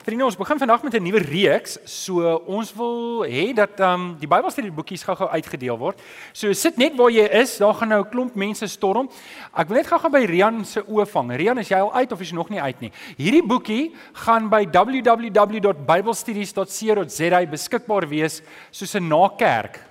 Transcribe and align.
Vriende, 0.00 0.24
ons 0.24 0.32
begin 0.32 0.56
vandag 0.56 0.80
met 0.82 0.96
'n 0.96 1.02
nuwe 1.02 1.18
reeks. 1.18 1.78
So 1.84 2.42
ons 2.46 2.74
wil 2.74 3.24
hê 3.28 3.52
dat 3.52 3.80
ehm 3.80 4.00
um, 4.00 4.16
die 4.18 4.28
Bybelstudie 4.28 4.72
boekies 4.72 5.02
gou-gou 5.02 5.28
uitgedeel 5.28 5.78
word. 5.78 6.00
So 6.32 6.52
sit 6.52 6.76
net 6.76 6.96
waar 6.96 7.10
jy 7.10 7.28
is, 7.28 7.58
daar 7.58 7.74
gaan 7.74 7.88
nou 7.88 8.00
'n 8.00 8.08
klomp 8.08 8.34
mense 8.34 8.66
storm. 8.66 9.10
Ek 9.54 9.68
wil 9.68 9.76
net 9.76 9.86
gou-gou 9.86 10.10
by 10.10 10.24
Rian 10.24 10.64
se 10.64 10.80
oë 10.80 11.06
vang. 11.06 11.36
Rian, 11.36 11.58
is 11.58 11.68
jy 11.68 11.78
al 11.78 11.94
uit 11.94 12.12
of 12.12 12.20
is 12.20 12.30
jy 12.30 12.34
nog 12.34 12.48
nie 12.48 12.60
uit 12.60 12.80
nie? 12.80 12.92
Hierdie 13.16 13.46
boekie 13.46 13.94
gaan 14.12 14.48
by 14.48 14.66
www.biblestudies.co.za 14.72 17.46
beskikbaar 17.46 18.08
wees 18.08 18.42
soos 18.70 18.94
'n 18.94 19.08
nakerk 19.08 19.89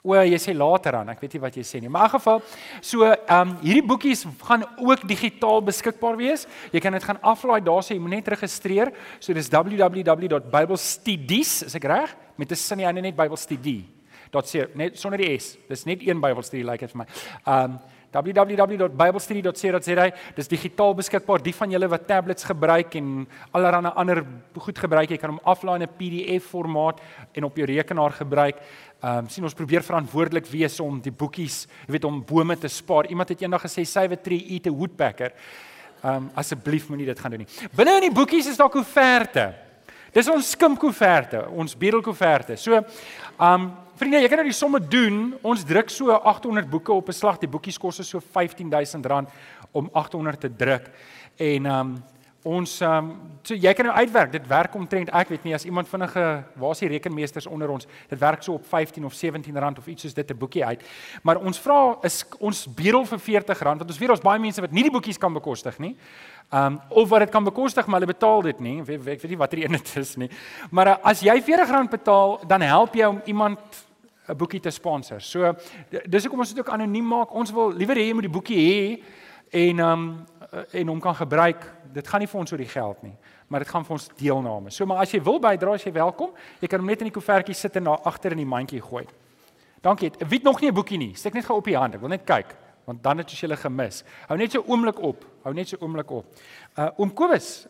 O, 0.00 0.16
jy 0.16 0.38
sê 0.40 0.54
later 0.56 0.96
aan. 0.96 1.10
Ek 1.12 1.20
weet 1.20 1.34
nie 1.36 1.42
wat 1.42 1.52
jy 1.58 1.64
sê 1.66 1.76
nie. 1.82 1.90
Maar 1.92 2.06
in 2.08 2.14
geval, 2.14 2.38
so 2.80 3.04
ehm 3.04 3.36
um, 3.36 3.50
hierdie 3.60 3.84
boekies 3.84 4.24
gaan 4.46 4.64
ook 4.80 5.04
digitaal 5.08 5.60
beskikbaar 5.66 6.16
wees. 6.16 6.46
Jy 6.72 6.80
kan 6.80 6.92
dit 6.96 7.04
gaan 7.04 7.20
aflaai 7.20 7.60
daar 7.60 7.84
sê 7.84 7.94
jy 7.98 8.00
moet 8.00 8.16
net 8.16 8.28
registreer. 8.32 8.88
So 9.20 9.36
dis 9.36 9.52
www.biblestudies, 9.52 11.68
is 11.68 11.76
ek 11.76 11.84
reg? 11.84 12.16
Met 12.40 12.52
'n 12.52 12.56
sin 12.56 12.78
nie 12.78 13.02
net 13.02 13.16
Bybelstudie. 13.16 13.84
Dot 14.32 14.46
sê 14.46 14.68
net 14.74 14.96
sonder 14.96 15.18
die 15.18 15.38
S. 15.38 15.58
Dis 15.68 15.84
net 15.84 16.00
een 16.00 16.20
Bybelstudie 16.20 16.64
like 16.64 16.80
dit 16.80 16.90
vir 16.90 16.98
my. 16.98 17.06
Ehm 17.44 17.64
um, 17.64 17.78
www.biblestudy.co.za 18.10 20.06
dis 20.34 20.48
digitaal 20.50 20.96
beskikbaar 20.98 21.42
die 21.44 21.54
van 21.54 21.70
julle 21.70 21.88
wat 21.92 22.08
tablets 22.08 22.44
gebruik 22.44 22.94
en 22.98 23.28
allerlei 23.54 23.92
ander 23.94 24.24
goed 24.58 24.78
gebruik 24.82 25.10
jy 25.10 25.18
kan 25.20 25.30
hom 25.30 25.40
aflaai 25.44 25.78
in 25.78 25.86
'n 25.86 25.96
PDF 25.98 26.50
formaat 26.50 27.00
en 27.34 27.44
op 27.44 27.56
jou 27.56 27.66
rekenaar 27.66 28.10
gebruik 28.10 28.56
Ehm 29.00 29.24
um, 29.24 29.28
sien 29.32 29.44
ons 29.44 29.56
probeer 29.56 29.80
verantwoordelik 29.80 30.44
wees 30.52 30.74
om 30.84 30.98
die 31.00 31.12
boekies, 31.12 31.62
jy 31.86 31.94
weet 31.94 32.04
om 32.04 32.18
bome 32.20 32.56
te 32.60 32.68
spaar. 32.68 33.06
Iemand 33.08 33.30
het 33.32 33.40
eendag 33.40 33.62
gesê 33.64 33.86
save 33.88 34.12
a 34.12 34.20
tree 34.20 34.44
eat 34.52 34.66
a 34.68 34.70
woodpecker. 34.70 35.32
Ehm 36.02 36.16
um, 36.16 36.26
asseblief 36.36 36.88
moenie 36.88 37.06
dit 37.08 37.20
gaan 37.20 37.32
doen 37.32 37.46
nie. 37.46 37.70
Binne 37.76 37.94
in 37.96 38.10
die 38.10 38.12
boekies 38.12 38.50
is 38.52 38.60
daar 38.60 38.68
koeverte. 38.68 39.46
Dis 40.12 40.28
ons 40.28 40.50
skimpkoeverte, 40.52 41.46
ons 41.48 41.76
bedelkoeverte. 41.76 42.58
So 42.60 42.76
ehm 42.76 43.48
um, 43.48 43.70
vriende, 43.96 44.20
jy 44.20 44.28
kan 44.28 44.42
nou 44.42 44.48
die 44.50 44.58
somme 44.58 44.82
doen. 44.84 45.18
Ons 45.40 45.64
druk 45.64 45.88
so 45.92 46.12
800 46.12 46.68
boeke 46.68 46.92
op 46.92 47.08
'n 47.08 47.16
slag. 47.16 47.38
Die 47.40 47.48
boekies 47.48 47.78
kos 47.78 48.04
so 48.04 48.20
R15000 48.20 49.32
om 49.72 49.88
800 49.92 50.40
te 50.40 50.56
druk. 50.56 50.90
En 51.36 51.66
ehm 51.66 51.80
um, 51.80 52.02
Ons 52.42 52.78
ehm 52.80 53.04
um, 53.04 53.08
so 53.44 53.54
jy 53.54 53.72
kan 53.76 53.84
nou 53.84 53.94
uitwerk. 53.96 54.30
Dit 54.32 54.46
werk 54.48 54.74
omtrent 54.74 55.10
ek 55.12 55.28
weet 55.28 55.42
nie 55.44 55.52
as 55.54 55.64
iemand 55.68 55.88
vinnige 55.88 56.22
waar 56.56 56.72
is 56.72 56.80
die 56.80 56.88
rekenmeesters 56.88 57.46
onder 57.46 57.68
ons. 57.68 57.86
Dit 58.08 58.18
werk 58.18 58.42
so 58.42 58.54
op 58.56 58.64
15 58.64 59.04
of 59.04 59.14
17 59.14 59.58
rand 59.58 59.78
of 59.78 59.86
iets 59.86 60.02
soos 60.02 60.14
dit 60.14 60.30
'n 60.30 60.38
boekie 60.38 60.64
uit. 60.64 60.82
Maar 61.22 61.36
ons 61.36 61.58
vra 61.60 61.98
is 62.02 62.24
ons 62.38 62.66
bedel 62.74 63.04
vir 63.04 63.18
40 63.18 63.60
rand 63.60 63.78
want 63.78 63.90
ons 63.90 63.98
weet 63.98 64.10
ons 64.10 64.20
baie 64.20 64.40
mense 64.40 64.60
wat 64.60 64.72
nie 64.72 64.82
die 64.82 64.90
boekies 64.90 65.18
kan 65.18 65.32
bekostig 65.32 65.78
nie. 65.78 65.96
Ehm 66.50 66.66
um, 66.66 66.80
of 66.88 67.08
wat 67.08 67.20
dit 67.20 67.30
kan 67.30 67.44
bekostig 67.44 67.86
maar 67.86 68.00
hulle 68.00 68.12
betaal 68.12 68.42
dit 68.42 68.60
nie. 68.60 68.80
Ek 68.80 68.86
weet, 68.86 69.04
weet 69.04 69.28
nie 69.28 69.36
watter 69.36 69.58
een 69.58 69.72
dit 69.72 69.96
is 69.96 70.16
nie. 70.16 70.30
Maar 70.70 70.86
uh, 70.86 70.96
as 71.02 71.20
jy 71.20 71.42
40 71.42 71.70
rand 71.70 71.90
betaal, 71.90 72.40
dan 72.46 72.60
help 72.60 72.94
jy 72.94 73.04
om 73.04 73.20
iemand 73.24 73.58
'n 74.28 74.36
boekie 74.36 74.60
te 74.60 74.70
sponsor. 74.70 75.20
So 75.20 75.54
dis 76.06 76.22
hoekom 76.22 76.38
ons 76.40 76.54
dit 76.54 76.58
ook 76.58 76.72
anoniem 76.72 77.06
maak. 77.06 77.34
Ons 77.34 77.52
wil 77.52 77.72
liewer 77.72 77.96
hê 77.96 78.06
jy 78.08 78.14
moet 78.14 78.28
die 78.28 78.38
boekie 78.38 78.58
hê 78.58 79.02
en 79.50 79.78
ehm 79.78 79.92
um, 79.92 80.26
en 80.50 80.88
hom 80.88 81.00
kan 81.00 81.14
gebruik 81.14 81.64
dit 81.94 82.08
gaan 82.08 82.22
nie 82.22 82.28
vir 82.30 82.40
ons 82.40 82.52
oor 82.52 82.62
die 82.62 82.70
geld 82.70 83.02
nie, 83.02 83.14
maar 83.48 83.64
dit 83.64 83.70
gaan 83.70 83.84
vir 83.86 83.96
ons 83.96 84.08
deelname. 84.18 84.70
So 84.70 84.86
maar 84.86 85.02
as 85.04 85.12
jy 85.14 85.20
wil 85.26 85.40
bydra, 85.42 85.74
as 85.74 85.86
jy 85.86 85.92
welkom, 85.94 86.30
jy 86.62 86.70
kan 86.70 86.82
hom 86.82 86.90
net 86.90 87.02
in 87.02 87.10
die 87.10 87.14
koevertjie 87.14 87.56
sit 87.58 87.76
en 87.80 87.90
daar 87.90 88.06
agter 88.06 88.36
in 88.36 88.42
die 88.44 88.48
mandjie 88.48 88.82
gooi. 88.82 89.04
Dankie. 89.82 90.10
Wie 90.18 90.38
het 90.38 90.44
nog 90.44 90.60
nie 90.60 90.70
'n 90.70 90.74
boekie 90.74 90.98
nie? 90.98 91.14
Steek 91.14 91.34
net 91.34 91.44
gou 91.44 91.56
op 91.56 91.64
die 91.64 91.76
hand. 91.76 91.94
Ek 91.94 92.00
wil 92.00 92.10
net 92.10 92.24
kyk 92.24 92.56
want 92.84 93.02
dan 93.02 93.18
het 93.18 93.30
jy 93.30 93.46
hulle 93.46 93.56
gemis. 93.56 94.04
Hou 94.28 94.38
net 94.38 94.52
so 94.52 94.64
oomblik 94.66 94.98
op. 94.98 95.24
Hou 95.44 95.54
net 95.54 95.68
so 95.68 95.76
oomblik 95.80 96.10
op. 96.10 96.26
Uh 96.76 96.90
oom 96.96 97.12
Kobus 97.14 97.66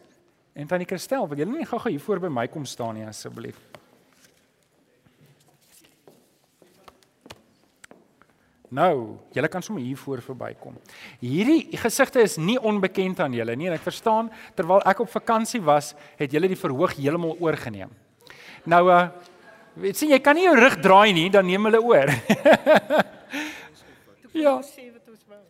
en 0.55 0.67
tannie 0.67 0.87
Christel, 0.87 1.29
wil 1.29 1.39
julle 1.39 1.59
nie 1.59 1.67
gou-gou 1.67 1.91
hier 1.91 2.01
voor 2.01 2.21
by 2.21 2.29
my 2.29 2.49
kom 2.49 2.65
staan 2.65 2.95
nie 2.95 3.07
asseblief? 3.07 3.70
Nou, 8.71 9.19
julle 9.35 9.49
kan 9.51 9.65
sommer 9.67 9.83
hier 9.83 9.99
voor 9.99 10.21
verbykom. 10.23 10.77
Hierdie 11.19 11.77
gesigte 11.81 12.23
is 12.23 12.37
nie 12.39 12.55
onbekend 12.55 13.19
aan 13.21 13.35
julle 13.35 13.57
nie 13.59 13.67
en 13.67 13.75
ek 13.75 13.83
verstaan 13.83 14.29
terwyl 14.55 14.85
ek 14.87 15.03
op 15.03 15.11
vakansie 15.11 15.59
was, 15.67 15.91
het 16.21 16.31
julle 16.31 16.51
die 16.51 16.59
verhoog 16.59 16.95
heeltemal 16.95 17.35
oorgeneem. 17.43 17.91
Nou 18.71 18.85
uh 18.91 19.09
weet 19.81 19.97
sien 19.97 20.11
jy 20.11 20.19
kan 20.21 20.35
nie 20.37 20.45
jou 20.45 20.55
rug 20.59 20.77
draai 20.83 21.13
nie, 21.15 21.29
dan 21.31 21.47
neem 21.47 21.67
hulle 21.67 21.81
oor. 21.83 22.11
ja. 24.45 24.57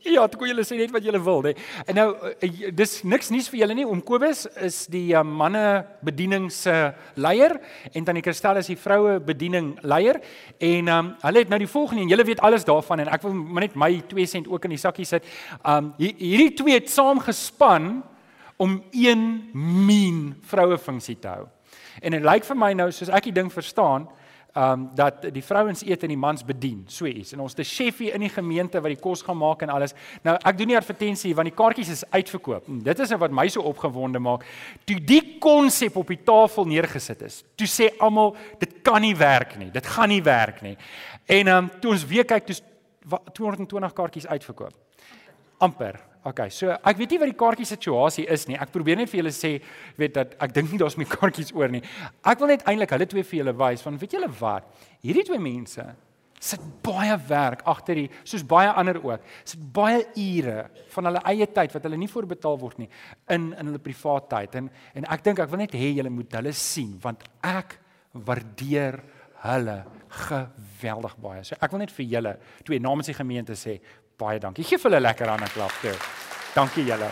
Ja, 0.00 0.22
toe 0.33 0.38
kon 0.41 0.49
julle 0.49 0.62
sê 0.65 0.78
net 0.78 0.93
wat 0.94 1.05
julle 1.05 1.21
wil, 1.21 1.43
hè. 1.50 1.53
En 1.84 1.99
nou 1.99 2.06
uh, 2.16 2.50
dis 2.72 2.93
niks 3.05 3.28
nuus 3.34 3.50
vir 3.53 3.59
julle 3.61 3.75
nie. 3.77 3.84
Oom 3.84 4.00
Kobus 4.06 4.47
is 4.65 4.87
die 4.88 5.12
uh, 5.12 5.21
manne 5.21 5.83
bediening 6.06 6.47
se 6.55 6.72
leier 7.21 7.59
en 7.93 8.06
tannie 8.09 8.25
Christel 8.25 8.62
is 8.62 8.71
die 8.72 8.78
vroue 8.81 9.19
bediening 9.21 9.75
leier 9.84 10.22
en 10.56 10.89
um, 10.89 11.10
hulle 11.21 11.43
het 11.44 11.53
nou 11.53 11.59
die 11.60 11.69
volgende 11.69 12.06
en 12.06 12.15
julle 12.15 12.25
weet 12.31 12.41
alles 12.49 12.65
daarvan 12.65 13.05
en 13.05 13.12
ek 13.12 13.27
wil 13.27 13.37
maar 13.37 13.66
net 13.66 13.77
my 13.77 13.91
2 14.09 14.27
sent 14.31 14.49
ook 14.49 14.65
in 14.71 14.77
die 14.78 14.81
sakkie 14.81 15.09
sit. 15.09 15.28
Um 15.69 15.93
hierdie 16.00 16.55
twee 16.56 16.78
het 16.78 16.89
saam 16.89 17.21
gespan 17.21 17.99
om 18.60 18.78
een 18.97 19.27
mean 19.53 20.22
vroue 20.49 20.81
funksie 20.81 21.19
te 21.21 21.28
hou. 21.28 21.44
En 22.00 22.16
dit 22.16 22.25
lyk 22.25 22.49
vir 22.49 22.56
my 22.56 22.72
nou 22.77 22.89
soos 22.93 23.12
ek 23.12 23.28
die 23.28 23.37
ding 23.37 23.53
verstaan, 23.53 24.09
um 24.55 24.88
dat 24.94 25.22
die 25.33 25.44
vrouens 25.44 25.83
eet 25.87 26.03
en 26.03 26.09
die 26.09 26.19
mans 26.19 26.44
bedien, 26.44 26.83
so 26.88 27.06
iets. 27.06 27.33
En 27.33 27.41
ons 27.41 27.55
'n 27.55 27.65
chefie 27.65 28.11
in 28.11 28.21
die 28.21 28.28
gemeente 28.28 28.81
wat 28.81 28.91
die 28.91 29.00
kos 29.00 29.22
gaan 29.22 29.37
maak 29.37 29.62
en 29.62 29.69
alles. 29.69 29.94
Nou 30.22 30.37
ek 30.43 30.59
doen 30.59 30.66
nie 30.66 30.77
advertensie 30.77 31.34
want 31.34 31.49
die 31.49 31.56
kaartjies 31.56 31.88
is 31.88 32.11
uitverkoop. 32.11 32.69
En 32.69 32.78
dit 32.83 32.99
is 32.99 33.10
wat 33.10 33.31
my 33.31 33.49
so 33.49 33.60
opgewonde 33.60 34.19
maak. 34.19 34.44
Toe 34.84 35.05
die 35.05 35.39
konsep 35.39 35.97
op 35.97 36.06
die 36.06 36.22
tafel 36.25 36.65
neergesit 36.65 37.22
is, 37.22 37.44
toe 37.55 37.66
sê 37.66 37.97
almal 37.99 38.37
dit 38.59 38.83
kan 38.83 39.00
nie 39.00 39.16
werk 39.16 39.59
nie. 39.59 39.71
Dit 39.71 39.87
gaan 39.87 40.09
nie 40.09 40.22
werk 40.22 40.62
nie. 40.62 40.77
En 41.27 41.49
um 41.49 41.71
toe 41.81 41.91
ons 41.91 42.06
weer 42.06 42.25
kyk, 42.25 42.47
toe 42.47 42.56
220 43.33 43.93
kaartjies 43.93 44.27
uitverkoop. 44.27 44.75
amper 45.60 46.09
Okay, 46.20 46.50
so 46.53 46.69
ek 46.69 46.98
weet 47.00 47.14
nie 47.14 47.19
wat 47.22 47.31
die 47.31 47.38
kaartjie 47.41 47.66
situasie 47.69 48.26
is 48.28 48.44
nie. 48.48 48.58
Ek 48.60 48.72
probeer 48.75 48.98
net 49.00 49.08
vir 49.08 49.22
julle 49.22 49.32
sê, 49.32 49.54
weet 49.97 50.19
dat 50.19 50.34
ek 50.44 50.53
dink 50.53 50.69
nie 50.69 50.81
daar's 50.82 50.98
meer 51.00 51.08
kaartjies 51.08 51.54
oor 51.56 51.72
nie. 51.72 51.81
Ek 52.20 52.42
wil 52.42 52.53
net 52.53 52.66
eintlik 52.69 52.92
hulle 52.92 53.08
twee 53.08 53.25
vir 53.25 53.38
julle 53.41 53.54
wys 53.56 53.84
van 53.86 53.97
weet 54.00 54.16
julle 54.19 54.28
wat? 54.41 54.66
Hierdie 55.00 55.25
twee 55.30 55.41
mense 55.41 55.86
sit 56.41 56.60
baie 56.84 57.14
werk 57.28 57.60
agter 57.69 57.98
die 58.00 58.09
soos 58.25 58.44
baie 58.48 58.72
ander 58.72 58.97
ook. 59.00 59.25
Sit 59.48 59.62
baie 59.76 60.03
ure 60.16 60.66
van 60.94 61.09
hulle 61.10 61.22
eie 61.32 61.48
tyd 61.53 61.72
wat 61.76 61.88
hulle 61.88 62.00
nie 62.00 62.09
voorbetaal 62.09 62.60
word 62.60 62.80
nie 62.80 62.88
in 63.32 63.50
in 63.53 63.70
hulle 63.70 63.82
privaat 63.84 64.28
tyd. 64.32 64.60
En 64.60 64.70
en 64.97 65.09
ek 65.16 65.25
dink 65.25 65.41
ek 65.44 65.53
wil 65.53 65.64
net 65.64 65.76
hê 65.76 65.92
julle 65.92 66.12
moet 66.12 66.36
hulle 66.41 66.53
sien 66.56 66.97
want 67.04 67.25
ek 67.44 67.78
waardeer 68.12 69.00
hulle 69.44 69.78
geweldig 70.28 71.16
baie. 71.22 71.44
So 71.44 71.56
ek 71.60 71.72
wil 71.72 71.84
net 71.84 71.92
vir 71.97 72.09
julle 72.16 72.36
twee 72.64 72.80
namens 72.82 73.09
die 73.12 73.16
gemeente 73.16 73.56
sê 73.56 73.78
baie 74.20 74.38
dankie. 74.42 74.64
Geef 74.64 74.84
hulle 74.86 75.00
lekker 75.00 75.28
aan 75.28 75.42
'n 75.42 75.53
klap 75.54 75.72
toe. 75.82 75.97
Dankie 76.54 76.84
julle. 76.84 77.10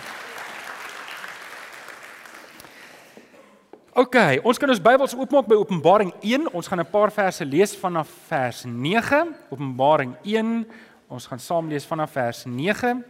OK, 3.99 4.17
ons 4.47 4.59
kan 4.59 4.71
ons 4.71 4.79
Bybels 4.79 5.15
oopmaak 5.17 5.49
by 5.51 5.57
Openbaring 5.59 6.13
1. 6.23 6.45
Ons 6.55 6.69
gaan 6.69 6.79
'n 6.79 6.91
paar 6.91 7.11
verse 7.11 7.45
lees 7.45 7.75
vanaf 7.77 8.09
vers 8.29 8.65
9. 8.65 9.35
Openbaring 9.51 10.15
1. 10.23 10.67
Ons 11.09 11.27
gaan 11.27 11.39
saam 11.39 11.69
lees 11.69 11.87
vanaf 11.87 12.13
vers 12.13 12.45
9. 12.45 13.05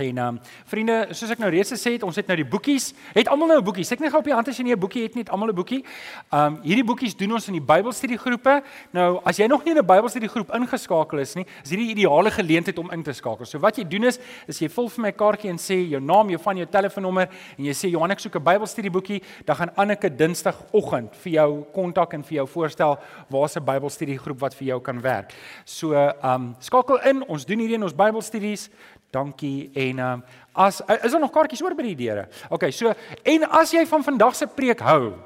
En 0.00 0.18
ehm 0.18 0.26
um, 0.26 0.40
vriende, 0.64 0.94
soos 1.10 1.30
ek 1.34 1.40
nou 1.42 1.50
reeds 1.52 1.72
gesê 1.74 1.92
het, 1.96 2.04
ons 2.06 2.16
het 2.16 2.28
nou 2.30 2.36
die 2.40 2.46
boekies. 2.48 2.90
Het 3.12 3.28
almal 3.28 3.50
nou 3.52 3.58
'n 3.60 3.64
boekie? 3.64 3.84
Sê 3.84 3.92
ek 3.92 4.00
net 4.00 4.10
gou 4.10 4.20
op 4.20 4.24
die 4.24 4.34
hand 4.34 4.48
as 4.48 4.56
jy 4.56 4.64
nie 4.64 4.72
'n 4.72 4.80
boekie 4.80 5.02
het 5.02 5.14
nie, 5.14 5.22
het 5.22 5.30
almal 5.30 5.48
'n 5.48 5.54
boekie. 5.54 5.84
Ehm 6.32 6.46
um, 6.46 6.60
hierdie 6.62 6.84
boekies 6.84 7.16
doen 7.16 7.32
ons 7.32 7.48
in 7.48 7.52
die 7.52 7.60
Bybelstudiegroepe. 7.60 8.62
Nou, 8.92 9.20
as 9.24 9.36
jy 9.36 9.46
nog 9.46 9.64
nie 9.64 9.72
in 9.72 9.78
'n 9.78 9.86
Bybelstudiegroep 9.86 10.54
ingeskakel 10.54 11.18
is 11.18 11.34
nie, 11.34 11.46
is 11.64 11.70
hierdie 11.70 11.90
ideale 11.90 12.30
geleentheid 12.30 12.78
om 12.78 12.90
in 12.90 13.02
te 13.02 13.12
skakel. 13.12 13.44
So 13.44 13.58
wat 13.58 13.76
jy 13.76 13.84
doen 13.84 14.04
is, 14.04 14.18
is 14.46 14.58
jy 14.58 14.68
vul 14.68 14.88
vir 14.88 15.02
my 15.02 15.08
'n 15.08 15.16
kaartjie 15.16 15.50
en 15.50 15.58
sê 15.58 15.88
jou 15.90 16.00
naam, 16.00 16.28
jou 16.30 16.38
van 16.38 16.56
jou 16.56 16.66
telefoonnommer 16.66 17.28
en 17.58 17.64
jy 17.64 17.72
sê 17.72 17.90
Johan 17.90 18.10
ek 18.10 18.20
soek 18.20 18.36
'n 18.36 18.44
Bybelstudieboekie, 18.44 19.22
dan 19.44 19.56
gaan 19.56 19.70
Anneke 19.76 20.08
Dinsdagoggend 20.16 21.14
vir 21.16 21.32
jou 21.32 21.64
kontak 21.72 22.14
en 22.14 22.22
vir 22.22 22.34
jou 22.36 22.46
voorstel 22.46 22.98
waar's 23.28 23.56
'n 23.56 23.64
Bybelstudiegroep 23.64 24.40
wat 24.40 24.54
vir 24.54 24.66
jou 24.66 24.80
kan 24.80 25.00
werk. 25.00 25.34
So 25.64 25.92
ehm 25.92 26.24
um, 26.24 26.56
skakel 26.58 26.98
in. 27.04 27.22
Ons 27.28 27.44
doen 27.44 27.58
hierdie 27.58 27.76
in 27.76 27.82
ons 27.82 27.94
Bybelstudies. 27.94 28.70
Dankie 29.10 29.70
en 29.74 29.98
um, 29.98 30.22
as 30.54 30.80
is 31.02 31.10
daar 31.10 31.20
nog 31.20 31.32
kaartjies 31.34 31.62
oor 31.62 31.74
by 31.74 31.88
die 31.88 31.98
deure? 31.98 32.28
OK, 32.50 32.68
so 32.70 32.92
en 33.26 33.46
as 33.50 33.72
jy 33.74 33.82
van 33.90 34.06
vandag 34.06 34.36
se 34.38 34.46
preek 34.46 34.80
hou. 34.86 35.16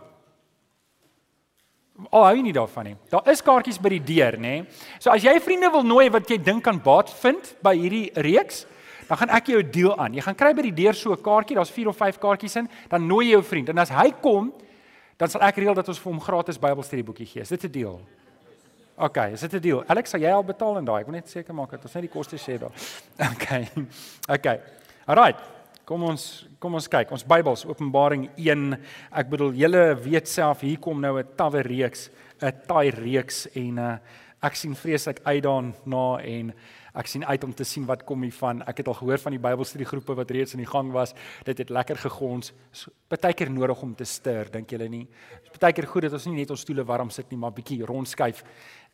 Al 2.11 2.25
hou 2.27 2.35
jy 2.35 2.45
nie 2.47 2.55
daarvan 2.57 2.89
nie. 2.89 2.97
Daar 3.13 3.29
is 3.31 3.45
kaartjies 3.45 3.79
by 3.79 3.93
die 3.95 4.03
deur, 4.03 4.39
nê? 4.41 4.55
So 4.99 5.13
as 5.13 5.23
jy 5.23 5.37
vriende 5.43 5.71
wil 5.71 5.85
nooi 5.87 6.09
wat 6.11 6.31
jy 6.31 6.41
dink 6.43 6.65
kan 6.65 6.81
baat 6.83 7.13
vind 7.21 7.53
by 7.63 7.75
hierdie 7.77 8.09
reeks, 8.25 8.65
dan 9.07 9.21
gaan 9.21 9.35
ek 9.37 9.53
jou 9.53 9.61
deel 9.63 9.93
aan. 10.01 10.17
Jy 10.17 10.25
gaan 10.25 10.39
kry 10.41 10.53
by 10.57 10.65
die 10.65 10.77
deur 10.83 10.97
so 10.97 11.13
'n 11.13 11.23
kaartjie, 11.23 11.57
daar's 11.57 11.71
4 11.71 11.89
of 11.89 11.97
5 11.97 12.19
kaartjies 12.19 12.57
in, 12.57 12.69
dan 12.89 13.07
nooi 13.07 13.27
jy 13.27 13.33
jou 13.33 13.43
vriend 13.43 13.69
en 13.69 13.79
as 13.79 13.91
hy 13.91 14.11
kom, 14.23 14.53
dan 15.19 15.29
sal 15.29 15.43
ek 15.43 15.57
reël 15.57 15.75
dat 15.75 15.89
ons 15.89 15.99
vir 15.99 16.13
hom 16.13 16.21
gratis 16.21 16.59
Bybelstudieboekie 16.59 17.27
gee. 17.27 17.43
Is 17.43 17.49
dit 17.49 17.65
'n 17.65 17.71
deel? 17.71 18.01
OK, 18.96 19.17
is 19.17 19.41
dit 19.41 19.55
'n 19.55 19.61
deal? 19.61 19.85
Alex, 19.87 20.11
sal 20.11 20.20
jy 20.20 20.31
al 20.31 20.44
betaal 20.44 20.79
in 20.79 20.85
daai? 20.85 21.00
Ek 21.00 21.06
wil 21.06 21.14
net 21.14 21.29
seker 21.29 21.55
maak 21.55 21.70
dat 21.70 21.82
ons 21.82 21.94
net 21.94 22.02
die 22.02 22.12
koste 22.12 22.37
sê 22.38 22.58
daar. 22.58 22.70
OK. 23.32 23.46
OK. 24.29 24.61
Alright. 25.06 25.38
Kom 25.85 26.02
ons 26.02 26.46
kom 26.58 26.75
ons 26.75 26.88
kyk. 26.88 27.11
Ons 27.11 27.25
Bybels 27.25 27.67
Openbaring 27.67 28.31
1. 28.37 28.79
Ek 29.12 29.29
bedoel 29.29 29.52
julle 29.52 29.94
weet 30.00 30.29
self 30.29 30.61
hier 30.61 30.79
kom 30.79 31.00
nou 31.00 31.19
'n 31.19 31.26
tawwe 31.37 31.62
reeks, 31.62 32.11
'n 32.41 32.52
taai 32.67 32.91
reeks 32.91 33.49
en 33.55 33.79
uh, 33.79 33.99
ek 34.41 34.55
sien 34.55 34.75
vreeslik 34.75 35.20
uit 35.25 35.43
daarna 35.43 36.23
en 36.23 36.55
ek 36.94 37.06
sien 37.06 37.25
uit 37.25 37.44
om 37.44 37.52
te 37.52 37.64
sien 37.64 37.85
wat 37.87 38.05
kom 38.06 38.23
hiervan. 38.23 38.62
Ek 38.62 38.79
het 38.79 38.88
al 38.88 38.94
gehoor 38.94 39.19
van 39.19 39.32
die 39.32 39.43
Bybelstudiegroepe 39.43 40.14
wat 40.14 40.31
reeds 40.31 40.55
in 40.55 40.62
die 40.62 40.70
gang 40.70 40.93
was. 40.93 41.14
Dit 41.44 41.58
het 41.58 41.70
lekker 41.70 41.96
gegons. 41.96 42.52
Partykeer 43.08 43.50
nodig 43.50 43.82
om 43.82 43.94
te 43.94 44.05
stir, 44.05 44.49
dink 44.52 44.70
julle 44.70 44.88
nie? 44.88 45.08
Partykeer 45.50 45.88
goed 45.91 46.02
dat 46.02 46.12
ons 46.12 46.26
nie 46.26 46.37
net 46.37 46.50
ons 46.55 46.61
stoele 46.61 46.85
warm 46.85 47.11
sit 47.11 47.31
nie, 47.31 47.38
maar 47.38 47.52
bietjie 47.52 47.82
rondskuif 47.85 48.44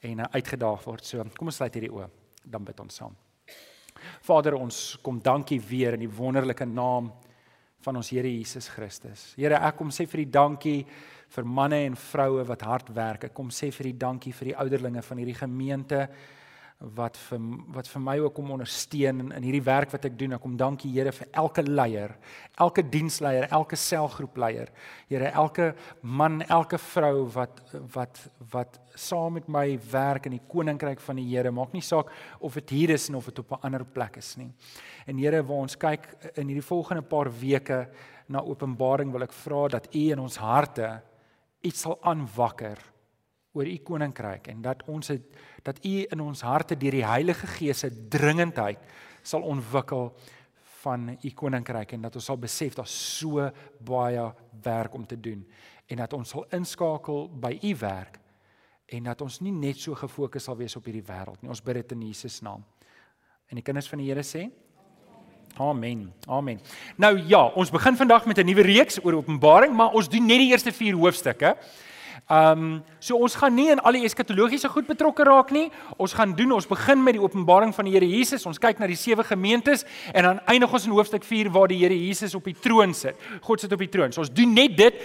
en 0.00 0.22
uh, 0.24 0.28
uitgedaag 0.32 0.84
word. 0.86 1.04
So, 1.04 1.24
kom 1.36 1.50
ons 1.50 1.60
sluit 1.60 1.76
hierdie 1.76 1.92
oë. 1.92 2.08
Dan 2.50 2.64
bid 2.64 2.80
ons 2.80 3.00
saam. 3.02 3.16
Vader, 4.24 4.56
ons 4.56 4.96
kom 5.04 5.20
dankie 5.22 5.60
weer 5.60 5.96
in 5.96 6.04
die 6.06 6.12
wonderlike 6.12 6.64
naam 6.64 7.10
van 7.84 7.96
ons 7.96 8.10
Here 8.12 8.28
Jesus 8.28 8.68
Christus. 8.72 9.30
Here, 9.36 9.60
ek 9.60 9.76
kom 9.78 9.92
sê 9.92 10.06
vir 10.08 10.24
die 10.24 10.32
dankie 10.32 10.78
vir 11.30 11.46
manne 11.46 11.84
en 11.86 11.96
vroue 11.96 12.44
wat 12.48 12.64
hard 12.66 12.92
werk. 12.96 13.28
Ek 13.28 13.36
kom 13.36 13.52
sê 13.54 13.70
vir 13.72 13.90
die 13.90 13.98
dankie 14.00 14.32
vir 14.36 14.50
die 14.50 14.58
ouderlinge 14.64 15.02
van 15.06 15.20
hierdie 15.20 15.38
gemeente 15.38 16.06
wat 16.80 17.16
vir 17.28 17.40
wat 17.74 17.88
vir 17.92 18.00
my 18.00 18.14
ook 18.24 18.38
om 18.40 18.52
ondersteun 18.54 19.20
in, 19.20 19.32
in 19.36 19.44
hierdie 19.44 19.64
werk 19.66 19.90
wat 19.92 20.06
ek 20.08 20.16
doen. 20.18 20.32
Ek 20.32 20.40
kom 20.40 20.56
dankie 20.56 20.88
Here 20.94 21.12
vir 21.12 21.28
elke 21.36 21.62
leier, 21.62 22.14
elke 22.56 22.82
diensleier, 22.82 23.48
elke 23.52 23.76
selgroepleier. 23.76 24.70
Here, 25.10 25.28
elke 25.36 25.74
man, 26.00 26.40
elke 26.48 26.80
vrou 26.80 27.26
wat 27.34 27.60
wat 27.94 28.22
wat 28.52 28.78
saam 28.96 29.36
met 29.36 29.48
my 29.48 29.78
werk 29.92 30.26
in 30.26 30.38
die 30.38 30.46
koninkryk 30.48 31.02
van 31.04 31.20
die 31.20 31.28
Here. 31.28 31.52
Maak 31.52 31.76
nie 31.76 31.84
saak 31.84 32.08
of 32.40 32.56
dit 32.56 32.72
hier 32.78 32.94
is 32.96 33.10
of 33.10 33.28
dit 33.28 33.38
op 33.38 33.52
'n 33.52 33.66
ander 33.66 33.84
plek 33.84 34.16
is 34.16 34.36
nie. 34.36 34.50
En 35.06 35.18
Here, 35.18 35.42
waar 35.42 35.62
ons 35.68 35.76
kyk 35.76 36.08
in 36.36 36.48
hierdie 36.48 36.70
volgende 36.70 37.02
paar 37.02 37.28
weke 37.28 37.88
na 38.26 38.40
Openbaring, 38.40 39.12
wil 39.12 39.22
ek 39.22 39.32
vra 39.32 39.68
dat 39.68 39.94
U 39.94 39.98
in 39.98 40.18
ons 40.18 40.36
harte 40.36 41.02
iets 41.60 41.80
sal 41.80 41.98
aanwakker 42.02 42.78
oor 43.52 43.66
u 43.66 43.76
koninkryk 43.82 44.46
en 44.52 44.62
dat 44.62 44.82
ons 44.86 45.08
het 45.08 45.22
dat 45.66 45.80
u 45.84 45.94
in 46.06 46.20
ons 46.20 46.42
harte 46.46 46.76
deur 46.78 46.94
die 46.94 47.06
Heilige 47.06 47.46
Gees 47.46 47.82
se 47.82 47.90
dringendheid 48.08 48.78
sal 49.22 49.42
ontwikkel 49.42 50.12
van 50.80 51.10
u 51.22 51.30
koninkryk 51.36 51.92
en 51.92 52.06
dat 52.06 52.16
ons 52.16 52.30
sal 52.30 52.38
besef 52.40 52.78
daar's 52.78 52.94
so 53.18 53.50
baie 53.78 54.30
werk 54.62 54.94
om 54.94 55.06
te 55.06 55.20
doen 55.20 55.44
en 55.90 55.96
dat 55.96 56.12
ons 56.16 56.28
sal 56.36 56.46
inskakel 56.56 57.28
by 57.42 57.56
u 57.62 57.74
werk 57.82 58.20
en 58.90 59.10
dat 59.10 59.20
ons 59.22 59.40
nie 59.40 59.52
net 59.54 59.78
so 59.82 59.94
gefokus 59.94 60.46
sal 60.46 60.58
wees 60.58 60.76
op 60.78 60.86
hierdie 60.86 61.06
wêreld 61.06 61.42
nie 61.42 61.50
ons 61.50 61.62
bid 61.62 61.82
dit 61.82 61.96
in 61.98 62.08
Jesus 62.10 62.40
naam 62.46 62.64
en 63.50 63.58
die 63.58 63.66
kinders 63.66 63.90
van 63.90 64.02
die 64.02 64.10
Here 64.12 64.26
sê 64.26 64.48
Amen. 65.58 66.12
Amen. 66.30 66.60
Nou 66.96 67.18
ja, 67.26 67.40
ons 67.58 67.72
begin 67.74 67.96
vandag 67.96 68.24
met 68.24 68.38
'n 68.38 68.46
nuwe 68.46 68.62
reeks 68.62 69.04
oor 69.04 69.12
Openbaring, 69.18 69.74
maar 69.74 69.92
ons 69.92 70.08
doen 70.08 70.26
net 70.26 70.38
die 70.38 70.50
eerste 70.50 70.72
4 70.72 70.94
hoofstukke. 70.94 71.56
Ehm 72.30 72.62
um, 72.62 72.82
so 73.02 73.16
ons 73.16 73.34
gaan 73.34 73.54
nie 73.56 73.70
in 73.72 73.80
al 73.80 73.96
die 73.96 74.04
eskatologiese 74.06 74.68
goed 74.70 74.86
betrokke 74.86 75.24
raak 75.26 75.48
nie. 75.50 75.64
Ons 75.96 76.12
gaan 76.14 76.30
doen 76.36 76.52
ons 76.52 76.66
begin 76.68 77.00
met 77.02 77.16
die 77.16 77.22
openbaring 77.22 77.72
van 77.74 77.88
die 77.88 77.94
Here 77.96 78.06
Jesus. 78.06 78.44
Ons 78.46 78.60
kyk 78.60 78.78
na 78.78 78.86
die 78.86 78.98
sewe 78.98 79.24
gemeentes 79.26 79.82
en 80.12 80.28
dan 80.28 80.40
eindig 80.52 80.70
ons 80.70 80.84
in 80.86 80.92
hoofstuk 80.94 81.24
4 81.26 81.50
waar 81.50 81.66
die 81.72 81.78
Here 81.80 81.96
Jesus 81.96 82.36
op 82.38 82.44
die 82.46 82.54
troon 82.54 82.94
sit. 82.94 83.16
God 83.42 83.64
sit 83.64 83.72
op 83.72 83.82
die 83.82 83.88
troon. 83.90 84.12
So 84.14 84.22
ons 84.22 84.30
doen 84.30 84.52
net 84.54 84.76
dit 84.78 85.00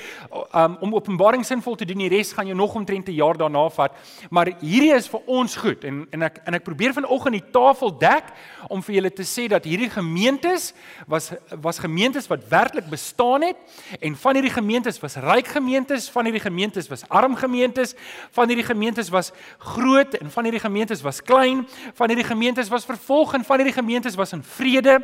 um, 0.53 0.75
om 0.85 0.93
openbaring 0.99 1.45
sinvol 1.47 1.79
te 1.79 1.87
doen. 1.89 2.03
Die 2.03 2.11
res 2.13 2.33
gaan 2.35 2.51
jou 2.51 2.57
nog 2.57 2.75
omtrent 2.75 3.09
'n 3.09 3.17
jaar 3.17 3.37
daarna 3.41 3.63
vat. 3.69 3.97
Maar 4.29 4.53
hierdie 4.61 4.93
is 4.93 5.07
vir 5.07 5.21
ons 5.25 5.55
goed 5.55 5.83
en 5.83 6.05
en 6.11 6.21
ek 6.29 6.41
en 6.45 6.53
ek 6.53 6.63
probeer 6.63 6.93
vanoggend 6.93 7.41
die 7.41 7.51
tafel 7.51 7.97
dek 7.97 8.29
om 8.69 8.83
vir 8.83 8.95
julle 8.95 9.13
te 9.13 9.25
sê 9.25 9.47
dat 9.47 9.65
hierdie 9.65 9.89
gemeentes 9.89 10.73
was 11.07 11.31
was 11.49 11.79
gemeentes 11.79 12.27
wat 12.27 12.45
werklik 12.49 12.85
bestaan 12.89 13.41
het 13.41 13.57
en 13.99 14.15
van 14.15 14.35
hierdie 14.35 14.53
gemeentes 14.53 14.99
was 15.01 15.15
ryk 15.15 15.47
gemeentes, 15.47 16.09
van 16.09 16.25
hierdie 16.25 16.43
gemeentes 16.43 16.87
was 16.87 17.03
arm 17.15 17.37
gemeentes, 17.39 17.95
van 18.35 18.51
hierdie 18.51 18.67
gemeentes 18.67 19.09
was 19.13 19.31
groot 19.75 20.17
en 20.19 20.31
van 20.31 20.47
hierdie 20.47 20.63
gemeentes 20.63 21.01
was 21.05 21.21
klein, 21.23 21.63
van 21.95 22.11
hierdie 22.11 22.27
gemeentes 22.27 22.69
was 22.73 22.85
vervolg 22.85 23.33
en 23.37 23.47
van 23.47 23.63
hierdie 23.63 23.77
gemeentes 23.77 24.19
was 24.19 24.35
in 24.35 24.43
vrede, 24.43 24.99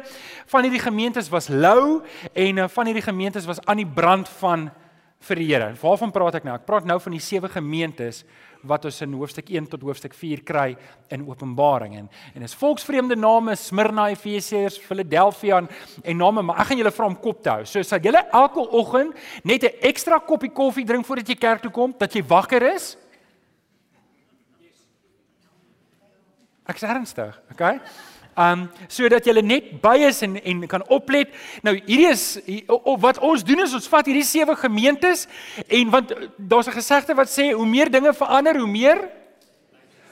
van 0.52 0.68
hierdie 0.68 0.84
gemeentes 0.84 1.32
was 1.32 1.50
lou 1.50 2.02
en 2.34 2.58
eh, 2.58 2.70
van 2.76 2.92
hierdie 2.92 3.08
gemeentes 3.08 3.48
was 3.50 3.64
aan 3.66 3.84
die 3.84 3.90
brand 3.90 4.30
van 4.42 4.70
vir 5.22 5.42
die 5.42 5.50
Here. 5.52 5.74
Waarvan 5.82 6.14
praat 6.14 6.40
ek 6.40 6.48
nou? 6.48 6.56
Ek 6.58 6.66
praat 6.66 6.88
nou 6.90 6.98
van 7.02 7.14
die 7.14 7.22
sewe 7.22 7.50
gemeentes 7.52 8.24
wat 8.68 8.86
ons 8.86 9.02
in 9.02 9.14
hoofstuk 9.14 9.50
1 9.50 9.68
tot 9.72 9.84
hoofstuk 9.86 10.14
4 10.18 10.44
kry 10.46 10.76
in 11.10 11.26
Openbaring 11.28 11.98
en 11.98 12.10
en 12.36 12.46
is 12.46 12.56
volksvreemde 12.56 13.16
name 13.16 13.56
Smyrna, 13.56 14.10
Efesiërs, 14.14 14.80
Philadelphia 14.80 15.58
en, 15.58 15.70
en 16.04 16.18
name, 16.18 16.42
maar 16.42 16.62
ek 16.62 16.72
gaan 16.72 16.82
julle 16.82 16.94
vra 16.96 17.10
om 17.10 17.20
kop 17.20 17.44
te 17.44 17.50
hou. 17.50 17.66
So 17.66 17.80
as 17.80 17.94
julle 18.04 18.24
elke 18.32 18.66
oggend 18.82 19.16
net 19.44 19.64
'n 19.64 19.88
ekstra 19.92 20.20
koppie 20.20 20.52
koffie 20.52 20.86
drink 20.86 21.06
voordat 21.06 21.28
jy 21.28 21.36
kerk 21.36 21.62
toe 21.62 21.72
kom, 21.72 21.94
dat 21.98 22.14
jy 22.14 22.24
wakker 22.24 22.64
is. 22.74 22.98
Ek 26.68 26.78
sê 26.78 26.88
ernstig, 26.88 27.36
okay? 27.52 27.80
Um 28.38 28.70
sodat 28.88 29.26
jy 29.26 29.42
net 29.42 29.82
by 29.82 29.98
is 30.08 30.22
en 30.22 30.38
en 30.40 30.68
kan 30.68 30.84
oplet. 30.88 31.30
Nou 31.64 31.76
hierdie 31.76 32.08
is 32.08 32.40
wat 33.00 33.20
ons 33.20 33.44
doen 33.44 33.60
is 33.60 33.74
ons 33.74 33.88
vat 33.88 34.06
hierdie 34.06 34.24
sewe 34.24 34.56
gemeentes 34.56 35.28
en 35.68 35.90
want 35.90 36.14
daar's 36.38 36.68
'n 36.68 36.80
gesegde 36.80 37.14
wat 37.16 37.28
sê 37.28 37.52
hoe 37.52 37.66
meer 37.66 37.92
dinge 37.92 38.14
verander, 38.14 38.58
hoe 38.58 38.68
meer 38.68 39.10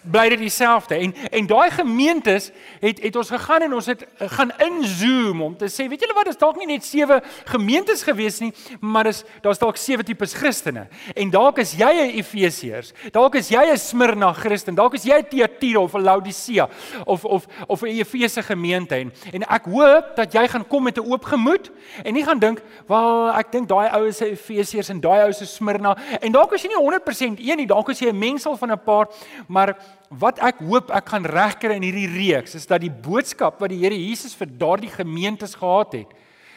bly 0.04 0.30
dit 0.30 0.40
dieselfde. 0.40 0.96
En 0.96 1.14
en 1.32 1.48
daai 1.48 1.72
gemeentes 1.72 2.52
het 2.80 3.02
het 3.04 3.16
ons 3.16 3.30
gegaan 3.30 3.62
en 3.62 3.74
ons 3.74 3.86
het 3.86 4.06
eh, 4.06 4.30
gaan 4.30 4.52
inzoom 4.58 5.42
om 5.42 5.58
te 5.58 5.70
sê, 5.70 5.88
weet 5.90 6.04
julle 6.04 6.16
wat, 6.18 6.28
is 6.32 6.40
dalk 6.40 6.58
nie 6.58 6.68
net 6.70 6.86
sewe 6.86 7.22
gemeentes 7.50 8.04
gewees 8.04 8.40
nie, 8.40 8.52
maar 8.80 9.10
dis 9.10 9.24
daar's 9.44 9.62
dalk 9.62 9.78
sewe 9.78 10.04
tipes 10.04 10.34
Christene. 10.34 10.88
En 11.16 11.30
dalk 11.30 11.60
is 11.64 11.74
jy 11.78 11.90
'n 11.90 12.18
Efesiërs, 12.20 12.94
dalk 13.12 13.36
is 13.36 13.50
jy 13.50 13.64
'n 13.72 13.78
Smyrna 13.78 14.34
Christen, 14.34 14.76
dalk 14.76 14.94
is 14.94 15.04
jy 15.04 15.18
'n 15.20 15.30
Thyatira 15.30 15.80
of 15.80 15.96
'n 15.96 16.04
Laodicea 16.04 16.70
of 17.06 17.26
of 17.26 17.48
of 17.68 17.82
'n 17.84 18.00
Efese 18.00 18.44
gemeente 18.44 18.96
en 18.96 19.14
en 19.34 19.44
ek 19.44 19.66
hoop 19.66 20.16
dat 20.16 20.34
jy 20.34 20.48
gaan 20.48 20.68
kom 20.68 20.84
met 20.84 20.98
'n 20.98 21.12
oop 21.12 21.26
gemoed 21.26 21.72
en 22.04 22.14
nie 22.14 22.24
gaan 22.24 22.40
dink, 22.40 22.62
"Wel, 22.88 23.34
ek 23.38 23.52
dink 23.52 23.68
daai 23.68 23.90
ou 23.94 24.08
is 24.08 24.22
'n 24.22 24.34
Efesiërs 24.36 24.90
en 24.90 25.00
daai 25.00 25.24
ou 25.24 25.30
is 25.30 25.42
'n 25.42 25.46
Smyrna." 25.46 25.98
En 26.22 26.32
dalk 26.32 26.54
is 26.54 26.62
jy 26.62 26.68
nie 26.68 26.78
100% 26.78 27.40
een 27.40 27.58
nie, 27.58 27.68
dalk 27.68 27.90
is 27.90 28.00
jy 28.00 28.10
'n 28.10 28.20
mengsel 28.20 28.58
van 28.58 28.72
'n 28.72 28.80
paar, 28.84 29.08
maar 29.48 29.76
wat 30.10 30.40
ek 30.42 30.64
hoop 30.66 30.90
ek 30.96 31.12
gaan 31.12 31.26
regkry 31.26 31.76
in 31.78 31.86
hierdie 31.86 32.10
reeks 32.10 32.56
is 32.58 32.66
dat 32.70 32.82
die 32.82 32.94
boodskap 32.94 33.60
wat 33.62 33.70
die 33.70 33.82
Here 33.82 33.96
Jesus 33.96 34.34
vir 34.38 34.50
daardie 34.50 34.90
gemeentes 34.90 35.54
gehad 35.56 35.94
het, 35.94 36.16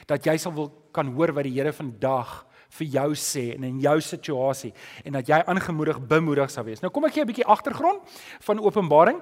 dat 0.09 0.25
jy 0.27 0.37
sal 0.41 0.55
wil 0.57 0.71
kan 0.93 1.13
hoor 1.13 1.35
wat 1.37 1.45
die 1.45 1.55
Here 1.59 1.73
vandag 1.73 2.43
vir 2.73 2.89
jou 2.95 3.09
sê 3.19 3.51
en 3.53 3.67
in 3.69 3.81
jou 3.85 3.99
situasie 4.01 4.73
en 5.05 5.19
dat 5.19 5.29
jy 5.29 5.43
aangemoedig 5.45 6.01
bemoedig 6.09 6.51
sal 6.51 6.65
wees. 6.65 6.81
Nou 6.81 6.91
kom 6.91 7.05
ek 7.05 7.15
gee 7.15 7.25
'n 7.25 7.29
bietjie 7.29 7.47
agtergrond 7.47 8.01
van 8.41 8.61
Openbaring. 8.61 9.21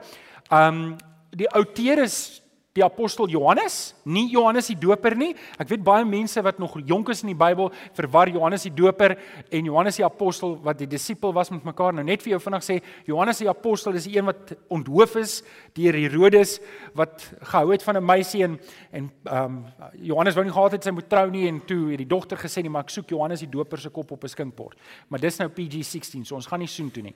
Um 0.50 0.96
die 1.30 1.48
outeer 1.48 1.98
is 1.98 2.42
die 2.70 2.84
apostel 2.86 3.26
Johannes, 3.26 3.96
nie 4.06 4.28
Johannes 4.30 4.68
die 4.70 4.76
Doper 4.78 5.16
nie. 5.18 5.32
Ek 5.58 5.66
weet 5.72 5.82
baie 5.82 6.04
mense 6.06 6.38
wat 6.46 6.60
nog 6.62 6.76
jonk 6.86 7.08
is 7.10 7.24
in 7.24 7.32
die 7.32 7.38
Bybel 7.38 7.72
verwar 7.98 8.30
Johannes 8.30 8.62
die 8.62 8.70
Doper 8.70 9.16
en 9.50 9.66
Johannes 9.66 9.96
die 9.98 10.04
apostel 10.06 10.52
wat 10.62 10.78
die 10.78 10.86
disipel 10.86 11.34
was 11.34 11.50
met 11.50 11.66
mekaar. 11.66 11.96
Nou 11.98 12.04
net 12.06 12.22
vir 12.22 12.36
jou 12.36 12.38
vinnig 12.44 12.62
sê, 12.62 12.76
Johannes 13.10 13.42
die 13.42 13.48
apostel 13.50 13.98
is 13.98 14.06
die 14.06 14.14
een 14.14 14.28
wat 14.28 14.52
onthoof 14.70 15.16
is 15.18 15.40
deur 15.74 15.98
Herodes 15.98 16.60
wat 16.94 17.24
gehou 17.50 17.72
het 17.72 17.82
van 17.82 17.96
'n 17.98 18.06
meisie 18.06 18.44
en 18.44 18.58
en 18.92 19.10
ehm 19.24 19.44
um, 19.44 19.64
Johannes 19.98 20.34
wou 20.34 20.44
nie 20.44 20.52
gehad 20.52 20.72
het 20.72 20.84
sy 20.84 20.90
moet 20.90 21.08
trou 21.08 21.30
nie 21.30 21.48
en 21.48 21.60
toe 21.66 21.90
het 21.90 21.98
die 21.98 22.06
dogter 22.06 22.38
gesê 22.38 22.62
nee, 22.62 22.70
maar 22.70 22.82
ek 22.82 22.90
soek 22.90 23.10
Johannes 23.10 23.40
die 23.40 23.50
Doper 23.50 23.78
se 23.78 23.90
kop 23.90 24.10
op 24.12 24.22
'n 24.24 24.28
skinkbord. 24.28 24.78
Maar 25.08 25.20
dis 25.20 25.38
nou 25.38 25.48
PG16, 25.48 26.24
so 26.24 26.34
ons 26.34 26.46
gaan 26.46 26.60
nie 26.60 26.68
soen 26.68 26.90
toe 26.90 27.02
nie. 27.02 27.14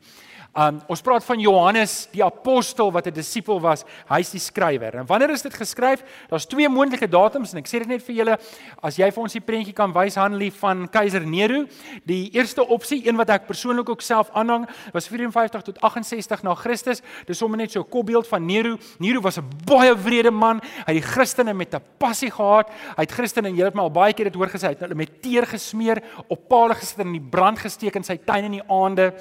Ehm 0.57 0.75
um, 0.75 0.83
ons 0.89 1.01
praat 1.01 1.25
van 1.25 1.39
Johannes 1.39 2.09
die 2.13 2.25
apostel 2.25 2.91
wat 2.91 3.07
'n 3.07 3.15
disipel 3.15 3.61
was. 3.61 3.85
Hy's 4.09 4.31
die 4.31 4.41
skrywer. 4.41 4.95
En 4.95 5.07
wanneer 5.07 5.31
is 5.31 5.44
dit 5.45 5.55
geskryf? 5.55 6.03
Daar's 6.31 6.47
twee 6.51 6.69
moontlike 6.69 7.09
datums 7.11 7.53
en 7.55 7.61
ek 7.63 7.69
sê 7.71 7.81
dit 7.85 7.93
net 7.93 8.03
vir 8.05 8.19
julle 8.19 8.37
as 8.83 8.99
jy 8.99 9.11
vir 9.15 9.23
ons 9.23 9.37
die 9.37 9.43
prentjie 9.45 9.75
kan 9.77 9.93
wys 9.95 10.19
Hanlie 10.21 10.51
van 10.59 10.87
keiser 10.93 11.27
Nero. 11.27 11.65
Die 12.09 12.31
eerste 12.35 12.65
opsie, 12.65 13.03
een 13.07 13.17
wat 13.21 13.31
ek 13.35 13.47
persoonlik 13.49 13.89
ook 13.93 14.03
self 14.05 14.33
aanhang, 14.35 14.67
was 14.93 15.09
54 15.09 15.67
tot 15.71 15.81
68 15.81 16.45
na 16.45 16.55
Christus. 16.59 17.03
Dis 17.29 17.39
sommer 17.39 17.59
net 17.59 17.73
so 17.73 17.81
'n 17.81 17.89
kopbeeld 17.89 18.27
van 18.27 18.47
Nero. 18.47 18.77
Nero 18.99 19.21
was 19.21 19.39
'n 19.39 19.49
baie 19.65 19.95
wrede 19.95 20.31
man. 20.31 20.61
Hy 20.87 20.95
het 20.95 21.03
die 21.03 21.11
Christene 21.13 21.55
met 21.55 21.75
'n 21.75 21.83
passie 21.99 22.31
gehad. 22.31 22.69
Hy 22.97 23.03
het 23.03 23.13
Christene 23.13 23.49
en 23.49 23.57
jy 23.57 23.65
het 23.65 23.75
my 23.75 23.83
al 23.83 23.91
baie 23.91 24.13
keer 24.13 24.27
dit 24.27 24.35
hoor 24.35 24.49
gesê, 24.49 24.63
hy 24.63 24.75
het 24.75 24.81
hulle 24.81 24.95
met 24.95 25.23
teer 25.23 25.47
gesmeer, 25.47 26.03
op 26.29 26.49
palle 26.49 26.75
gesit 26.75 26.99
en 26.99 27.07
in 27.07 27.21
die 27.21 27.31
brand 27.31 27.59
gesteek 27.59 27.97
in 27.97 28.07
sy 28.07 28.17
tuin 28.25 28.45
in 28.45 28.59
die 28.59 28.69
aande 28.69 29.13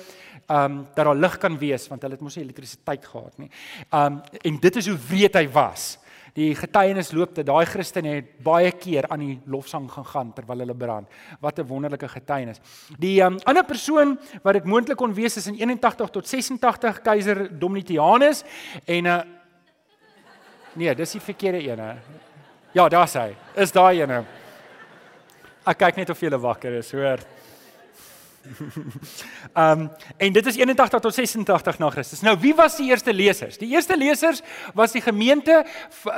um 0.52 0.84
dat 0.94 1.06
daar 1.06 1.16
lig 1.16 1.38
kan 1.40 1.58
wees 1.58 1.88
want 1.88 2.02
hulle 2.04 2.18
het 2.18 2.24
mos 2.24 2.36
nie 2.36 2.44
elektrisiteit 2.44 3.06
gehad 3.06 3.38
nie. 3.40 3.50
Um 3.96 4.22
en 4.42 4.60
dit 4.60 4.76
is 4.82 4.88
hoe 4.92 4.98
wreed 5.10 5.36
hy 5.40 5.48
was. 5.52 5.98
Die 6.34 6.56
getuienis 6.58 7.12
loop 7.12 7.36
dat 7.36 7.46
daai 7.46 7.66
Christene 7.66 8.16
het 8.16 8.32
baie 8.44 8.72
keer 8.72 9.06
aan 9.14 9.20
die 9.20 9.36
lofsang 9.46 9.86
gegaan 9.92 10.34
terwyl 10.34 10.64
hulle 10.66 10.76
brand. 10.76 11.08
Wat 11.40 11.60
'n 11.60 11.68
wonderlike 11.68 12.08
getuienis. 12.08 12.60
Die 12.98 13.22
um, 13.22 13.38
ander 13.44 13.64
persoon 13.64 14.18
wat 14.44 14.54
dit 14.54 14.66
moontlik 14.66 14.98
kon 14.98 15.14
wees 15.14 15.38
is 15.38 15.48
in 15.48 15.56
81 15.56 16.10
tot 16.10 16.28
86 16.28 17.02
keiser 17.02 17.60
Domitianus 17.60 18.44
en 18.86 19.06
uh 19.06 19.22
Nee, 20.76 20.96
dis 20.96 21.12
die 21.12 21.22
verkeerde 21.22 21.60
een 21.62 21.80
hè. 21.80 21.94
Ja, 22.74 22.88
daar's 22.90 23.14
hy. 23.14 23.36
Is 23.54 23.72
daai 23.72 24.02
een. 24.02 24.26
Ek 25.70 25.78
kyk 25.78 25.96
net 25.96 26.10
of 26.10 26.20
jy 26.20 26.32
wakker 26.34 26.74
is, 26.80 26.92
hoor. 26.92 27.22
Ehm 28.44 29.80
um, 29.80 29.90
en 30.18 30.34
dit 30.34 30.46
is 30.46 30.56
81 30.56 31.00
tot 31.00 31.14
86 31.14 31.78
na 31.80 31.90
Christus. 31.90 32.22
Nou 32.22 32.36
wie 32.40 32.54
was 32.56 32.76
die 32.76 32.90
eerste 32.90 33.14
lesers? 33.14 33.58
Die 33.58 33.70
eerste 33.72 33.98
lesers 33.98 34.42
was 34.74 34.92
die 34.92 35.02
gemeente 35.02 35.66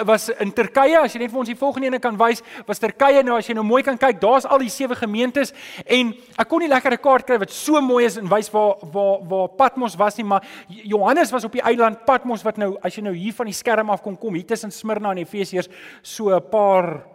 was 0.05 0.29
in 0.29 0.53
Turkye, 0.53 0.97
as 0.97 1.13
jy 1.13 1.21
net 1.21 1.33
vir 1.33 1.41
ons 1.43 1.51
die 1.51 1.57
volgende 1.59 1.91
ene 1.91 1.99
kan 2.01 2.17
wys, 2.17 2.41
was 2.65 2.81
Turkye 2.81 3.21
nou 3.25 3.37
as 3.37 3.49
jy 3.49 3.53
nou 3.57 3.65
mooi 3.67 3.83
kan 3.85 3.99
kyk, 4.01 4.17
daar's 4.21 4.47
al 4.49 4.63
die 4.63 4.73
sewe 4.73 4.97
gemeentes 4.97 5.53
en 5.85 6.15
ek 6.37 6.49
kon 6.49 6.65
nie 6.65 6.71
lekker 6.71 6.97
'n 6.97 7.03
kaart 7.03 7.29
kry 7.29 7.37
wat 7.45 7.53
so 7.53 7.81
mooi 7.81 8.05
is 8.05 8.17
en 8.17 8.29
wys 8.29 8.49
waar 8.49 8.81
waar 8.81 9.21
waar 9.29 9.47
Patmos 9.49 9.95
was 9.95 10.17
nie, 10.17 10.25
maar 10.25 10.41
Johannes 10.67 11.31
was 11.31 11.45
op 11.45 11.51
die 11.51 11.61
eiland 11.61 12.05
Patmos 12.05 12.43
wat 12.43 12.57
nou 12.57 12.77
as 12.81 12.95
jy 12.95 13.03
nou 13.03 13.13
hier 13.13 13.33
van 13.33 13.45
die 13.45 13.53
skerm 13.53 13.89
af 13.89 14.01
kom 14.01 14.17
kom 14.17 14.33
hier 14.33 14.45
tussen 14.45 14.71
Smyrna 14.71 15.11
en 15.11 15.17
Efesiërs 15.17 15.69
so 16.01 16.29
'n 16.29 16.49
paar 16.49 17.05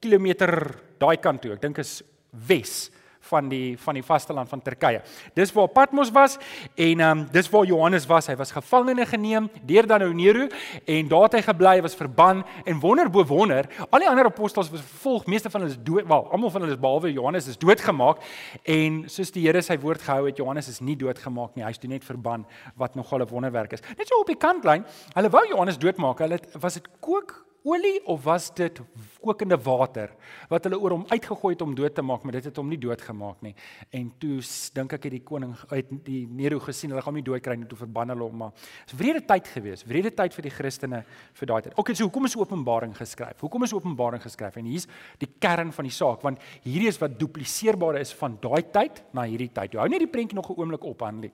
kilometer 0.00 0.80
daai 0.98 1.16
kant 1.16 1.42
toe. 1.42 1.52
Ek 1.52 1.60
dink 1.60 1.78
is 1.78 2.02
Wes 2.32 2.90
van 3.30 3.48
die 3.48 3.78
van 3.78 3.94
die 3.94 4.04
vasteland 4.04 4.48
van 4.48 4.62
Turkye. 4.62 5.02
Dis 5.34 5.52
waar 5.52 5.68
Patmos 5.68 6.10
was 6.10 6.38
en 6.74 7.00
ehm 7.00 7.18
um, 7.18 7.26
dis 7.32 7.50
waar 7.50 7.64
Johannes 7.64 8.06
was. 8.06 8.26
Hy 8.26 8.36
was 8.36 8.52
gevangene 8.52 9.06
geneem 9.06 9.50
deur 9.62 9.86
dan 9.86 10.16
Nero 10.16 10.46
en 10.84 11.08
daar 11.08 11.22
het 11.22 11.38
hy 11.38 11.42
gebly, 11.42 11.80
was 11.82 11.94
verban 11.94 12.44
en 12.64 12.80
wonder 12.80 13.10
bo 13.10 13.24
wonder, 13.24 13.68
al 13.90 14.02
die 14.02 14.08
ander 14.08 14.24
apostels 14.24 14.70
was 14.70 14.80
vervolg, 14.80 15.26
meeste 15.26 15.50
van 15.50 15.60
hulle 15.60 15.72
is 15.72 15.82
dood, 15.82 16.06
wel, 16.06 16.28
almal 16.32 16.50
van 16.50 16.64
hulle 16.64 16.74
is 16.74 16.80
behalwe 16.80 17.12
Johannes 17.12 17.48
is 17.50 17.58
doodgemaak 17.58 18.22
en 18.62 19.02
soos 19.12 19.32
die 19.34 19.44
Here 19.46 19.62
sy 19.62 19.78
woord 19.78 20.02
gehou 20.02 20.26
het, 20.26 20.40
Johannes 20.40 20.68
is 20.68 20.80
nie 20.80 20.96
doodgemaak 20.98 21.54
nie. 21.54 21.64
Hy's 21.66 21.78
toe 21.78 21.90
net 21.90 22.04
verban 22.04 22.46
wat 22.76 22.96
nogal 22.98 23.22
'n 23.22 23.30
wonderwerk 23.30 23.72
is. 23.72 23.82
Net 23.96 24.08
so 24.08 24.20
op 24.20 24.26
die 24.26 24.36
kantlyn, 24.36 24.84
hulle 25.14 25.30
wou 25.30 25.44
Johannes 25.48 25.78
doodmaak. 25.78 26.18
Hulle 26.18 26.38
was 26.60 26.74
dit 26.74 26.88
kook 27.00 27.46
olie 27.66 27.98
of 28.06 28.22
was 28.24 28.46
dit 28.54 28.78
kokende 29.22 29.56
water 29.58 30.12
wat 30.50 30.66
hulle 30.68 30.78
oor 30.78 30.94
hom 30.94 31.04
uitgegooi 31.10 31.54
het 31.54 31.62
om 31.64 31.74
dood 31.74 31.94
te 31.96 32.02
maak, 32.06 32.22
maar 32.22 32.36
dit 32.38 32.46
het 32.46 32.58
hom 32.60 32.68
nie 32.70 32.78
doodgemaak 32.78 33.40
nie. 33.42 33.54
En 33.90 34.12
toe 34.22 34.38
dink 34.76 34.94
ek 34.94 35.08
het 35.08 35.16
die 35.16 35.22
koning 35.26 35.56
uit 35.72 35.90
die 36.06 36.20
Nero 36.30 36.60
gesien, 36.62 36.92
hulle 36.94 37.02
gaan 37.02 37.10
hom 37.10 37.18
nie 37.18 37.26
dood 37.26 37.42
kry 37.42 37.56
nie, 37.58 37.66
toe 37.70 37.78
verbann 37.80 38.12
hulle 38.14 38.28
hom 38.28 38.38
maar. 38.44 38.54
Dit 38.86 38.94
was 38.94 39.00
wrede 39.00 39.24
tyd 39.26 39.50
gewees, 39.50 39.82
wrede 39.88 40.12
tyd 40.14 40.36
vir 40.36 40.46
die 40.46 40.54
Christene 40.54 41.02
vir 41.40 41.50
daai 41.50 41.60
tyd. 41.66 41.74
Okay, 41.82 41.98
so 41.98 42.06
hoekom 42.06 42.30
is 42.30 42.38
Openbaring 42.38 42.94
geskryf? 42.96 43.42
Hoekom 43.42 43.66
is 43.66 43.74
Openbaring 43.74 44.22
geskryf? 44.22 44.60
En 44.62 44.70
hier's 44.70 44.86
die 45.22 45.30
kern 45.42 45.74
van 45.74 45.90
die 45.90 45.94
saak, 45.94 46.22
want 46.26 46.42
hierdie 46.62 46.92
is 46.92 47.00
wat 47.02 47.18
dupliseerbaar 47.18 47.98
is 48.04 48.14
van 48.14 48.38
daai 48.42 48.62
tyd 48.70 49.02
na 49.16 49.26
hierdie 49.26 49.50
tyd. 49.50 49.74
Hou 49.80 49.90
net 49.90 50.04
die 50.06 50.12
prentjie 50.12 50.38
nog 50.38 50.50
'n 50.50 50.60
oomblik 50.60 50.84
op 50.84 51.02
aan 51.02 51.22
lê. 51.26 51.32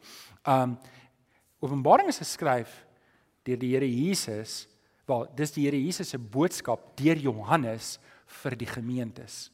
Um 0.48 0.78
Openbaring 1.62 2.08
is 2.08 2.18
geskryf 2.18 2.86
deur 3.44 3.58
die 3.58 3.70
Here 3.70 3.86
Jesus 3.86 4.72
Wel, 5.06 5.26
dis 5.35 5.54
die 5.56 5.66
Here 5.66 5.78
Jesus 5.78 6.12
se 6.12 6.18
boodskap 6.18 6.92
deur 7.00 7.18
Johannes 7.18 7.97
vir 8.42 8.56
die 8.59 8.68
gemeentes. 8.71 9.50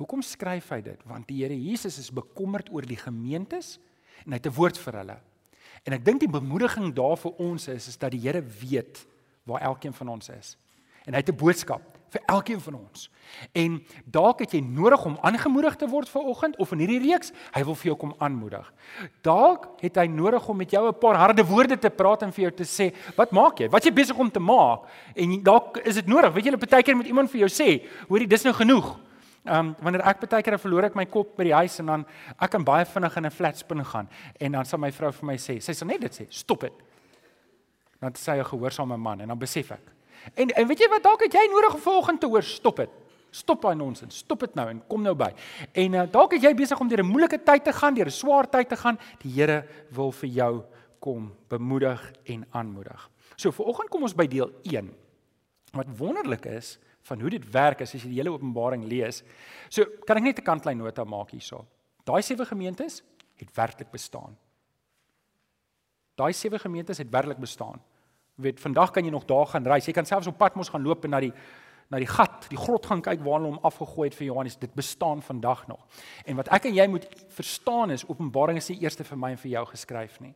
Hoekom 0.00 0.22
skryf 0.24 0.72
hy 0.74 0.80
dit? 0.82 1.02
Want 1.06 1.28
die 1.30 1.42
Here 1.42 1.56
Jesus 1.56 1.98
is 2.00 2.10
bekommerd 2.14 2.72
oor 2.72 2.86
die 2.86 2.98
gemeentes 2.98 3.76
en 4.24 4.32
hy 4.32 4.40
het 4.40 4.46
'n 4.46 4.56
woord 4.56 4.78
vir 4.78 4.98
hulle. 4.98 5.18
En 5.84 5.92
ek 5.92 6.04
dink 6.04 6.20
die 6.20 6.30
bemoediging 6.30 6.94
daar 6.94 7.16
vir 7.16 7.32
ons 7.38 7.68
is 7.68 7.88
is 7.88 7.96
dat 7.96 8.10
die 8.10 8.20
Here 8.20 8.42
weet 8.42 9.06
waar 9.44 9.62
elkeen 9.62 9.92
van 9.92 10.08
ons 10.08 10.28
is. 10.28 10.56
En 11.06 11.14
hy 11.14 11.20
het 11.20 11.28
'n 11.28 11.36
boodskap 11.36 11.91
vir 12.12 12.22
elkeen 12.26 12.60
van 12.60 12.74
ons. 12.74 13.08
En 13.56 13.78
dalk 14.04 14.42
het 14.44 14.52
jy 14.52 14.60
nodig 14.60 15.04
om 15.08 15.16
aangemoedig 15.24 15.76
te 15.80 15.88
word 15.88 16.10
vir 16.12 16.28
oggend 16.32 16.58
of 16.60 16.72
in 16.74 16.82
hierdie 16.84 17.00
reeks, 17.06 17.32
hy 17.54 17.62
wil 17.64 17.78
vir 17.80 17.92
jou 17.92 17.96
kom 18.04 18.14
aanmoedig. 18.18 18.66
Dalk 19.24 19.68
het 19.80 19.96
hy 20.00 20.06
nodig 20.12 20.48
om 20.48 20.56
met 20.56 20.70
jou 20.70 20.86
'n 20.88 20.98
paar 20.98 21.16
harde 21.16 21.44
woorde 21.44 21.78
te 21.78 21.90
praat 21.90 22.22
en 22.22 22.32
vir 22.32 22.42
jou 22.42 22.52
te 22.52 22.64
sê, 22.64 22.92
"Wat 23.16 23.32
maak 23.32 23.58
jy? 23.58 23.68
Wat 23.68 23.84
jy 23.84 23.92
besig 23.92 24.18
om 24.18 24.30
te 24.30 24.40
maak?" 24.40 24.82
En 25.16 25.42
dalk 25.42 25.78
is 25.78 25.94
dit 25.94 26.06
nodig, 26.06 26.32
weet 26.34 26.44
jy, 26.44 26.52
'n 26.52 26.58
partykeer 26.58 26.96
moet 26.96 27.06
iemand 27.06 27.30
vir 27.30 27.40
jou 27.40 27.48
sê, 27.48 27.86
"Hoorie, 28.08 28.28
dis 28.28 28.44
nou 28.44 28.54
genoeg." 28.54 28.98
Ehm 29.44 29.58
um, 29.58 29.76
wanneer 29.82 30.04
ek 30.06 30.20
baie 30.20 30.42
keer 30.42 30.58
verloor 30.58 30.84
ek 30.84 30.94
my 30.94 31.04
kop 31.06 31.36
by 31.36 31.44
die 31.44 31.54
huis 31.54 31.80
en 31.80 31.86
dan 31.86 32.04
ek 32.38 32.50
kan 32.50 32.62
baie 32.62 32.84
vinnig 32.84 33.16
in 33.16 33.26
'n 33.26 33.30
flat 33.30 33.56
spin 33.58 33.84
gaan 33.84 34.08
en 34.40 34.52
dan 34.52 34.64
sal 34.64 34.78
my 34.78 34.92
vrou 34.92 35.10
vir 35.10 35.26
my 35.26 35.34
sê, 35.34 35.60
sy 35.60 35.72
sal 35.72 35.88
net 35.88 36.00
dit 36.00 36.12
sê, 36.12 36.26
"Stop 36.30 36.60
dit." 36.60 36.72
Dan 38.00 38.12
sê 38.12 38.32
hy 38.32 38.38
'n 38.38 38.44
gehoorsame 38.44 38.96
man 38.96 39.20
en 39.20 39.28
dan 39.28 39.38
besef 39.38 39.72
ek, 39.72 39.80
En 40.34 40.48
en 40.48 40.66
weet 40.66 40.78
jy 40.84 40.88
wat 40.88 41.02
dalk 41.02 41.24
het 41.26 41.34
jy 41.36 41.46
nodig 41.50 41.78
vanoggend 41.82 42.20
te 42.20 42.26
hoor 42.30 42.42
stop 42.46 42.76
dit. 42.76 42.90
Stop 43.32 43.62
daai 43.64 43.76
nonsens. 43.76 44.18
Stop 44.24 44.44
dit 44.44 44.54
nou 44.54 44.66
en 44.68 44.82
kom 44.86 45.02
nou 45.02 45.14
by. 45.16 45.30
En 45.72 45.94
uh, 45.96 46.04
dalk 46.12 46.36
is 46.36 46.44
jy 46.44 46.52
besig 46.54 46.80
om 46.80 46.88
deur 46.88 47.00
'n 47.00 47.08
moeilike 47.08 47.42
tyd 47.42 47.64
te 47.64 47.72
gaan, 47.72 47.94
deur 47.94 48.06
'n 48.06 48.10
swaar 48.10 48.48
tyd 48.50 48.68
te 48.68 48.76
gaan. 48.76 48.98
Die 49.22 49.32
Here 49.32 49.64
wil 49.90 50.12
vir 50.12 50.28
jou 50.28 50.64
kom 51.00 51.32
bemoedig 51.48 52.12
en 52.24 52.46
aanmoedig. 52.50 53.10
So 53.36 53.50
vanoggend 53.50 53.88
kom 53.88 54.02
ons 54.02 54.14
by 54.14 54.26
deel 54.26 54.52
1. 54.62 54.94
Wat 55.72 55.86
wonderlik 55.96 56.44
is 56.46 56.78
van 57.02 57.20
hoe 57.20 57.30
dit 57.30 57.50
werk 57.50 57.80
as 57.80 57.92
jy 57.92 57.98
die 57.98 58.20
hele 58.20 58.30
Openbaring 58.30 58.84
lees. 58.84 59.22
So 59.68 59.84
kan 60.06 60.16
ek 60.16 60.22
net 60.22 60.38
'n 60.38 60.44
kantlyn 60.44 60.78
nota 60.78 61.04
maak 61.04 61.30
hierso. 61.30 61.66
Daai 62.04 62.22
sewe 62.22 62.44
gemeentes 62.44 63.02
het 63.36 63.48
werklik 63.54 63.90
bestaan. 63.90 64.36
Daai 66.14 66.32
sewe 66.32 66.58
gemeentes 66.58 66.98
het 66.98 67.10
werklik 67.10 67.38
bestaan 67.38 67.80
weet 68.42 68.60
vandag 68.60 68.90
kan 68.90 69.04
jy 69.04 69.10
nog 69.10 69.24
daar 69.24 69.46
gaan 69.46 69.66
reis. 69.66 69.86
Jy 69.86 69.92
kan 69.92 70.06
selfs 70.06 70.26
op 70.26 70.38
pad 70.38 70.54
mos 70.54 70.68
gaan 70.68 70.82
loop 70.82 71.04
en 71.04 71.10
na 71.10 71.20
die 71.20 71.32
na 71.92 71.98
die 72.00 72.08
gat, 72.08 72.46
die 72.48 72.56
grot 72.56 72.86
gaan 72.88 73.02
kyk 73.04 73.20
waar 73.20 73.36
hulle 73.36 73.50
hom 73.52 73.66
afgegooi 73.68 74.06
het 74.08 74.14
vir 74.16 74.30
Johannes. 74.30 74.56
Dit 74.56 74.72
bestaan 74.74 75.20
vandag 75.22 75.66
nog. 75.68 75.82
En 76.24 76.38
wat 76.38 76.48
ek 76.56 76.70
en 76.70 76.78
jy 76.78 76.86
moet 76.88 77.04
verstaan 77.36 77.92
is 77.92 78.06
Openbaring 78.08 78.56
is 78.56 78.70
nie 78.72 78.78
eers 78.80 78.96
vir 78.96 79.18
my 79.20 79.34
en 79.34 79.42
vir 79.42 79.50
jou 79.58 79.64
geskryf 79.74 80.16
nie. 80.24 80.32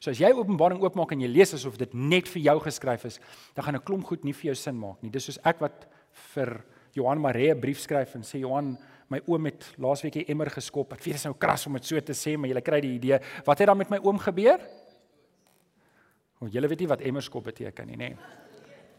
So 0.00 0.12
as 0.12 0.20
jy 0.20 0.28
Openbaring 0.36 0.82
oopmaak 0.82 1.14
en 1.16 1.22
jy 1.24 1.30
lees 1.30 1.54
asof 1.56 1.78
dit 1.80 1.94
net 1.96 2.28
vir 2.28 2.42
jou 2.50 2.56
geskryf 2.66 3.06
is, 3.08 3.20
dan 3.54 3.64
gaan 3.64 3.76
'n 3.76 3.84
klomp 3.84 4.04
goed 4.04 4.24
nie 4.24 4.32
vir 4.32 4.52
jou 4.52 4.54
sin 4.54 4.76
maak 4.76 5.02
nie. 5.02 5.10
Dis 5.10 5.24
soos 5.24 5.38
ek 5.44 5.60
wat 5.60 5.86
vir 6.34 6.64
Johan 6.94 7.20
Maree 7.20 7.54
'n 7.54 7.60
brief 7.60 7.80
skryf 7.80 8.14
en 8.14 8.22
sê 8.22 8.40
Johan, 8.40 8.76
my 9.08 9.20
oom 9.26 9.44
het 9.46 9.74
laasweek 9.78 10.16
'n 10.16 10.24
emmer 10.28 10.50
geskop. 10.50 10.92
Ek 10.92 10.98
weet 10.98 11.04
dit 11.04 11.14
is 11.14 11.24
nou 11.24 11.34
kras 11.34 11.66
om 11.66 11.72
dit 11.72 11.84
so 11.84 12.00
te 12.00 12.12
sê, 12.12 12.36
maar 12.36 12.48
jy 12.50 12.60
kry 12.60 12.80
die 12.80 12.94
idee. 12.94 13.18
Wat 13.44 13.58
het 13.58 13.66
dan 13.66 13.76
met 13.78 13.90
my 13.90 13.98
oom 14.02 14.18
gebeur? 14.18 14.60
Want 16.40 16.54
julle 16.56 16.68
weet 16.72 16.80
nie 16.80 16.88
wat 16.88 17.02
emmerskop 17.04 17.44
beteken 17.50 17.90
nie, 17.90 17.98
nê? 18.00 18.14
Nee. 18.14 18.38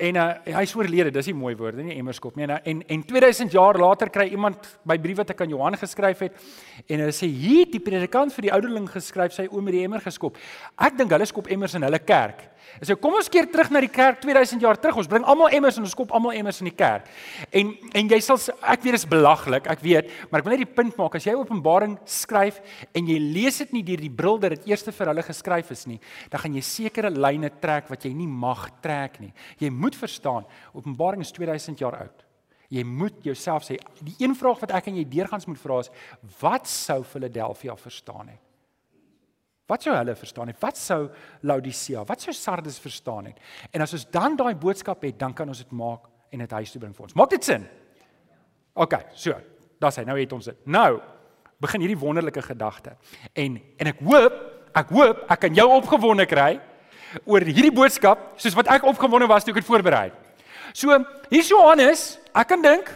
En 0.02 0.18
uh, 0.18 0.28
hy 0.56 0.62
is 0.66 0.74
oorlede, 0.74 1.12
dis 1.14 1.28
nie 1.30 1.38
mooi 1.38 1.52
woorde 1.58 1.84
nie, 1.86 1.96
emmerskop 2.00 2.38
nie. 2.38 2.48
En 2.50 2.82
en 2.82 3.04
2000 3.06 3.54
jaar 3.54 3.78
later 3.78 4.10
kry 4.14 4.28
iemand 4.34 4.66
by 4.88 4.98
brief 5.02 5.20
wat 5.22 5.34
ek 5.34 5.44
aan 5.46 5.54
Johan 5.54 5.78
geskryf 5.78 6.24
het 6.26 6.38
en 6.88 7.04
hulle 7.04 7.14
sê 7.14 7.30
hier 7.30 7.70
die 7.70 7.82
predikant 7.84 8.34
vir 8.34 8.48
die 8.48 8.54
ouderling 8.54 8.88
geskryf 8.90 9.36
sy 9.36 9.46
oom 9.52 9.70
het 9.70 9.78
die 9.78 9.84
emmer 9.86 10.02
geskop. 10.02 10.38
Ek 10.78 10.98
dink 10.98 11.14
hulle 11.14 11.28
skop 11.30 11.50
emmers 11.54 11.78
in 11.78 11.86
hulle 11.86 12.02
kerk. 12.02 12.48
En 12.80 12.88
so 12.88 12.98
kom 12.98 13.16
ons 13.20 13.30
keer 13.32 13.50
terug 13.52 13.70
na 13.74 13.82
die 13.84 13.92
kerk 13.92 14.22
2000 14.24 14.64
jaar 14.64 14.80
terug. 14.80 15.02
Ons 15.02 15.10
bring 15.12 15.26
almal 15.28 15.52
emmers 15.54 15.78
en 15.78 15.86
ons 15.86 15.94
skop 15.94 16.14
almal 16.16 16.36
emmers 16.40 16.62
in 16.64 16.70
die 16.70 16.76
kerk. 16.76 17.10
En 17.52 17.74
en 17.98 18.12
jy 18.12 18.20
sal 18.24 18.40
ek 18.62 18.84
weet 18.84 18.96
dit 18.96 19.00
is 19.02 19.08
belaglik, 19.10 19.68
ek 19.72 19.84
weet, 19.84 20.12
maar 20.30 20.42
ek 20.42 20.48
wil 20.48 20.56
net 20.56 20.64
die 20.64 20.76
punt 20.80 20.98
maak 21.00 21.18
as 21.20 21.28
jy 21.28 21.36
Openbaring 21.38 21.98
skryf 22.10 22.60
en 22.98 23.08
jy 23.10 23.18
lees 23.22 23.62
dit 23.64 23.76
nie 23.78 23.84
deur 23.88 24.02
die 24.02 24.12
bril 24.22 24.40
dat 24.42 24.56
dit 24.56 24.72
eers 24.72 24.86
vir 24.88 25.12
hulle 25.12 25.26
geskryf 25.26 25.72
is 25.76 25.86
nie, 25.90 26.00
dan 26.32 26.44
gaan 26.44 26.58
jy 26.58 26.64
sekere 26.66 27.12
lyne 27.14 27.52
trek 27.62 27.90
wat 27.92 28.06
jy 28.06 28.14
nie 28.16 28.28
mag 28.28 28.68
trek 28.84 29.20
nie. 29.22 29.32
Jy 29.60 29.72
moet 29.74 29.98
verstaan, 29.98 30.48
Openbaring 30.74 31.22
is 31.26 31.34
2000 31.36 31.82
jaar 31.82 32.00
oud. 32.04 32.28
Jy 32.72 32.86
moet 32.88 33.18
jouself 33.26 33.66
sê, 33.68 33.76
die 34.00 34.16
een 34.24 34.36
vraag 34.38 34.62
wat 34.64 34.72
ek 34.78 34.88
en 34.88 35.02
jy 35.02 35.04
deurgangs 35.12 35.48
moet 35.50 35.60
vra 35.60 35.82
is, 35.84 35.92
wat 36.40 36.70
sou 36.72 37.02
Philadelphia 37.04 37.76
verstaan 37.76 38.32
het? 38.32 38.51
Wat 39.70 39.84
sou 39.86 39.94
hulle 39.96 40.16
verstaan 40.16 40.52
het? 40.52 40.60
Wat 40.60 40.78
sou 40.78 41.02
Laodicea, 41.48 42.04
wat 42.08 42.22
sou 42.22 42.34
Sardes 42.36 42.80
verstaan 42.80 43.30
het? 43.32 43.40
En 43.72 43.82
as 43.86 43.94
ons 43.94 44.08
dan 44.12 44.36
daai 44.40 44.56
boodskap 44.56 45.04
het, 45.08 45.20
dan 45.20 45.34
kan 45.34 45.48
ons 45.48 45.62
dit 45.64 45.72
maak 45.72 46.10
en 46.32 46.44
dit 46.44 46.52
huis 46.60 46.72
toe 46.72 46.82
bring 46.82 46.96
vir 46.96 47.08
ons. 47.08 47.16
Maak 47.20 47.30
dit 47.36 47.48
sin? 47.48 47.68
OK, 48.74 48.98
so. 49.14 49.36
Daar's 49.82 49.98
hy. 49.98 50.06
Nou 50.08 50.18
het 50.20 50.34
ons 50.36 50.50
dit. 50.52 50.58
Nou 50.70 51.00
begin 51.62 51.84
hierdie 51.84 52.00
wonderlike 52.00 52.42
gedagte. 52.42 52.96
En 53.38 53.60
en 53.78 53.90
ek 53.92 54.02
hoop, 54.06 54.38
ek 54.78 54.92
hoop 54.96 55.26
ek 55.30 55.42
kan 55.46 55.58
jou 55.58 55.68
opgewonde 55.76 56.26
kry 56.30 56.56
oor 57.26 57.44
hierdie 57.46 57.74
boodskap 57.76 58.32
soos 58.40 58.56
wat 58.58 58.70
ek 58.72 58.86
opgewonde 58.88 59.28
was 59.30 59.46
toe 59.46 59.54
ek 59.54 59.62
dit 59.62 59.68
voorberei 59.68 60.10
het. 60.10 60.18
So, 60.74 60.96
hier's 61.30 61.50
Johannes. 61.52 62.16
Ek 62.32 62.48
kan 62.48 62.62
dink 62.64 62.88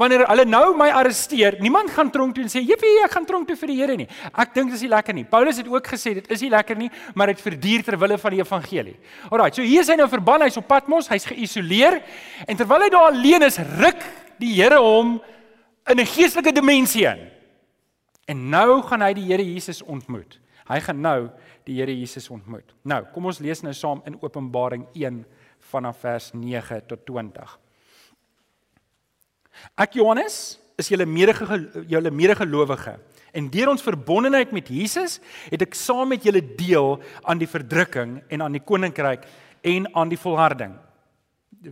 wanneer 0.00 0.24
hulle 0.30 0.46
nou 0.48 0.72
my 0.78 0.88
arresteer, 0.96 1.58
niemand 1.60 1.92
gaan 1.92 2.10
tronk 2.12 2.34
toe 2.34 2.44
en 2.44 2.50
sê, 2.50 2.62
"Jippie, 2.64 3.04
ek 3.04 3.12
gaan 3.12 3.26
tronk 3.26 3.46
toe 3.48 3.56
vir 3.56 3.68
die 3.68 3.76
Here 3.76 3.96
nie." 3.96 4.08
Ek 4.34 4.54
dink 4.54 4.70
dis 4.70 4.82
nie 4.82 4.88
lekker 4.88 5.14
nie. 5.14 5.24
Paulus 5.24 5.56
het 5.56 5.68
ook 5.68 5.86
gesê 5.86 6.14
dit 6.14 6.30
is 6.30 6.40
nie 6.40 6.50
lekker 6.50 6.76
nie, 6.76 6.90
maar 7.14 7.26
dit 7.26 7.40
verduur 7.40 7.82
ter 7.84 7.98
wille 7.98 8.18
van 8.18 8.30
die 8.30 8.40
evangelie. 8.40 8.96
Alraai, 9.30 9.54
so 9.54 9.62
hier 9.62 9.80
is 9.80 9.88
hy 9.88 9.96
nou 9.96 10.08
verban, 10.08 10.42
hy's 10.42 10.56
op 10.56 10.66
Patmos, 10.66 11.08
hy's 11.08 11.24
geïsoleer 11.24 12.02
en 12.46 12.56
terwyl 12.56 12.80
hy 12.80 12.88
daar 12.88 13.10
alleen 13.12 13.42
is, 13.42 13.58
ruk 13.58 14.02
die 14.38 14.54
Here 14.54 14.78
hom 14.78 15.20
in 15.86 15.98
'n 16.00 16.06
geestelike 16.06 16.52
dimensie 16.52 17.06
in. 17.06 17.30
En 18.26 18.50
nou 18.50 18.82
gaan 18.82 19.02
hy 19.02 19.12
die 19.14 19.26
Here 19.26 19.44
Jesus 19.44 19.82
ontmoet. 19.82 20.38
Hy 20.68 20.80
gaan 20.80 21.00
nou 21.00 21.30
die 21.66 21.80
Here 21.80 21.92
Jesus 21.92 22.28
ontmoet. 22.30 22.74
Nou, 22.84 23.04
kom 23.12 23.26
ons 23.26 23.40
lees 23.40 23.62
nou 23.62 23.72
saam 23.72 24.02
in 24.06 24.18
Openbaring 24.22 24.86
1 24.94 25.24
vanaf 25.58 26.00
vers 26.00 26.30
9 26.32 26.86
tot 26.86 27.06
20. 27.06 27.58
Ek 29.76 29.94
Johannes 29.98 30.58
is 30.80 30.88
julle 30.88 31.06
mede 31.06 31.34
julle 31.88 32.10
medegelowige 32.10 32.96
en 33.32 33.48
deur 33.52 33.70
ons 33.70 33.84
verbondenheid 33.84 34.52
met 34.54 34.68
Jesus 34.72 35.18
het 35.50 35.62
ek 35.62 35.76
saam 35.78 36.10
met 36.14 36.24
julle 36.26 36.42
deel 36.42 36.98
aan 37.22 37.40
die 37.40 37.50
verdrukking 37.50 38.20
en 38.28 38.46
aan 38.46 38.56
die 38.56 38.64
koninkryk 38.64 39.26
en 39.66 39.86
aan 39.94 40.10
die 40.10 40.18
volharding. 40.18 40.72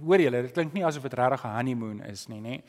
Hoor 0.04 0.20
julle, 0.20 0.42
dit 0.44 0.52
klink 0.52 0.74
nie 0.76 0.84
asof 0.84 1.06
dit 1.06 1.14
regtig 1.16 1.44
'n 1.44 1.56
honeymoon 1.56 2.00
is 2.04 2.28
nie, 2.28 2.40
nê? 2.40 2.62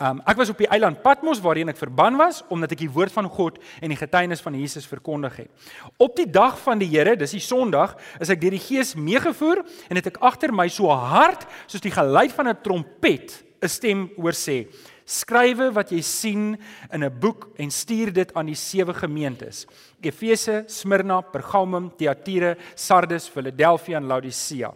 Um 0.00 0.20
ek 0.26 0.36
was 0.36 0.50
op 0.50 0.58
die 0.58 0.68
eiland 0.68 1.02
Patmos 1.02 1.40
waarheen 1.40 1.68
ek 1.68 1.76
verban 1.76 2.16
was 2.16 2.42
omdat 2.48 2.72
ek 2.72 2.78
die 2.78 2.90
woord 2.90 3.12
van 3.12 3.28
God 3.28 3.58
en 3.80 3.88
die 3.88 3.96
getuienis 3.96 4.40
van 4.40 4.54
Jesus 4.54 4.86
verkondig 4.86 5.36
het. 5.36 5.50
Op 5.96 6.16
die 6.16 6.30
dag 6.30 6.58
van 6.60 6.78
die 6.78 6.88
Here, 6.88 7.16
dis 7.16 7.30
die 7.30 7.40
Sondag, 7.40 7.96
is 8.20 8.28
ek 8.28 8.40
deur 8.40 8.50
die 8.50 8.58
Gees 8.58 8.94
meegevoer 8.94 9.64
en 9.88 9.96
het 9.96 10.06
ek 10.06 10.20
agter 10.20 10.52
my 10.52 10.68
so 10.68 10.88
hard 10.88 11.46
soos 11.66 11.80
die 11.80 11.90
geluid 11.90 12.32
van 12.32 12.48
'n 12.48 12.60
trompet 12.62 13.49
'n 13.62 13.68
stem 13.68 14.10
hoor 14.16 14.32
sê: 14.32 14.68
Skrywe 15.04 15.70
wat 15.74 15.90
jy 15.90 16.02
sien 16.02 16.58
in 16.92 17.04
'n 17.04 17.20
boek 17.20 17.50
en 17.58 17.70
stuur 17.70 18.12
dit 18.12 18.34
aan 18.34 18.46
die 18.46 18.54
sewe 18.54 18.94
gemeentes: 18.94 19.66
Efese, 20.02 20.64
Smyrna, 20.68 21.20
Pergamum, 21.20 21.90
Thyatira, 21.90 22.56
Sardes, 22.74 23.28
Philadelphia 23.28 23.96
en 23.96 24.06
Laodicea. 24.06 24.72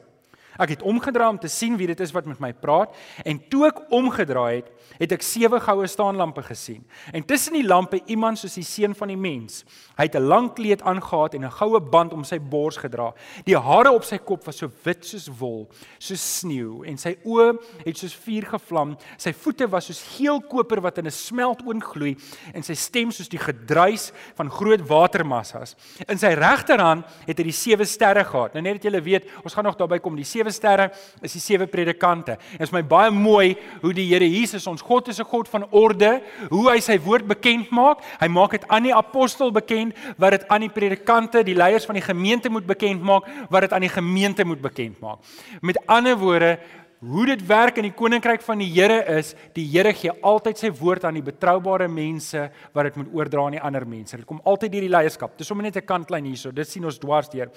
Ek 0.59 0.69
het 0.69 0.83
omgedraai 0.83 1.31
om 1.31 1.39
te 1.39 1.49
sien 1.49 1.77
wie 1.77 1.87
dit 1.87 2.01
is 2.01 2.13
wat 2.13 2.27
met 2.27 2.41
my 2.41 2.53
praat 2.53 2.95
en 3.25 3.41
toe 3.51 3.67
ek 3.67 3.81
omgedraai 3.91 4.63
het, 4.63 4.71
het 4.99 5.13
ek 5.13 5.23
sewe 5.23 5.61
goue 5.61 5.87
staanlampe 5.87 6.43
gesien. 6.43 6.85
En 7.13 7.25
tussen 7.25 7.53
die 7.53 7.67
lampe 7.67 8.01
iemand 8.07 8.39
soos 8.39 8.55
die 8.55 8.67
seun 8.67 8.95
van 8.95 9.09
die 9.09 9.19
mens. 9.19 9.65
Hy 9.97 10.05
het 10.09 10.17
'n 10.17 10.29
lang 10.29 10.53
kleed 10.55 10.83
aangetree 10.83 11.41
en 11.41 11.45
'n 11.47 11.51
goue 11.51 11.81
band 11.81 12.13
om 12.13 12.25
sy 12.25 12.39
bors 12.39 12.77
gedra. 12.77 13.13
Die 13.45 13.57
hare 13.57 13.93
op 13.93 14.05
sy 14.05 14.19
kop 14.19 14.45
was 14.45 14.59
so 14.59 14.71
wit 14.85 15.05
soos 15.05 15.29
wol, 15.29 15.69
soos 15.99 16.39
sneeu 16.39 16.85
en 16.85 16.97
sy 16.97 17.17
oë 17.25 17.59
het 17.85 17.97
soos 17.99 18.15
vuur 18.15 18.47
gevlam. 18.47 18.97
Sy 19.17 19.33
voete 19.33 19.69
was 19.71 19.87
soos 19.87 20.03
geel 20.17 20.41
koper 20.41 20.81
wat 20.81 20.99
in 20.99 21.07
'n 21.07 21.11
smeltoon 21.11 21.81
gloei 21.81 22.17
en 22.55 22.63
sy 22.63 22.75
stem 22.75 23.11
soos 23.11 23.29
die 23.29 23.39
gedruis 23.39 24.13
van 24.37 24.51
groot 24.51 24.81
watermassas. 24.89 25.77
In 26.09 26.19
sy 26.19 26.35
regterhand 26.35 27.05
het 27.27 27.39
hy 27.39 27.45
die 27.45 27.53
sewe 27.53 27.85
sterre 27.85 28.25
gehad. 28.25 28.55
Nou 28.55 28.63
net 28.63 28.75
dat 28.75 28.83
julle 28.83 29.03
weet, 29.03 29.25
ons 29.45 29.55
gaan 29.55 29.65
nog 29.65 29.77
daarby 29.77 29.99
kom. 29.99 30.17
Die 30.17 30.25
sewe 30.25 30.44
sterre 30.53 30.91
is 31.23 31.33
die 31.33 31.41
sewe 31.41 31.67
predikante. 31.67 32.37
Dit 32.53 32.61
is 32.69 32.73
my 32.73 32.83
baie 32.83 33.11
mooi 33.11 33.57
hoe 33.83 33.93
die 33.93 34.07
Here 34.11 34.29
Jesus 34.29 34.67
ons 34.67 34.83
God 34.83 35.09
is 35.09 35.21
'n 35.21 35.25
God 35.25 35.49
van 35.49 35.67
orde, 35.71 36.23
hoe 36.51 36.71
hy 36.71 36.81
sy 36.81 36.99
woord 36.99 37.27
bekend 37.27 37.71
maak. 37.71 38.03
Hy 38.21 38.29
maak 38.29 38.51
dit 38.51 38.69
aan 38.69 38.83
die 38.83 38.95
apostel 38.95 39.53
bekend 39.53 39.95
wat 40.19 40.31
dit 40.31 40.49
aan 40.49 40.61
die 40.61 40.69
predikante, 40.69 41.43
die 41.43 41.55
leiers 41.55 41.87
van 41.87 41.95
die 41.95 42.03
gemeente 42.03 42.49
moet 42.51 42.67
bekend 42.67 43.03
maak, 43.03 43.25
wat 43.51 43.61
dit 43.61 43.73
aan 43.73 43.81
die 43.81 43.89
gemeente 43.89 44.45
moet 44.45 44.61
bekend 44.61 45.01
maak. 45.01 45.19
Met 45.61 45.79
ander 45.87 46.17
woorde, 46.17 46.59
hoe 47.05 47.27
dit 47.27 47.43
werk 47.47 47.79
in 47.81 47.89
die 47.89 47.95
koninkryk 47.97 48.43
van 48.45 48.61
die 48.63 48.69
Here 48.73 49.01
is, 49.17 49.35
die 49.57 49.65
Here 49.69 49.93
gee 49.97 50.13
altyd 50.25 50.61
sy 50.61 50.71
woord 50.75 51.05
aan 51.05 51.19
die 51.19 51.25
betroubare 51.25 51.89
mense 51.91 52.47
wat 52.75 52.89
dit 52.89 52.97
moet 53.01 53.13
oordra 53.19 53.45
aan 53.45 53.57
die 53.59 53.63
ander 53.63 53.87
mense. 53.89 54.17
Dit 54.17 54.29
kom 54.29 54.41
altyd 54.49 54.73
deur 54.73 54.87
die 54.87 54.93
leierskap. 54.93 55.35
Dis 55.39 55.47
sommer 55.47 55.65
net 55.65 55.77
'n 55.77 55.87
kantlyn 55.87 56.25
hierso. 56.25 56.51
Dit 56.53 56.69
sien 56.69 56.85
ons 56.85 56.99
dwars 56.99 57.29
deur. 57.29 57.51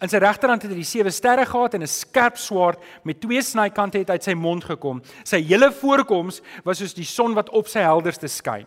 In 0.00 0.08
sy 0.08 0.18
regterhand 0.18 0.62
het 0.62 0.70
hy 0.70 0.76
die 0.76 0.84
sewe 0.84 1.10
sterre 1.10 1.46
gehad 1.46 1.74
en 1.74 1.82
'n 1.82 1.86
skerp 1.86 2.36
swaard 2.36 2.78
met 3.04 3.20
twee 3.20 3.42
snykante 3.42 3.98
het 3.98 4.10
uit 4.10 4.22
sy 4.22 4.34
mond 4.34 4.64
gekom. 4.64 5.02
Sy 5.24 5.42
hele 5.42 5.72
voorkoms 5.72 6.42
was 6.64 6.78
soos 6.78 6.94
die 6.94 7.04
son 7.04 7.34
wat 7.34 7.50
op 7.50 7.68
sy 7.68 7.80
helderste 7.80 8.28
skyn. 8.28 8.66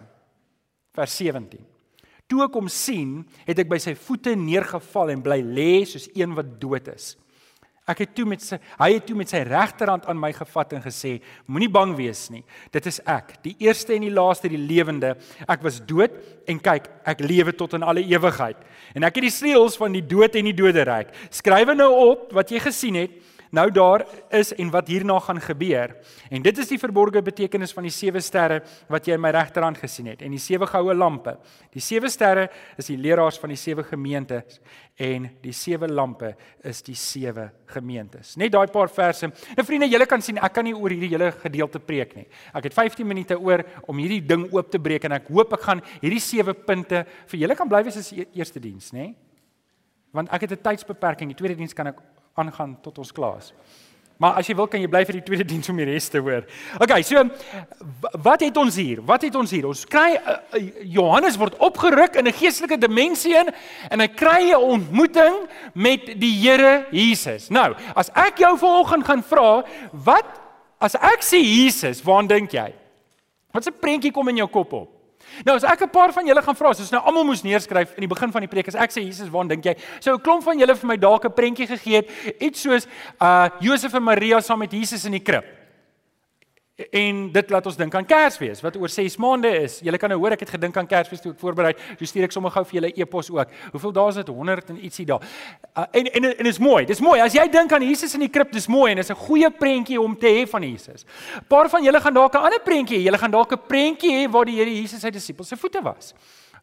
Vers 0.94 1.16
17. 1.18 1.66
Toe 2.28 2.44
ek 2.44 2.54
hom 2.54 2.68
sien, 2.68 3.26
het 3.46 3.60
ek 3.60 3.70
by 3.70 3.78
sy 3.78 3.96
voete 3.96 4.36
neergeval 4.36 5.10
en 5.10 5.22
bly 5.22 5.42
lê 5.42 5.86
soos 5.86 6.10
een 6.16 6.34
wat 6.34 6.60
dood 6.60 6.88
is. 6.88 7.18
Ek 7.84 8.00
het 8.06 8.14
toe 8.16 8.24
met 8.28 8.40
sy 8.40 8.56
hy 8.80 8.88
het 8.94 9.04
toe 9.04 9.16
met 9.20 9.28
sy 9.28 9.42
regterhand 9.44 10.06
aan 10.08 10.20
my 10.20 10.30
gevat 10.36 10.72
en 10.78 10.84
gesê: 10.86 11.18
Moenie 11.52 11.72
bang 11.72 11.92
wees 11.98 12.30
nie. 12.32 12.44
Dit 12.72 12.88
is 12.88 13.02
ek, 13.04 13.36
die 13.44 13.56
eerste 13.60 13.96
en 13.96 14.06
die 14.06 14.14
laaste, 14.14 14.48
die 14.52 14.62
lewende. 14.62 15.18
Ek 15.44 15.66
was 15.66 15.82
dood 15.84 16.16
en 16.48 16.62
kyk, 16.64 16.88
ek 17.04 17.26
lewe 17.28 17.52
tot 17.60 17.76
in 17.76 17.84
alle 17.84 18.06
ewigheid. 18.08 18.60
En 18.96 19.04
ek 19.04 19.20
het 19.20 19.28
die 19.28 19.36
sleutels 19.36 19.76
van 19.80 19.96
die 19.96 20.06
dood 20.06 20.36
en 20.40 20.48
die 20.48 20.56
doderyk. 20.56 21.12
Skryf 21.34 21.74
nou 21.76 21.92
op 22.08 22.32
wat 22.38 22.56
jy 22.56 22.64
gesien 22.64 23.02
het 23.04 23.20
nou 23.54 23.68
daar 23.74 24.04
is 24.34 24.52
en 24.58 24.72
wat 24.74 24.90
hierna 24.90 25.20
gaan 25.22 25.42
gebeur. 25.42 25.94
En 26.34 26.42
dit 26.42 26.58
is 26.58 26.72
die 26.72 26.80
verborgde 26.82 27.22
betekenis 27.22 27.74
van 27.76 27.86
die 27.86 27.94
sewe 27.94 28.22
sterre 28.24 28.62
wat 28.92 29.08
jy 29.08 29.18
in 29.18 29.22
my 29.22 29.30
regterhand 29.36 29.78
gesien 29.82 30.10
het 30.10 30.24
en 30.26 30.34
die 30.34 30.42
sewe 30.42 30.68
goue 30.70 30.96
lampe. 30.98 31.36
Die 31.74 31.84
sewe 31.84 32.10
sterre 32.10 32.48
is 32.82 32.90
die 32.90 32.98
leraars 32.98 33.38
van 33.42 33.54
die 33.54 33.60
sewe 33.60 33.86
gemeentes 33.86 34.60
en 34.98 35.28
die 35.44 35.54
sewe 35.54 35.90
lampe 35.90 36.34
is 36.66 36.82
die 36.86 36.98
sewe 36.98 37.50
gemeentes. 37.74 38.34
Net 38.42 38.54
daai 38.54 38.68
paar 38.74 38.90
verse. 38.94 39.30
Nou 39.58 39.66
vriende, 39.66 39.90
julle 39.92 40.08
kan 40.10 40.22
sien 40.22 40.42
ek 40.42 40.56
kan 40.58 40.66
nie 40.66 40.74
oor 40.74 40.94
hierdie 40.94 41.12
hele 41.14 41.30
gedeelte 41.44 41.82
preek 41.82 42.16
nie. 42.18 42.26
Ek 42.54 42.70
het 42.70 42.78
15 42.78 43.08
minute 43.08 43.38
oor 43.38 43.66
om 43.88 44.02
hierdie 44.02 44.22
ding 44.26 44.48
oop 44.54 44.72
te 44.74 44.82
breek 44.82 45.06
en 45.10 45.18
ek 45.20 45.30
hoop 45.34 45.54
ek 45.58 45.68
gaan 45.68 45.84
hierdie 46.00 46.22
sewe 46.24 46.58
punte 46.58 47.06
vir 47.30 47.46
julle 47.46 47.58
kan 47.58 47.70
bly 47.70 47.84
wees 47.86 48.02
as 48.02 48.14
eerste 48.14 48.62
diens, 48.64 48.90
nê? 48.94 49.12
Want 50.14 50.30
ek 50.30 50.42
het 50.46 50.52
'n 50.52 50.62
tydsbeperking. 50.62 51.30
Die 51.30 51.38
tweede 51.38 51.58
diens 51.58 51.74
kan 51.74 51.88
ek 51.88 51.98
aangaan 52.34 52.78
tot 52.82 52.98
ons 52.98 53.12
klaar 53.12 53.38
is. 53.38 53.54
Maar 54.22 54.38
as 54.40 54.48
jy 54.48 54.54
wil 54.56 54.70
kan 54.70 54.80
jy 54.80 54.88
bly 54.88 55.02
vir 55.08 55.18
die 55.18 55.26
tweede 55.26 55.46
diens 55.48 55.70
om 55.72 55.80
die 55.82 55.88
res 55.90 56.06
te 56.12 56.22
hoor. 56.24 56.46
Okay, 56.80 57.02
so 57.04 57.20
wat 58.24 58.46
het 58.46 58.58
ons 58.62 58.78
hier? 58.80 59.02
Wat 59.04 59.26
het 59.26 59.36
ons 59.36 59.52
hier? 59.52 59.66
Ons 59.68 59.82
kry 59.90 60.14
uh, 60.16 60.38
uh, 60.54 60.62
Johannes 60.96 61.38
word 61.42 61.58
opgeruk 61.66 62.16
in 62.22 62.30
'n 62.30 62.38
geestelike 62.38 62.78
dimensie 62.80 63.36
in 63.36 63.52
en 63.90 64.00
hy 64.00 64.08
kry 64.08 64.54
'n 64.54 64.62
ontmoeting 64.78 65.36
met 65.74 66.14
die 66.22 66.32
Here 66.44 66.86
Jesus. 66.92 67.50
Nou, 67.50 67.74
as 67.96 68.10
ek 68.16 68.38
jou 68.38 68.58
vanoggend 68.58 69.06
gaan 69.06 69.24
vra, 69.24 69.64
wat 69.92 70.30
as 70.80 70.96
ek 70.96 71.22
sê 71.24 71.42
Jesus, 71.42 72.04
waar 72.04 72.24
dink 72.28 72.54
jy? 72.54 72.74
Wat 73.52 73.68
'n 73.68 73.80
prentjie 73.82 74.12
kom 74.12 74.30
in 74.30 74.38
jou 74.38 74.48
kop 74.48 74.74
op? 74.74 74.93
Nou 75.46 75.56
as 75.56 75.64
ek 75.64 75.82
'n 75.82 75.90
paar 75.90 76.14
van 76.14 76.26
julle 76.26 76.42
gaan 76.42 76.56
vra, 76.56 76.74
soos 76.74 76.92
nou 76.92 77.02
almal 77.02 77.24
moes 77.26 77.44
neerskryf 77.44 77.94
in 77.96 78.02
die 78.06 78.14
begin 78.16 78.32
van 78.32 78.42
die 78.42 78.48
preek, 78.48 78.68
as 78.68 78.76
ek 78.76 78.92
sê 78.92 79.02
Jesus, 79.02 79.30
waar 79.30 79.48
dink 79.48 79.64
jy? 79.64 79.76
Sou 80.00 80.14
'n 80.16 80.22
klomp 80.22 80.44
van 80.44 80.60
julle 80.60 80.76
vir 80.76 80.88
my 80.88 80.98
dalk 80.98 81.26
'n 81.26 81.34
prentjie 81.34 81.68
gegee 81.68 81.96
het, 81.96 82.10
iets 82.40 82.62
soos 82.62 82.88
uh 83.20 83.50
Josef 83.60 83.94
en 83.94 84.04
Maria 84.04 84.42
saam 84.42 84.60
met 84.60 84.72
Jesus 84.72 85.06
in 85.06 85.12
die 85.12 85.24
krib. 85.24 85.63
En 86.92 87.32
dit 87.32 87.50
laat 87.50 87.66
ons 87.66 87.78
dink 87.78 87.96
aan 87.96 88.06
Kersfees 88.06 88.62
wat 88.62 88.78
oor 88.78 88.90
6 88.90 89.18
maande 89.22 89.50
is. 89.64 89.80
Julle 89.86 89.98
kan 90.02 90.10
nou 90.10 90.20
hoor 90.20 90.36
ek 90.36 90.46
het 90.46 90.54
gedink 90.56 90.78
aan 90.78 90.88
Kersfees 90.90 91.22
toe 91.22 91.34
ek 91.34 91.40
voorberei. 91.40 91.74
So 91.98 92.06
stuur 92.10 92.28
ek 92.28 92.36
sommer 92.36 92.52
gou 92.52 92.64
vir 92.66 92.80
julle 92.80 92.92
e-pos 92.96 93.32
ook. 93.34 93.54
Hoeveel 93.72 93.96
dae 93.96 94.14
is 94.14 94.20
dit? 94.22 94.28
100 94.28 94.70
en 94.74 94.84
ietsie 94.90 95.06
dae. 95.10 95.32
Uh, 95.74 95.88
en 96.02 96.12
en 96.12 96.30
en 96.34 96.52
is 96.52 96.60
mooi. 96.60 96.86
Dis 96.90 97.02
mooi. 97.04 97.20
As 97.24 97.36
jy 97.38 97.48
dink 97.52 97.72
aan 97.72 97.86
Jesus 97.88 98.14
in 98.18 98.26
die 98.26 98.32
krib, 98.34 98.52
dis 98.52 98.68
mooi 98.68 98.92
en 98.92 99.02
dis 99.02 99.12
'n 99.12 99.20
goeie 99.28 99.50
prentjie 99.50 100.02
om 100.02 100.16
te 100.18 100.28
hê 100.28 100.48
van 100.50 100.64
Jesus. 100.64 101.06
'n 101.38 101.46
Paar 101.48 101.70
van 101.70 101.84
julle 101.84 102.02
gaan 102.02 102.14
dalk 102.14 102.34
'n 102.34 102.46
ander 102.46 102.60
prentjie 102.60 102.98
hê. 103.00 103.04
Julle 103.04 103.18
gaan 103.18 103.32
dalk 103.32 103.54
'n 103.54 103.68
prentjie 103.68 104.12
hê 104.12 104.32
waar 104.32 104.46
die 104.46 104.56
Here 104.56 104.70
Jesus 104.70 105.02
sy 105.02 105.10
disippels 105.10 105.48
se 105.48 105.56
voete 105.56 105.82
was 105.82 106.14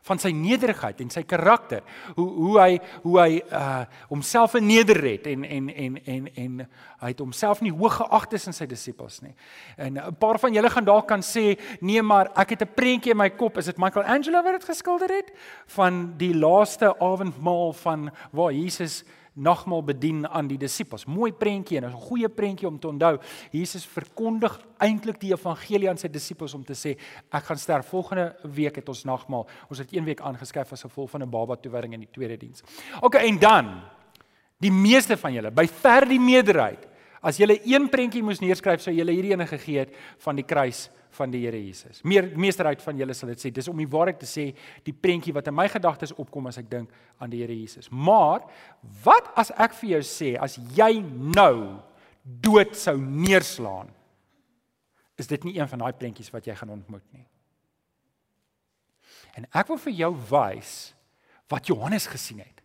van 0.08 0.18
sy 0.18 0.30
nederigheid 0.32 1.00
en 1.04 1.10
sy 1.12 1.22
karakter. 1.28 1.82
Hoe 2.16 2.28
hoe 2.28 2.54
hy 2.60 2.78
hoe 3.02 3.18
hy 3.20 3.40
uh 3.52 3.84
homself 4.08 4.54
verneder 4.56 5.02
het 5.04 5.26
en 5.26 5.44
en 5.44 5.68
en 5.68 5.98
en 6.04 6.28
en 6.34 6.56
hy 7.00 7.12
het 7.12 7.20
homself 7.20 7.60
nie 7.60 7.72
hoog 7.72 7.98
geag 8.00 8.26
tussen 8.32 8.56
sy 8.56 8.66
disippels 8.66 9.20
nie. 9.20 9.34
En 9.76 9.98
'n 9.98 10.16
paar 10.18 10.38
van 10.38 10.52
julle 10.52 10.70
gaan 10.70 10.84
dalk 10.84 11.08
kan 11.08 11.20
sê 11.22 11.58
nee 11.80 12.02
maar 12.02 12.30
ek 12.36 12.50
het 12.50 12.62
'n 12.62 12.74
prentjie 12.74 13.12
in 13.12 13.16
my 13.16 13.30
kop. 13.30 13.58
Is 13.58 13.64
dit 13.64 13.78
Michelangelo 13.78 14.42
wat 14.42 14.60
dit 14.60 14.64
geskilder 14.64 15.08
het? 15.08 15.32
Van 15.66 16.14
die 16.16 16.34
laaste 16.34 16.94
avondmaal 16.98 17.72
van 17.72 18.10
waar 18.32 18.52
Jesus 18.52 19.04
nagmaal 19.40 19.82
bedien 19.84 20.26
aan 20.28 20.48
die 20.50 20.58
disippels. 20.60 21.06
Mooi 21.08 21.32
prentjie 21.32 21.78
en 21.78 21.84
'n 21.88 21.92
goeie 21.92 22.28
prentjie 22.28 22.68
om 22.68 22.78
te 22.78 22.88
onthou. 22.88 23.18
Jesus 23.50 23.86
verkondig 23.86 24.60
eintlik 24.78 25.20
die 25.20 25.32
evangelie 25.32 25.88
aan 25.88 25.98
sy 25.98 26.08
disippels 26.08 26.54
om 26.54 26.64
te 26.64 26.74
sê 26.74 26.96
ek 27.30 27.44
gaan 27.44 27.58
sterf 27.58 27.86
volgende 27.86 28.36
week 28.42 28.76
het 28.76 28.88
ons 28.88 29.04
nagmaal. 29.04 29.46
Ons 29.68 29.78
het 29.78 29.92
een 29.92 30.04
week 30.04 30.20
aangeskryf 30.20 30.72
as 30.72 30.82
gevolg 30.82 31.10
van 31.10 31.22
'n 31.22 31.30
baba 31.30 31.56
toewyding 31.56 31.92
in 31.94 32.00
die 32.00 32.12
tweede 32.12 32.36
diens. 32.36 32.62
OK 33.00 33.14
en 33.14 33.38
dan 33.38 33.80
die 34.58 34.72
meeste 34.72 35.16
van 35.16 35.32
julle, 35.32 35.50
by 35.50 35.66
ver 35.66 36.08
die 36.08 36.20
meerderheid, 36.20 36.86
as 37.22 37.36
julle 37.36 37.60
een 37.64 37.88
prentjie 37.88 38.22
moes 38.22 38.40
neerskryf 38.40 38.80
sou 38.80 38.94
julle 38.94 39.12
hierdie 39.12 39.32
ene 39.32 39.46
gegee 39.46 39.78
het 39.78 39.94
van 40.18 40.36
die 40.36 40.44
kruis 40.44 40.88
van 41.16 41.32
die 41.32 41.42
Here 41.44 41.58
Jesus. 41.58 42.02
Meer 42.06 42.28
meesterheid 42.38 42.82
van 42.82 42.98
julle 43.00 43.14
sal 43.16 43.32
dit 43.32 43.42
sê. 43.42 43.52
Dis 43.54 43.68
om 43.70 43.78
die 43.80 43.88
waarheid 43.90 44.20
te 44.22 44.28
sê, 44.28 44.50
die 44.86 44.94
prentjie 44.94 45.34
wat 45.36 45.48
in 45.50 45.56
my 45.56 45.66
gedagtes 45.70 46.14
opkom 46.14 46.48
as 46.50 46.60
ek 46.62 46.70
dink 46.70 46.92
aan 47.18 47.32
die 47.32 47.42
Here 47.42 47.56
Jesus. 47.56 47.90
Maar 47.90 48.44
wat 49.04 49.32
as 49.40 49.52
ek 49.58 49.74
vir 49.80 49.96
jou 49.96 50.02
sê 50.06 50.34
as 50.40 50.58
jy 50.76 50.92
nou 51.02 51.80
dood 52.22 52.76
sou 52.78 52.96
neerslaan? 53.00 53.90
Is 55.20 55.28
dit 55.28 55.44
nie 55.44 55.58
een 55.58 55.68
van 55.68 55.84
daai 55.84 55.92
prentjies 55.98 56.32
wat 56.32 56.46
jy 56.48 56.56
gaan 56.56 56.72
ontmoet 56.78 57.04
nie? 57.12 57.26
En 59.38 59.46
ek 59.54 59.68
wil 59.70 59.78
vir 59.82 59.94
jou 60.04 60.14
wys 60.30 60.72
wat 61.50 61.68
Johannes 61.70 62.06
gesien 62.10 62.40
het. 62.42 62.56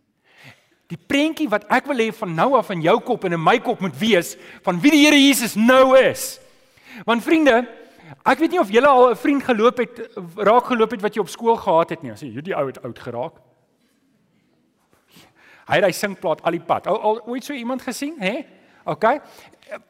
Die 0.90 0.98
prentjie 0.98 1.48
wat 1.50 1.66
ek 1.72 1.88
wil 1.90 1.98
hê 1.98 2.12
van 2.14 2.34
nou 2.34 2.52
af 2.58 2.70
in 2.70 2.84
jou 2.84 2.94
kop 3.02 3.24
en 3.26 3.34
in 3.34 3.42
my 3.42 3.56
kop 3.62 3.80
moet 3.82 3.96
wees 3.98 4.36
van 4.66 4.78
wie 4.82 4.92
die 4.94 5.02
Here 5.02 5.18
Jesus 5.18 5.56
nou 5.58 5.96
is. 5.98 6.36
Want 7.04 7.24
vriende, 7.26 7.64
Ek 8.26 8.38
weet 8.38 8.54
nie 8.54 8.60
of 8.60 8.70
julle 8.70 8.88
al 8.88 9.10
'n 9.10 9.16
vriend 9.16 9.42
geloop 9.42 9.78
het 9.78 10.00
raak 10.36 10.66
geloop 10.66 10.90
het 10.90 11.02
wat 11.02 11.14
jy 11.14 11.20
op 11.20 11.28
skool 11.28 11.56
gehad 11.56 11.90
het 11.90 12.02
nie. 12.02 12.12
Jy 12.12 12.30
hierdie 12.30 12.56
ou 12.56 12.66
het 12.66 12.82
oud 12.82 12.98
geraak. 12.98 13.32
Hy 15.66 15.74
het 15.74 15.84
hy 15.84 15.92
singplaat 15.92 16.42
al 16.42 16.50
die 16.50 16.60
pad. 16.60 16.86
Al, 16.86 17.00
al 17.00 17.20
ooit 17.26 17.44
so 17.44 17.52
iemand 17.52 17.82
gesien, 17.82 18.14
hè? 18.18 18.46
OK. 18.84 19.04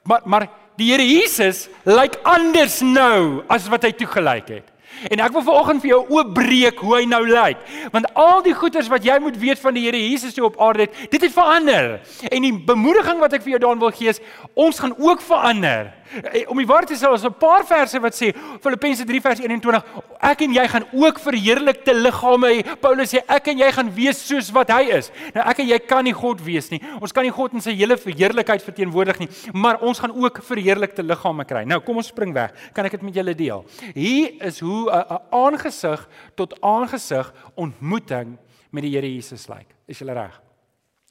Maar 0.03 0.23
maar 0.25 0.49
die 0.77 0.93
Here 0.93 1.05
Jesus 1.05 1.69
lyk 1.85 2.17
anders 2.23 2.81
nou 2.81 3.45
as 3.49 3.69
wat 3.69 3.83
hy 3.83 3.93
toe 3.93 4.07
gelyk 4.07 4.49
het. 4.49 4.73
En 5.11 5.21
ek 5.21 5.35
wil 5.35 5.45
vanoggend 5.45 5.83
vir 5.85 5.91
jou 5.91 5.99
oopbreek 6.17 6.79
hoe 6.81 6.95
hy 6.97 7.03
nou 7.09 7.21
lyk. 7.29 7.61
Want 7.93 8.09
al 8.17 8.41
die 8.47 8.55
goeders 8.57 8.89
wat 8.89 9.05
jy 9.05 9.19
moet 9.21 9.37
weet 9.41 9.61
van 9.61 9.77
die 9.77 9.85
Here 9.85 10.01
Jesus 10.01 10.37
hier 10.37 10.47
op 10.49 10.57
aarde, 10.63 10.89
dit 11.11 11.21
het 11.21 11.33
verander. 11.33 11.99
En 12.31 12.47
die 12.47 12.55
bemoediging 12.57 13.21
wat 13.21 13.37
ek 13.37 13.45
vir 13.45 13.57
jou 13.57 13.63
daarin 13.67 13.83
wil 13.83 13.93
gee 13.93 14.15
is, 14.15 14.23
ons 14.55 14.81
gaan 14.81 14.97
ook 14.97 15.21
verander. 15.21 15.93
Eh, 16.33 16.45
om 16.51 16.59
die 16.61 16.67
waarheid 16.67 16.89
te 16.93 16.99
sê, 16.99 17.13
is 17.13 17.25
'n 17.25 17.35
paar 17.35 17.65
verse 17.67 17.99
wat 18.01 18.15
sê 18.15 18.33
Filippense 18.61 19.05
3 19.05 19.21
vers 19.21 19.41
21, 19.41 19.85
ek 20.21 20.41
en 20.41 20.53
jy 20.53 20.69
gaan 20.69 20.87
ook 20.93 21.19
verheerlikte 21.19 21.95
liggame 21.95 22.47
hê. 22.47 22.77
Paulus 22.81 23.15
sê 23.15 23.23
ek 23.29 23.49
en 23.49 23.59
jy 23.59 23.73
gaan 23.73 23.95
wees 23.95 24.27
soos 24.27 24.51
wat 24.51 24.71
hy 24.71 24.83
is. 24.91 25.11
Nou 25.35 25.45
ek 25.47 25.59
en 25.59 25.69
jy 25.69 25.79
kan 25.79 26.05
nie 26.05 26.13
God 26.13 26.41
wees 26.41 26.71
nie. 26.71 26.81
Ons 27.01 27.13
kan 27.13 27.23
nie 27.23 27.33
God 27.33 27.53
in 27.53 27.61
sy 27.61 27.75
hele 27.75 27.97
verheerlikheid 27.97 28.63
verteenwoordig 28.63 29.19
nie, 29.19 29.29
maar 29.53 29.81
ons 29.81 29.99
gaan 29.99 30.13
ook 30.13 30.43
verheerlikte 30.43 31.03
liggame 31.03 31.45
kry. 31.45 31.65
Nou 31.65 31.81
kom 31.81 31.97
ons 31.97 32.07
spring 32.09 32.33
weg. 32.35 32.53
Kan 32.73 32.85
ek 32.85 32.93
dit 32.93 33.03
met 33.03 33.15
julle 33.15 33.35
deel? 33.35 33.65
Hier 33.95 34.43
is 34.43 34.61
hoe 34.61 34.91
'n 34.91 35.21
aangesig 35.31 36.09
tot 36.35 36.61
aangesig 36.61 37.33
ontmoeting 37.55 38.39
met 38.71 38.83
die 38.83 38.91
Here 38.91 39.15
Jesus 39.15 39.49
lyk. 39.49 39.75
Is 39.89 39.99
julle 39.99 40.13
reg? 40.13 40.41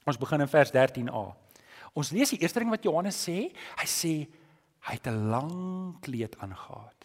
Ons 0.05 0.17
begin 0.17 0.41
in 0.41 0.47
vers 0.47 0.71
13a. 0.71 1.36
Ons 1.95 2.12
lees 2.12 2.29
die 2.29 2.41
eerste 2.43 2.60
ding 2.60 2.69
wat 2.69 2.84
Johannes 2.84 3.17
sê. 3.17 3.51
Hy 3.79 3.88
sê 3.88 4.27
Hy 4.85 4.93
het 4.93 5.07
'n 5.07 5.29
lang 5.29 5.99
kleed 5.99 6.37
aangetree. 6.37 6.95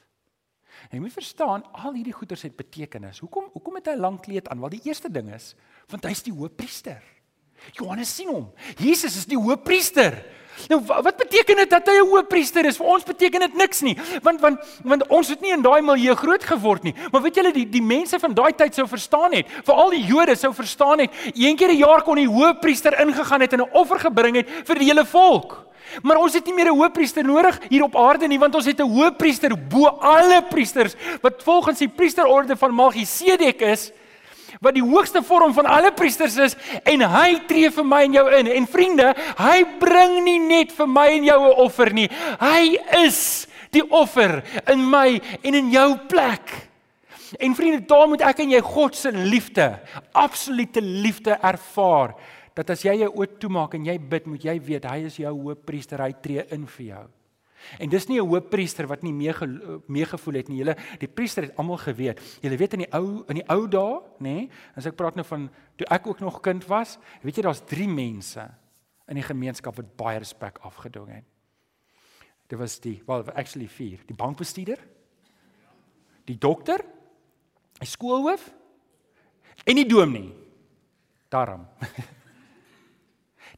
En 0.88 0.96
jy 0.96 1.00
moet 1.04 1.12
verstaan, 1.12 1.64
al 1.72 1.94
hierdie 1.94 2.14
goeders 2.14 2.42
het 2.42 2.56
betekenis. 2.56 3.18
Hoekom 3.18 3.50
hoekom 3.52 3.74
het 3.74 3.86
hy 3.86 3.92
'n 3.92 4.00
lang 4.00 4.20
kleed 4.20 4.48
aan? 4.48 4.60
Wel 4.60 4.68
die 4.68 4.84
eerste 4.84 5.10
ding 5.10 5.32
is, 5.34 5.54
want 5.88 6.04
hy's 6.04 6.22
die 6.22 6.32
hoëpriester. 6.32 7.02
Johannes 7.72 8.14
sien 8.14 8.28
hom. 8.28 8.52
Jesus 8.78 9.16
is 9.16 9.26
die 9.26 9.38
hoëpriester. 9.38 10.24
Nou 10.68 10.80
wat 10.86 11.16
beteken 11.16 11.56
dit 11.56 11.70
dat 11.70 11.86
hy 11.86 11.94
'n 11.98 12.08
hoëpriester 12.10 12.64
is? 12.64 12.76
Vir 12.76 12.86
ons 12.86 13.04
beteken 13.04 13.40
dit 13.40 13.54
niks 13.54 13.80
nie, 13.80 13.96
want 14.22 14.40
want 14.40 14.58
want 14.84 15.06
ons 15.08 15.28
het 15.28 15.40
nie 15.40 15.52
in 15.52 15.62
daai 15.62 15.80
milieu 15.82 16.14
groot 16.14 16.44
geword 16.44 16.82
nie. 16.82 16.94
Maar 17.12 17.22
weet 17.22 17.34
julle 17.34 17.52
die 17.52 17.68
die 17.68 17.82
mense 17.82 18.18
van 18.18 18.34
daai 18.34 18.52
tyd 18.52 18.74
sou 18.74 18.86
verstaan 18.88 19.32
het, 19.32 19.46
veral 19.64 19.90
die 19.90 20.04
Jode 20.04 20.36
sou 20.36 20.54
verstaan 20.54 20.98
het, 20.98 21.10
een 21.34 21.56
keer 21.56 21.70
'n 21.70 21.76
jaar 21.76 22.02
kon 22.02 22.16
die 22.16 22.28
hoëpriester 22.28 23.00
ingegaan 23.00 23.40
het 23.40 23.52
en 23.52 23.60
'n 23.60 23.72
offer 23.72 23.98
gebring 23.98 24.36
het 24.36 24.48
vir 24.64 24.78
die 24.78 24.86
hele 24.86 25.06
volk. 25.06 25.70
Maar 26.02 26.16
ons 26.16 26.34
het 26.34 26.44
nie 26.44 26.54
meer 26.54 26.70
'n 26.70 26.76
hoëpriester 26.76 27.24
nodig 27.24 27.58
hier 27.68 27.82
op 27.82 27.96
aarde 27.96 28.26
nie, 28.26 28.38
want 28.38 28.54
ons 28.54 28.64
het 28.64 28.80
'n 28.80 28.90
hoëpriester 28.90 29.68
bo 29.68 29.86
alle 29.86 30.42
priesters 30.42 30.94
wat 31.20 31.42
volgens 31.42 31.78
die 31.78 31.88
priesterorde 31.88 32.56
van 32.56 32.74
Melchisedek 32.74 33.60
is 33.60 33.92
wat 34.60 34.74
die 34.74 34.84
hoogste 34.84 35.22
vorm 35.22 35.54
van 35.54 35.66
alle 35.66 35.92
priesters 35.92 36.36
is 36.36 36.56
en 36.84 37.00
hy 37.00 37.40
tree 37.48 37.70
vir 37.70 37.86
my 37.86 38.02
en 38.08 38.16
jou 38.18 38.26
in. 38.38 38.50
En 38.58 38.66
vriende, 38.66 39.14
hy 39.38 39.58
bring 39.82 40.18
nie 40.24 40.38
net 40.42 40.72
vir 40.72 40.88
my 40.90 41.06
en 41.18 41.24
jou 41.24 41.40
'n 41.46 41.60
offer 41.66 41.92
nie. 41.92 42.08
Hy 42.40 42.78
is 43.04 43.46
die 43.70 43.84
offer 43.90 44.42
in 44.66 44.90
my 44.90 45.20
en 45.42 45.54
in 45.54 45.70
jou 45.70 45.96
plek. 46.08 46.70
En 47.38 47.54
vriende, 47.54 47.86
daar 47.86 48.08
moet 48.08 48.22
ek 48.22 48.40
en 48.40 48.50
jy 48.50 48.60
God 48.60 48.96
se 48.96 49.12
liefde, 49.12 49.78
absolute 50.12 50.80
liefde 50.80 51.38
ervaar 51.42 52.16
dat 52.54 52.70
as 52.70 52.82
jy 52.84 52.96
jou 53.04 53.12
oë 53.14 53.38
toemaak 53.38 53.74
en 53.74 53.86
jy 53.86 53.98
bid, 53.98 54.26
moet 54.26 54.44
jy 54.44 54.58
weet 54.58 54.84
hy 54.84 54.98
is 55.06 55.16
jou 55.16 55.32
hoëpriester, 55.32 56.02
hy 56.02 56.12
tree 56.20 56.44
in 56.50 56.66
vir 56.66 56.86
jou. 56.86 57.06
En 57.79 57.88
dis 57.88 58.07
nie 58.09 58.20
'n 58.20 58.27
hoëpriester 58.27 58.87
wat 58.87 59.03
nie 59.03 59.12
mee 59.12 59.33
meegevoel 59.87 60.35
het 60.35 60.49
nie. 60.49 60.59
Julle 60.59 60.77
die 60.99 61.09
priester 61.09 61.42
het 61.42 61.57
almal 61.57 61.77
geweet. 61.77 62.20
Julle 62.40 62.57
weet 62.57 62.73
in 62.73 62.79
die 62.79 62.92
ou 62.92 63.25
in 63.29 63.35
die 63.35 63.49
ou 63.49 63.68
dae, 63.68 64.01
nê? 64.18 64.35
Nee, 64.35 64.51
as 64.77 64.87
ek 64.87 64.96
praat 64.96 65.14
nou 65.14 65.25
van 65.25 65.51
toe 65.77 65.87
ek 65.87 66.07
ook 66.07 66.20
nog 66.20 66.40
kind 66.40 66.66
was, 66.66 66.99
weet 67.23 67.37
jy 67.37 67.42
daar's 67.42 67.64
3 67.64 67.88
mense 67.88 68.51
in 69.09 69.14
die 69.14 69.27
gemeenskap 69.27 69.77
wat 69.77 69.96
baie 69.96 70.18
respek 70.18 70.59
afgedwing 70.59 71.14
het. 71.14 71.25
Dit 72.49 72.59
was 72.59 72.81
die, 72.81 73.03
well 73.07 73.23
actually 73.35 73.68
4, 73.68 73.99
die 74.07 74.16
bankbestuurder, 74.16 74.79
die 76.25 76.38
dokter, 76.38 76.85
die 77.79 77.88
skoolhoof 77.88 78.55
en 79.64 79.77
die 79.77 79.87
dominee. 79.87 80.35
Daarom. 81.29 81.66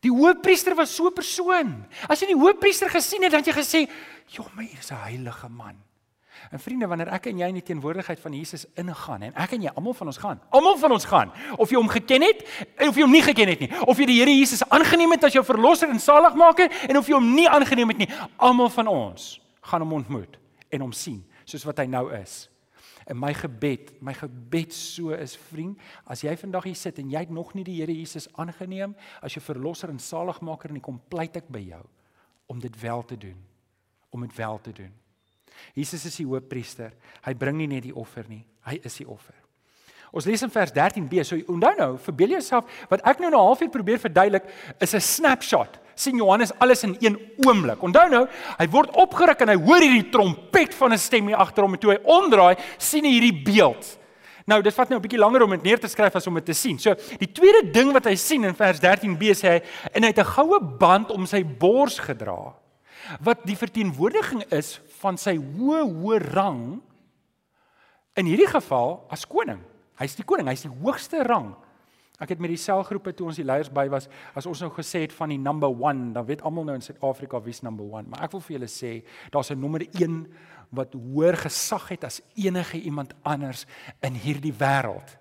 Die 0.03 0.11
hoëpriester 0.11 0.75
was 0.75 0.95
so 0.95 1.07
'n 1.07 1.15
persoon. 1.15 1.87
As 2.09 2.21
jy 2.21 2.35
die 2.35 2.41
hoëpriester 2.41 2.91
gesien 2.91 3.23
het, 3.23 3.33
dan 3.33 3.45
jy 3.45 3.53
gesê, 3.53 3.91
"Jo, 4.27 4.45
my 4.55 4.65
hier 4.65 4.79
is 4.79 4.91
'n 4.91 4.95
heilige 4.95 5.49
man." 5.49 5.77
En 6.51 6.61
vriende, 6.61 6.87
wanneer 6.87 7.09
ek 7.09 7.27
en 7.27 7.39
jy 7.39 7.49
in 7.49 7.59
die 7.61 7.63
teenwoordigheid 7.63 8.21
van 8.21 8.35
Jesus 8.35 8.65
ingaan 8.75 9.23
en 9.23 9.35
ek 9.39 9.53
en 9.53 9.63
jy 9.63 9.71
almal 9.79 9.95
van 9.95 10.11
ons 10.11 10.19
gaan, 10.21 10.41
almal 10.51 10.77
van 10.81 10.93
ons 10.93 11.05
gaan, 11.05 11.33
of 11.57 11.71
jy 11.71 11.77
hom 11.77 11.89
geken 11.89 12.25
het 12.25 12.43
of 12.89 12.97
jy 12.97 13.03
hom 13.03 13.15
nie 13.15 13.23
geken 13.23 13.49
het 13.49 13.61
nie, 13.61 13.71
of 13.87 14.01
jy 14.01 14.07
die 14.07 14.19
Here 14.19 14.35
Jesus 14.35 14.65
aangeneem 14.69 15.15
het 15.15 15.25
as 15.29 15.37
jou 15.37 15.45
verlosser 15.45 15.89
en 15.93 16.01
saligmaker 16.01 16.73
en 16.89 16.99
of 16.99 17.07
jy 17.07 17.15
hom 17.15 17.35
nie 17.35 17.49
aangeneem 17.49 17.89
het 17.89 17.99
nie, 17.99 18.09
almal 18.37 18.69
van 18.75 18.91
ons 18.91 19.41
gaan 19.63 19.81
hom 19.81 19.93
ontmoet 19.93 20.39
en 20.73 20.81
hom 20.81 20.93
sien 20.93 21.23
soos 21.45 21.65
wat 21.69 21.79
hy 21.79 21.87
nou 21.87 22.09
is. 22.17 22.49
En 23.07 23.19
my 23.19 23.33
gebed, 23.35 23.93
my 24.01 24.15
gebed 24.15 24.73
so 24.73 25.11
is 25.17 25.37
vriend, 25.37 25.79
as 26.05 26.23
jy 26.23 26.37
vandag 26.37 26.65
hier 26.71 26.79
sit 26.79 26.99
en 26.99 27.11
jy 27.11 27.25
het 27.25 27.35
nog 27.35 27.55
nie 27.55 27.65
die 27.65 27.81
Here 27.81 27.95
Jesus 27.95 28.29
aangeneem 28.39 28.95
as 29.21 29.35
jou 29.35 29.43
verlosser 29.45 29.91
en 29.91 29.99
saligmaker 29.99 30.71
en 30.71 30.81
kom 30.81 31.01
pleit 31.09 31.37
ek 31.37 31.49
by 31.53 31.65
jou 31.73 31.83
om 32.53 32.61
dit 32.61 32.81
wel 32.81 33.05
te 33.05 33.17
doen. 33.17 33.39
Om 34.11 34.27
dit 34.27 34.35
wel 34.37 34.61
te 34.61 34.73
doen. 34.73 34.93
Jesus 35.75 36.05
is 36.05 36.17
die 36.17 36.27
hoofpriester. 36.27 36.93
Hy 37.25 37.35
bring 37.39 37.57
nie 37.57 37.71
net 37.71 37.87
die 37.87 37.97
offer 37.97 38.27
nie, 38.29 38.45
hy 38.69 38.79
is 38.85 38.99
die 39.01 39.09
offer. 39.09 39.37
Ons 40.13 40.27
lees 40.29 40.43
in 40.45 40.53
vers 40.53 40.73
13b. 40.77 41.23
So 41.25 41.39
onthou 41.49 41.73
nou, 41.79 41.93
verbeel 42.05 42.35
jouself 42.37 42.69
wat 42.91 43.01
ek 43.09 43.21
nou 43.21 43.31
'n 43.31 43.39
halfuur 43.39 43.71
probeer 43.73 43.99
verduidelik 43.99 44.45
is 44.79 44.95
'n 44.95 45.01
snapshot 45.01 45.81
sien 45.95 46.17
Johannes 46.17 46.53
alles 46.59 46.83
in 46.83 46.97
een 47.01 47.19
oomblik. 47.47 47.83
Onthou 47.83 48.09
nou, 48.09 48.27
hy 48.59 48.69
word 48.69 48.95
opgeruk 48.97 49.41
en 49.41 49.49
hy 49.49 49.57
hoor 49.57 49.81
hierdie 49.85 50.11
trompet 50.11 50.75
van 50.75 50.93
'n 50.93 50.99
stem 50.99 51.27
hier 51.27 51.37
agter 51.37 51.65
hom 51.65 51.75
en 51.75 51.81
toe 51.81 51.93
hy 51.93 51.99
omdraai, 52.05 52.57
sien 52.79 53.05
hy 53.05 53.11
hierdie 53.11 53.43
beeld. 53.45 53.99
Nou, 54.47 54.59
dit 54.63 54.75
vat 54.75 54.89
nou 54.89 54.99
'n 54.99 55.03
bietjie 55.03 55.19
langer 55.19 55.43
om 55.43 55.51
dit 55.51 55.63
neer 55.63 55.79
te 55.79 55.89
skryf 55.89 56.17
as 56.17 56.27
om 56.27 56.35
dit 56.35 56.45
te 56.45 56.55
sien. 56.55 56.79
So, 56.79 56.95
die 57.19 57.33
tweede 57.33 57.71
ding 57.71 57.93
wat 57.93 58.05
hy 58.05 58.15
sien 58.15 58.45
in 58.45 58.55
vers 58.55 58.81
13b 58.81 59.35
sê 59.35 59.49
hy 59.49 59.63
en 59.95 60.03
hy 60.03 60.09
het 60.09 60.19
'n 60.19 60.25
goue 60.25 60.61
band 60.61 61.11
om 61.11 61.27
sy 61.27 61.45
bors 61.45 61.99
gedra 61.99 62.55
wat 63.21 63.45
die 63.47 63.57
verteenwoordiging 63.57 64.45
is 64.53 64.81
van 65.01 65.17
sy 65.17 65.37
hoë 65.37 65.83
hoë 65.83 66.33
rang 66.33 66.83
in 68.17 68.27
hierdie 68.27 68.47
geval 68.47 69.07
as 69.11 69.27
koning. 69.27 69.61
Hy's 69.99 70.15
die 70.15 70.25
koning, 70.25 70.49
hy's 70.49 70.63
die 70.63 70.77
hoogste 70.83 71.23
rang 71.23 71.55
Ek 72.23 72.31
het 72.31 72.43
met 72.43 72.53
die 72.53 72.61
selgroepe 72.61 73.15
toe 73.19 73.27
ons 73.33 73.39
die 73.41 73.47
leiers 73.47 73.71
by 73.73 73.89
was, 73.91 74.07
as 74.39 74.47
ons 74.47 74.61
nou 74.63 74.71
gesê 74.77 75.03
het 75.07 75.15
van 75.17 75.33
die 75.35 75.41
number 75.43 75.73
1, 75.75 76.13
dan 76.15 76.27
weet 76.29 76.45
almal 76.47 76.69
nou 76.69 76.77
in 76.79 76.85
Suid-Afrika 76.85 77.41
wie's 77.43 77.65
number 77.67 77.83
1, 77.85 78.13
maar 78.13 78.23
ek 78.29 78.37
wil 78.37 78.45
vir 78.45 78.59
julle 78.59 78.71
sê, 78.71 78.93
daar's 79.35 79.51
'n 79.51 79.59
nommer 79.59 79.83
1 79.99 80.27
wat 80.71 80.95
hoër 80.95 81.37
gesag 81.37 81.89
het 81.89 82.05
as 82.05 82.23
enige 82.35 82.79
iemand 82.79 83.13
anders 83.23 83.67
in 84.01 84.15
hierdie 84.15 84.55
wêreld. 84.55 85.19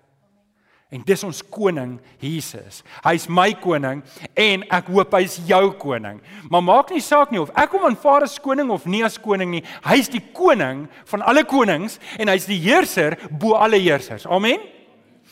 En 0.92 1.00
dis 1.04 1.22
ons 1.24 1.38
koning 1.48 1.94
Jesus. 2.20 2.82
Hy's 3.00 3.24
my 3.28 3.54
koning 3.54 4.02
en 4.36 4.64
ek 4.68 4.90
hoop 4.92 5.14
hy's 5.16 5.38
jou 5.48 5.72
koning. 5.80 6.20
Maar 6.52 6.62
maak 6.62 6.90
nie 6.92 7.00
saak 7.00 7.32
nie 7.32 7.40
of 7.40 7.52
ek 7.56 7.72
hom 7.72 7.86
aanvaar 7.88 8.26
as 8.26 8.36
koning 8.38 8.68
of 8.70 8.84
nie 8.84 9.00
as 9.02 9.16
koning 9.16 9.50
nie. 9.50 9.62
Hy's 9.88 10.12
die 10.12 10.20
koning 10.36 10.84
van 11.08 11.22
alle 11.22 11.46
konings 11.48 11.98
en 12.20 12.28
hy's 12.28 12.44
die 12.44 12.60
heerser 12.60 13.16
bo 13.30 13.54
alle 13.54 13.80
heersers. 13.80 14.26
Amen. 14.28 14.60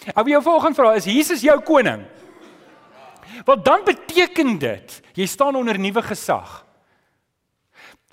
Ek 0.08 0.22
wil 0.24 0.34
jou 0.38 0.42
volgende 0.42 0.78
vra, 0.78 0.94
is 0.96 1.08
Jesus 1.08 1.42
jou 1.44 1.58
koning? 1.64 2.06
Want 3.44 3.64
dan 3.64 3.84
beteken 3.84 4.56
dit 4.60 4.96
jy 5.16 5.26
staan 5.28 5.58
onder 5.58 5.78
nuwe 5.78 6.02
gesag. 6.02 6.60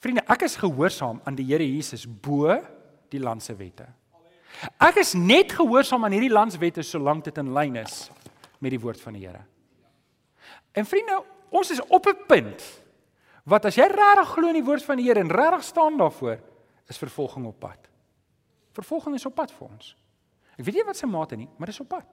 Vriende, 0.04 0.23
ek 0.30 0.45
is 0.45 0.58
gehoorsaam 0.60 1.21
aan 1.26 1.38
die 1.38 1.47
Here 1.47 1.65
Jesus 1.65 2.06
bo 2.06 2.54
die 3.12 3.21
land 3.23 3.43
se 3.43 3.56
wette. 3.58 3.88
Ek 4.82 5.00
is 5.02 5.13
net 5.17 5.54
gehoorsaam 5.58 6.06
aan 6.06 6.15
hierdie 6.15 6.34
landswette 6.34 6.84
solank 6.86 7.26
dit 7.30 7.39
in 7.41 7.54
lyn 7.56 7.80
is 7.82 8.08
met 8.60 8.73
die 8.73 8.82
woord 8.82 9.02
van 9.02 9.17
die 9.17 9.26
Here. 9.26 9.43
En 10.78 10.86
vriende, 10.86 11.21
ons 11.50 11.71
is 11.71 11.82
op 11.88 12.06
'n 12.08 12.26
punt 12.28 12.63
wat 13.45 13.65
as 13.65 13.76
jy 13.76 13.88
regtig 13.88 14.28
glo 14.28 14.47
in 14.47 14.60
die 14.60 14.67
woord 14.67 14.84
van 14.84 14.97
die 14.97 15.08
Here 15.08 15.19
en 15.19 15.32
regtig 15.32 15.63
staan 15.63 15.97
daarvoor, 15.97 16.39
is 16.88 16.97
vervolging 16.97 17.45
op 17.45 17.60
pad. 17.60 17.80
Vervolging 18.73 19.15
is 19.15 19.26
op 19.26 19.36
pad 19.36 19.52
vir 19.52 19.67
ons. 19.67 19.95
Ek 20.57 20.65
weet 20.65 20.79
nie 20.79 20.87
wat 20.87 20.97
se 20.97 21.07
mate 21.09 21.37
nie, 21.37 21.49
maar 21.57 21.69
dis 21.69 21.81
op 21.83 21.89
pad. 21.91 22.07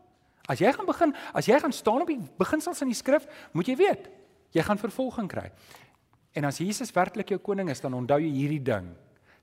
As 0.50 0.60
jy 0.60 0.68
gaan 0.76 0.86
begin, 0.86 1.14
as 1.32 1.48
jy 1.48 1.56
gaan 1.60 1.72
staan 1.72 2.04
op 2.04 2.10
die 2.10 2.20
beginsels 2.38 2.82
in 2.84 2.92
die 2.92 2.98
skrif, 2.98 3.24
moet 3.56 3.70
jy 3.70 3.78
weet, 3.80 4.10
jy 4.52 4.64
gaan 4.66 4.80
vervolging 4.80 5.30
kry. 5.30 5.48
En 6.36 6.44
as 6.50 6.60
Jesus 6.60 6.92
werklik 6.92 7.32
jou 7.32 7.40
koning 7.40 7.70
is, 7.72 7.80
dan 7.80 7.96
onthou 7.96 8.18
jy 8.20 8.32
hierdie 8.34 8.62
ding. 8.62 8.90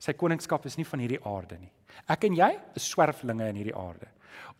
Sy 0.01 0.13
koningskap 0.17 0.65
is 0.69 0.77
nie 0.77 0.85
van 0.85 1.01
hierdie 1.01 1.21
aarde 1.29 1.57
nie. 1.61 1.71
Ek 2.09 2.25
en 2.27 2.35
jy 2.37 2.51
is 2.77 2.89
swerflinge 2.89 3.47
in 3.49 3.59
hierdie 3.59 3.77
aarde. 3.77 4.09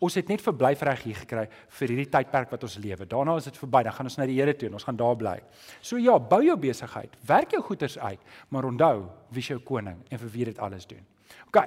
Ons 0.02 0.18
het 0.18 0.28
net 0.28 0.42
verblyfreg 0.44 1.04
hier 1.06 1.18
gekry 1.22 1.46
vir 1.78 1.92
hierdie 1.94 2.10
tydperk 2.12 2.50
wat 2.52 2.66
ons 2.66 2.76
lewe. 2.82 3.06
Daarna 3.08 3.36
is 3.40 3.48
dit 3.48 3.58
verby, 3.58 3.82
dan 3.86 3.96
gaan 3.96 4.10
ons 4.10 4.18
na 4.18 4.26
die 4.28 4.36
Here 4.38 4.54
toe 4.58 4.68
en 4.68 4.76
ons 4.78 4.86
gaan 4.86 4.98
daar 4.98 5.16
bly. 5.18 5.36
So 5.80 6.00
ja, 6.00 6.18
bou 6.18 6.42
jou 6.44 6.56
besigheid, 6.60 7.14
werk 7.28 7.56
jou 7.56 7.62
goederes 7.64 7.98
uit, 7.98 8.20
maar 8.50 8.68
onthou 8.68 9.08
wie 9.32 9.44
is 9.44 9.50
jou 9.54 9.58
koning 9.66 10.02
en 10.10 10.22
vir 10.24 10.32
wie 10.34 10.46
dit 10.50 10.62
alles 10.62 10.86
doen. 10.90 11.02
OK. 11.48 11.62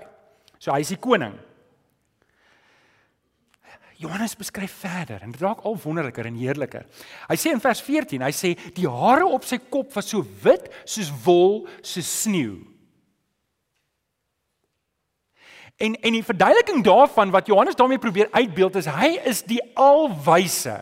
So 0.60 0.72
hy 0.72 0.84
is 0.86 0.94
die 0.94 1.02
koning. 1.02 1.36
Johannes 3.98 4.36
beskryf 4.36 4.74
verder 4.84 5.22
en 5.22 5.32
dit 5.32 5.42
raak 5.42 5.64
al 5.64 5.78
wonderliker 5.80 6.26
en 6.26 6.36
heerliker. 6.36 6.86
Hy 7.30 7.38
sê 7.40 7.54
in 7.56 7.62
vers 7.64 7.82
14, 7.82 8.22
hy 8.22 8.32
sê 8.36 8.54
die 8.76 8.88
hare 8.90 9.26
op 9.26 9.46
sy 9.48 9.58
kop 9.58 9.94
was 9.96 10.10
so 10.12 10.26
wit 10.44 10.68
soos 10.84 11.12
wol, 11.24 11.64
soos 11.82 12.10
sneeu. 12.24 12.60
En 15.78 15.96
en 15.96 16.16
die 16.16 16.24
verduideliking 16.24 16.84
daarvan 16.84 17.32
wat 17.36 17.48
Johannes 17.48 17.76
daarmee 17.76 18.00
probeer 18.00 18.32
uitbeeld 18.32 18.76
is 18.80 18.92
hy 18.92 19.16
is 19.28 19.44
die 19.44 19.62
alwyse. 19.74 20.76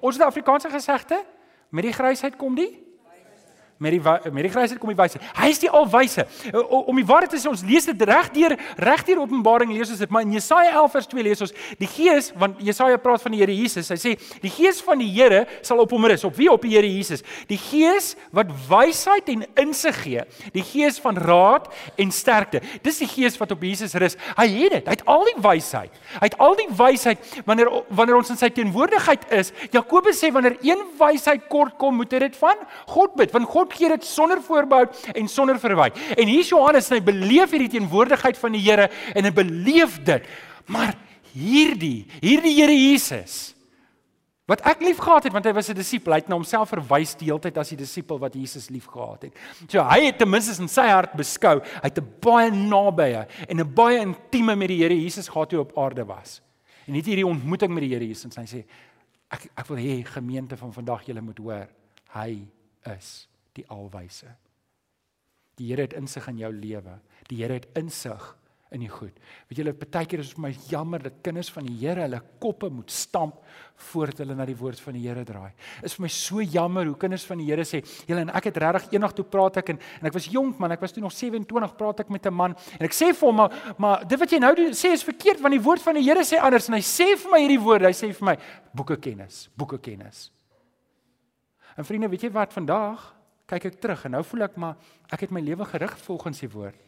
Ons 0.00 0.16
het 0.16 0.24
'n 0.24 0.28
Afrikaanse 0.28 0.70
gesegde, 0.70 1.24
met 1.68 1.84
die 1.84 1.92
grysheid 1.92 2.36
kom 2.36 2.54
die 2.54 2.89
met 3.80 3.94
die 3.94 4.00
met 4.00 4.44
die 4.44 4.52
grysheid 4.52 4.78
kom 4.80 4.90
die 4.92 4.98
wysheid. 4.98 5.22
Hy 5.38 5.48
is 5.48 5.60
die 5.62 5.70
alwyse. 5.72 6.26
Om 6.52 6.98
die 7.00 7.06
waarheid 7.08 7.32
te 7.32 7.38
sê, 7.40 7.48
ons 7.48 7.62
lees 7.64 7.86
dit 7.88 8.02
regdeur 8.10 8.52
regdeur 8.76 9.22
Openbaring 9.22 9.72
lees 9.72 9.92
ons 9.92 10.02
dit, 10.02 10.10
maar 10.12 10.26
in 10.26 10.34
Jesaja 10.36 10.74
11 10.82 10.92
vers 10.96 11.08
2 11.14 11.24
lees 11.24 11.44
ons 11.46 11.54
die 11.80 11.88
Gees 11.88 12.30
want 12.40 12.60
Jesaja 12.64 12.98
praat 13.00 13.24
van 13.24 13.32
die 13.32 13.40
Here 13.40 13.54
Jesus. 13.56 13.88
Hy 13.88 13.96
sê 14.00 14.12
die 14.42 14.52
Gees 14.52 14.82
van 14.84 15.00
die 15.00 15.08
Here 15.08 15.46
sal 15.64 15.80
op 15.80 15.94
hom 15.96 16.04
rus. 16.10 16.26
Op 16.28 16.36
wie? 16.36 16.50
Op 16.52 16.66
die 16.66 16.74
Here 16.74 16.90
Jesus. 16.90 17.24
Die 17.48 17.58
Gees 17.60 18.12
wat 18.36 18.52
wysheid 18.68 19.32
en 19.32 19.46
insig 19.64 20.02
gee. 20.04 20.26
Die 20.52 20.64
Gees 20.66 21.00
van 21.00 21.16
raad 21.16 21.70
en 22.00 22.12
sterkte. 22.12 22.60
Dis 22.84 23.00
die 23.00 23.08
Gees 23.08 23.40
wat 23.40 23.56
op 23.56 23.64
Jesus 23.64 23.96
rus. 23.96 24.18
Hy 24.36 24.48
het 24.58 24.76
dit. 24.76 24.92
Hy 24.92 24.98
het 24.98 25.06
al 25.08 25.24
die 25.30 25.38
wysheid. 25.40 25.96
Hy 26.18 26.28
het 26.28 26.36
al 26.42 26.58
die 26.60 26.68
wysheid 26.76 27.32
wanneer 27.48 27.72
wanneer 27.88 28.20
ons 28.20 28.34
in 28.36 28.40
sy 28.40 28.52
teenwoordigheid 28.52 29.24
is. 29.40 29.54
Jakobus 29.72 30.20
sê 30.20 30.28
wanneer 30.34 30.58
een 30.60 30.84
wysheid 31.00 31.48
kort 31.48 31.78
kom, 31.80 31.96
moet 31.96 32.12
dit 32.12 32.36
van 32.36 32.60
God 32.90 33.16
bid, 33.16 33.32
want 33.32 33.48
God 33.48 33.69
God 33.70 33.78
gee 33.78 33.92
dit 33.92 34.06
sonder 34.06 34.42
voorbehou 34.42 34.88
en 35.14 35.28
sonder 35.30 35.58
verwyte. 35.62 36.00
En 36.18 36.26
hier 36.26 36.44
Johannes, 36.46 36.90
hy 36.90 37.00
beleef 37.04 37.54
hierdie 37.54 37.70
teenwoordigheid 37.78 38.38
van 38.40 38.56
die 38.56 38.64
Here 38.64 38.90
en 39.14 39.24
hy 39.28 39.32
beleef 39.34 40.00
dit. 40.06 40.26
Maar 40.70 40.96
hierdie, 41.32 42.08
hierdie 42.20 42.56
Here 42.58 42.74
Jesus 42.74 43.54
wat 44.50 44.64
ek 44.66 44.80
liefgehad 44.82 45.28
het 45.28 45.30
want 45.30 45.44
hy 45.46 45.52
was 45.54 45.68
'n 45.70 45.78
disipel, 45.78 46.10
hy 46.10 46.18
het 46.18 46.28
na 46.28 46.34
homself 46.34 46.72
verwys 46.74 47.14
die 47.14 47.28
hele 47.30 47.38
tyd 47.38 47.56
as 47.56 47.68
die 47.70 47.76
disipel 47.78 48.18
wat 48.18 48.34
Jesus 48.34 48.66
liefgehad 48.66 49.22
het. 49.22 49.34
So 49.70 49.78
hy 49.78 50.06
het 50.06 50.18
ten 50.18 50.28
minste 50.28 50.60
in 50.60 50.66
sy 50.66 50.88
hart 50.90 51.14
beskou, 51.14 51.62
hy 51.62 51.86
het 51.86 51.98
'n 51.98 52.14
baie 52.18 52.50
nabye 52.50 53.28
en 53.48 53.60
'n 53.60 53.74
baie 53.74 54.00
intieme 54.00 54.56
met 54.56 54.66
die 54.68 54.82
Here 54.82 54.94
Jesus 54.94 55.28
gehad 55.28 55.50
toe 55.50 55.60
op 55.60 55.78
aarde 55.78 56.04
was. 56.04 56.42
En 56.88 56.94
net 56.94 57.06
hierdie 57.06 57.26
ontmoeting 57.26 57.70
met 57.70 57.82
die 57.82 57.94
Here 57.94 58.04
Jesus 58.04 58.24
en 58.24 58.42
hy 58.42 58.46
sê 58.46 58.64
ek 59.30 59.50
ek 59.56 59.66
wil 59.68 59.78
hê 59.78 60.04
gemeente 60.04 60.56
van 60.56 60.72
vandag 60.72 61.06
julle 61.06 61.20
moet 61.20 61.38
hoor, 61.38 61.68
hy 62.08 62.48
is 62.96 63.29
die 63.58 63.66
alwyse. 63.68 64.30
Die 65.60 65.68
Here 65.70 65.82
het 65.82 65.96
insig 65.98 66.28
in 66.28 66.38
jou 66.38 66.52
lewe. 66.52 67.00
Die 67.28 67.42
Here 67.42 67.58
het 67.58 67.68
insig 67.76 68.36
in 68.70 68.84
die 68.84 68.90
goed. 68.90 69.16
Weet 69.50 69.58
julle, 69.58 69.72
baie 69.74 70.06
keer 70.06 70.20
is 70.22 70.28
dit 70.30 70.38
vir 70.38 70.44
my 70.44 70.50
jammer 70.70 71.02
dat 71.02 71.16
kinders 71.26 71.48
van 71.50 71.66
die 71.66 71.74
Here 71.80 72.04
hulle 72.04 72.20
koppe 72.42 72.68
moet 72.70 72.92
stamp 72.94 73.40
voordat 73.90 74.22
hulle 74.22 74.36
na 74.38 74.46
die 74.46 74.54
woord 74.56 74.78
van 74.84 74.94
die 74.94 75.02
Here 75.08 75.24
draai. 75.26 75.50
Is 75.86 75.96
vir 75.98 76.04
my 76.04 76.10
so 76.14 76.44
jammer 76.44 76.86
hoe 76.86 76.94
kinders 77.00 77.24
van 77.26 77.42
die 77.42 77.48
Here 77.48 77.64
sê, 77.66 77.82
"Julle 78.06 78.22
en 78.22 78.30
ek 78.30 78.44
het 78.44 78.56
regtig 78.62 78.92
eendag 78.92 79.12
toe 79.12 79.24
praat 79.24 79.56
ek 79.56 79.70
en 79.70 79.78
en 80.00 80.06
ek 80.06 80.14
was 80.14 80.26
jonk 80.26 80.58
man, 80.58 80.72
ek 80.72 80.80
was 80.80 80.92
toe 80.92 81.02
nog 81.02 81.12
27 81.12 81.76
praat 81.76 82.00
ek 82.00 82.10
met 82.10 82.26
'n 82.26 82.34
man 82.34 82.54
en 82.78 82.86
ek 82.86 82.92
sê 82.92 83.12
vir 83.12 83.26
hom, 83.26 83.36
maar, 83.36 83.74
maar 83.76 84.04
dit 84.06 84.18
wat 84.18 84.30
jy 84.30 84.38
nou 84.38 84.54
doen 84.54 84.70
sê 84.70 84.92
is 84.92 85.02
verkeerd 85.02 85.40
want 85.40 85.52
die 85.52 85.62
woord 85.62 85.82
van 85.82 85.94
die 85.94 86.04
Here 86.04 86.22
sê 86.22 86.38
anders 86.38 86.68
en 86.68 86.74
hy 86.74 86.80
sê 86.80 87.16
vir 87.18 87.30
my 87.30 87.40
hierdie 87.40 87.60
woorde, 87.60 87.86
hy 87.86 87.92
sê 87.92 88.14
vir 88.14 88.24
my 88.24 88.36
boeke 88.72 88.96
kennis, 89.00 89.48
boeke 89.56 89.78
kennis. 89.78 90.30
En 91.76 91.84
vriende, 91.84 92.08
weet 92.08 92.22
jy 92.22 92.30
wat 92.30 92.52
vandag 92.52 93.19
kyk 93.50 93.66
ek 93.72 93.80
terug 93.82 94.06
en 94.06 94.16
nou 94.16 94.22
voel 94.26 94.46
ek 94.46 94.56
maar 94.60 94.78
ek 95.10 95.26
het 95.26 95.34
my 95.34 95.42
lewe 95.44 95.66
gerig 95.68 95.96
volgens 96.06 96.42
die 96.44 96.50
woord. 96.52 96.78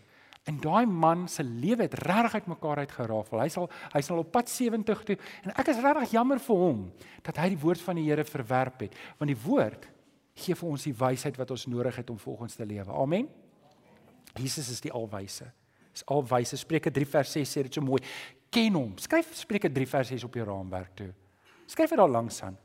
En 0.51 0.59
daai 0.59 0.87
man 0.91 1.29
se 1.31 1.45
lewe 1.47 1.87
het 1.87 1.95
regtig 2.03 2.41
uitmekaar 2.41 2.83
uitgerafel. 2.83 3.43
Hy 3.45 3.51
sal 3.55 3.69
hy 3.93 4.03
sal 4.03 4.23
op 4.25 4.33
pad 4.35 4.51
70 4.51 5.05
toe 5.07 5.17
en 5.45 5.55
ek 5.55 5.71
is 5.71 5.83
regtig 5.85 6.17
jammer 6.17 6.43
vir 6.43 6.63
hom 6.65 6.85
dat 7.23 7.39
hy 7.39 7.53
die 7.55 7.61
woord 7.63 7.83
van 7.85 7.99
die 8.01 8.09
Here 8.09 8.25
verwerp 8.27 8.83
het, 8.87 8.97
want 9.21 9.31
die 9.31 9.39
woord 9.45 9.87
gee 10.35 10.57
vir 10.59 10.69
ons 10.69 10.87
die 10.89 10.97
wysheid 10.97 11.39
wat 11.39 11.53
ons 11.55 11.69
nodig 11.71 11.99
het 12.01 12.11
om 12.11 12.19
volgens 12.19 12.57
te 12.59 12.67
lewe. 12.67 12.91
Amen. 12.91 13.29
Jesus 14.41 14.71
is 14.73 14.81
die 14.81 14.93
alwyse. 14.93 15.47
Is 15.93 16.05
alwyse. 16.09 16.57
Spreuke 16.57 16.91
3 16.91 17.09
vers 17.15 17.35
6 17.37 17.53
sê 17.53 17.65
dit 17.67 17.75
so 17.77 17.85
mooi. 17.85 18.01
Ken 18.53 18.75
hom. 18.79 18.95
Skryf 19.01 19.35
Spreuke 19.37 19.71
3 19.71 19.89
vers 19.89 20.13
6 20.15 20.25
op 20.25 20.39
jou 20.41 20.47
raamwerk 20.49 20.95
toe. 20.97 21.11
Skryf 21.69 21.93
dit 21.93 22.01
daar 22.01 22.11
langs 22.11 22.41
aan. 22.45 22.57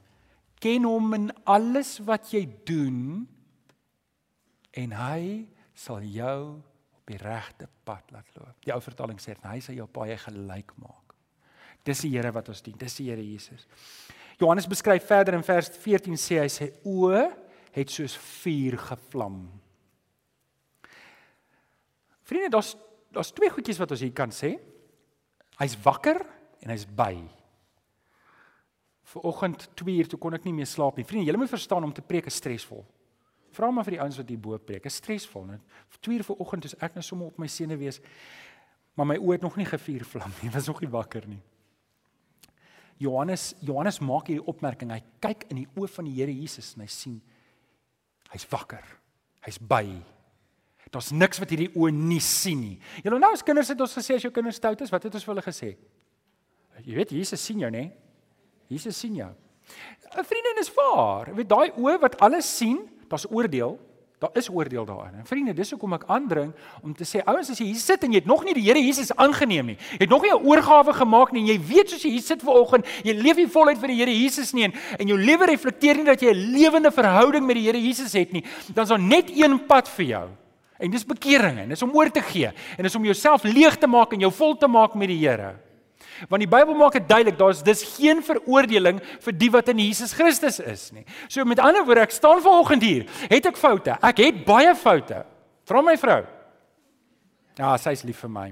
Ken 0.63 0.87
hom 0.87 1.13
in 1.13 1.27
alles 1.45 1.97
wat 2.07 2.31
jy 2.33 2.47
doen 2.65 3.27
en 4.71 4.95
hy 4.97 5.47
sal 5.77 6.03
jou 6.03 6.39
op 6.57 7.11
die 7.11 7.19
regte 7.21 7.69
pad 7.87 8.11
laat 8.11 8.29
loop. 8.35 8.55
Die 8.65 8.73
ou 8.73 8.81
vertaling 8.83 9.19
sê 9.21 9.35
hy 9.43 9.59
sal 9.63 9.77
jou 9.77 9.87
paai 9.87 10.17
gelyk 10.19 10.73
maak. 10.81 11.13
Dis 11.87 12.03
die 12.03 12.11
Here 12.15 12.33
wat 12.35 12.49
ons 12.51 12.61
dien. 12.65 12.75
Dis 12.77 12.97
die 12.99 13.07
Here 13.09 13.23
Jesus. 13.23 13.67
Johannes 14.37 14.67
beskryf 14.69 15.05
verder 15.07 15.37
in 15.37 15.45
vers 15.45 15.69
14 15.71 16.19
sê 16.19 16.41
hy 16.43 16.49
sê 16.51 16.71
o 16.85 17.13
het 17.77 17.93
soos 17.93 18.17
vuur 18.17 18.77
gevlam. 18.89 19.39
Vriende, 22.27 22.51
daar's 22.57 22.75
daar's 23.15 23.31
twee 23.31 23.49
goedjies 23.49 23.79
wat 23.81 23.93
ons 23.95 24.03
hier 24.03 24.13
kan 24.13 24.33
sê. 24.35 24.51
Hy's 25.57 25.77
wakker 25.81 26.19
en 26.61 26.73
hy's 26.73 26.85
by. 26.85 27.15
Vanoggend 29.07 29.69
2 29.79 29.95
uur 30.03 30.09
toe 30.11 30.19
kon 30.21 30.35
ek 30.35 30.45
nie 30.45 30.53
meer 30.53 30.67
slaap 30.69 30.99
nie. 30.99 31.07
Vriende, 31.07 31.29
julle 31.29 31.39
moet 31.39 31.53
verstaan 31.53 31.87
om 31.87 31.93
te 31.95 32.03
preek 32.05 32.27
is 32.29 32.37
stresvol. 32.37 32.83
Vra 33.55 33.69
maar 33.71 33.85
vir 33.87 33.97
die 33.97 34.01
ouens 34.01 34.17
wat 34.19 34.29
hier 34.29 34.39
bo 34.41 34.57
preek. 34.57 34.83
Dit 34.83 34.91
is 34.91 34.99
stresvol, 35.01 35.45
net. 35.45 35.61
2 35.99 36.17
uur 36.17 36.25
vanoggend 36.27 36.65
is 36.65 36.75
ek 36.83 36.97
nou 36.97 37.03
sommer 37.05 37.27
op 37.31 37.37
my 37.41 37.47
senuwees. 37.47 38.01
Maar 38.97 39.13
my 39.13 39.17
oë 39.21 39.37
het 39.37 39.45
nog 39.45 39.57
nie 39.59 39.67
gevuur 39.69 40.05
vlam 40.05 40.33
nie. 40.41 40.51
Was 40.55 40.67
nog 40.67 40.81
nie 40.81 40.91
wakker 40.91 41.27
nie. 41.29 41.41
Johannes 42.97 43.51
Johannes 43.61 43.99
maak 44.01 44.29
hierdie 44.31 44.45
opmerking. 44.49 44.91
Hy 44.91 45.03
kyk 45.21 45.47
in 45.51 45.61
die 45.61 45.67
oë 45.77 45.89
van 45.93 46.07
die 46.09 46.15
Here 46.17 46.33
Jesus 46.33 46.73
en 46.75 46.85
hy 46.85 46.91
sien 46.91 47.17
hy's 48.33 48.43
wakker. 48.51 48.83
Hy's 49.45 49.59
by. 49.61 49.85
Daar's 50.91 51.11
niks 51.11 51.39
wat 51.39 51.51
hierdie 51.51 51.69
oë 51.75 51.93
nie 51.93 52.21
sien 52.23 52.59
nie. 52.59 52.75
Julle 53.05 53.19
nou 53.21 53.29
as 53.35 53.43
kinders 53.45 53.71
het 53.71 53.81
ons 53.83 53.95
gesê 53.95 54.17
as 54.17 54.25
jou 54.25 54.31
kinders 54.33 54.57
stout 54.59 54.81
is, 54.83 54.91
wat 54.91 55.07
het 55.07 55.15
ons 55.15 55.23
vir 55.23 55.33
hulle 55.33 55.45
gesê? 55.45 55.69
Jy 56.83 56.95
weet 56.97 57.13
Jesus 57.15 57.43
sien 57.43 57.61
jou, 57.63 57.69
nê? 57.73 57.87
Jesus 58.71 58.97
sien 58.99 59.15
jou. 59.15 59.29
'n 60.15 60.23
Vriendin 60.23 60.61
is 60.61 60.71
waar. 60.75 61.27
Jy 61.27 61.35
weet 61.35 61.49
daai 61.49 61.71
oë 61.75 61.97
wat 62.01 62.19
alles 62.23 62.47
sien, 62.47 62.79
daar's 63.09 63.27
oordeel. 63.29 63.77
Daar 64.17 64.29
is 64.33 64.49
oordeel 64.49 64.85
daarin. 64.85 65.13
En 65.19 65.25
vriende, 65.25 65.53
dis 65.53 65.69
hoekom 65.71 65.93
ek 65.93 66.07
aandring 66.09 66.49
om 66.81 66.93
te 66.97 67.05
sê 67.05 67.19
ouens 67.21 67.51
as 67.53 67.59
jy 67.61 67.67
hier 67.69 67.81
sit 67.81 68.01
en 68.01 68.15
jy 68.15 68.17
het 68.23 68.29
nog 68.29 68.41
nie 68.47 68.55
die 68.57 68.63
Here 68.65 68.81
Jesus 68.81 69.11
aangeneem 69.13 69.69
nie. 69.69 69.75
Jy 69.77 70.07
het 70.07 70.09
nog 70.09 70.25
nie 70.25 70.31
'n 70.33 70.41
oorgawe 70.41 70.93
gemaak 70.93 71.31
nie 71.31 71.41
en 71.41 71.47
jy 71.53 71.59
weet 71.61 71.89
soos 71.89 72.01
jy 72.01 72.09
hier 72.09 72.25
sit 72.25 72.41
vanoggend, 72.41 72.87
jy 73.03 73.13
leef 73.13 73.37
nie 73.37 73.47
voluit 73.47 73.77
vir 73.77 73.87
die 73.87 73.97
Here 73.97 74.11
Jesus 74.11 74.53
nie 74.53 74.63
en, 74.63 74.73
en 74.97 75.07
jou 75.07 75.17
lewe 75.17 75.45
reflekteer 75.45 75.97
nie 75.97 76.05
dat 76.05 76.21
jy 76.21 76.33
'n 76.33 76.51
lewende 76.51 76.91
verhouding 76.91 77.45
met 77.45 77.55
die 77.55 77.65
Here 77.65 77.77
Jesus 77.77 78.13
het 78.13 78.31
nie. 78.31 78.43
Dan 78.73 78.83
is 78.83 78.89
daar 78.89 78.99
net 78.99 79.29
een 79.29 79.65
pad 79.65 79.87
vir 79.87 80.05
jou. 80.05 80.29
En 80.79 80.91
dis 80.91 81.05
bekering 81.05 81.59
en 81.59 81.69
dis 81.69 81.81
om 81.83 81.93
oor 81.93 82.09
te 82.09 82.21
gee 82.21 82.49
en 82.77 82.83
dis 82.83 82.95
om 82.95 83.05
jouself 83.05 83.43
leeg 83.43 83.77
te 83.77 83.87
maak 83.87 84.13
en 84.13 84.19
jou 84.19 84.31
vol 84.31 84.57
te 84.57 84.67
maak 84.67 84.95
met 84.95 85.07
die 85.07 85.27
Here. 85.27 85.66
Want 86.29 86.41
die 86.41 86.49
Bybel 86.49 86.77
maak 86.77 86.97
dit 86.97 87.07
duidelik, 87.09 87.37
daar's 87.39 87.63
dis 87.65 87.83
geen 87.95 88.23
veroordeling 88.25 89.01
vir 89.25 89.35
die 89.37 89.49
wat 89.53 89.69
in 89.73 89.81
Jesus 89.85 90.15
Christus 90.17 90.59
is 90.59 90.89
nie. 90.95 91.05
So 91.29 91.45
met 91.45 91.61
ander 91.61 91.85
woorde, 91.85 92.07
ek 92.07 92.15
staan 92.15 92.41
vanoggend 92.41 92.85
hier, 92.85 93.05
het 93.29 93.49
ek 93.51 93.59
foute? 93.59 93.97
Ek 94.01 94.23
het 94.25 94.41
baie 94.47 94.73
foute. 94.75 95.23
Vra 95.67 95.83
my 95.83 95.97
vrou. 95.99 96.21
Ja, 97.57 97.75
sy 97.81 97.93
is 97.97 98.05
lief 98.07 98.21
vir 98.23 98.33
my. 98.33 98.47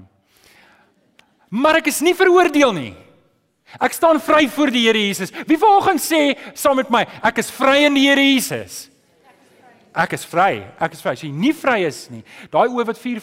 Maar 1.50 1.80
ek 1.80 1.90
is 1.92 2.02
nie 2.04 2.14
veroordeel 2.16 2.74
nie. 2.74 2.94
Ek 3.82 3.94
staan 3.94 4.20
vry 4.22 4.46
voor 4.50 4.70
die 4.70 4.84
Here 4.86 5.00
Jesus. 5.00 5.32
Wie 5.46 5.58
vanoggend 5.58 6.02
sê 6.02 6.36
saam 6.54 6.78
met 6.78 6.90
my, 6.92 7.02
ek 7.26 7.42
is 7.42 7.50
vry 7.50 7.80
in 7.88 7.96
die 7.98 8.06
Here 8.06 8.22
Jesus? 8.22 8.86
Ek 9.96 10.12
is 10.12 10.26
vry. 10.28 10.60
Ek 10.76 10.92
is 10.92 11.00
vry. 11.00 11.14
As 11.16 11.22
jy 11.24 11.30
nie 11.32 11.54
vry 11.56 11.78
is 11.86 12.02
nie, 12.12 12.20
daai 12.52 12.68
oë 12.68 12.84
wat 12.90 13.00
vuur 13.00 13.22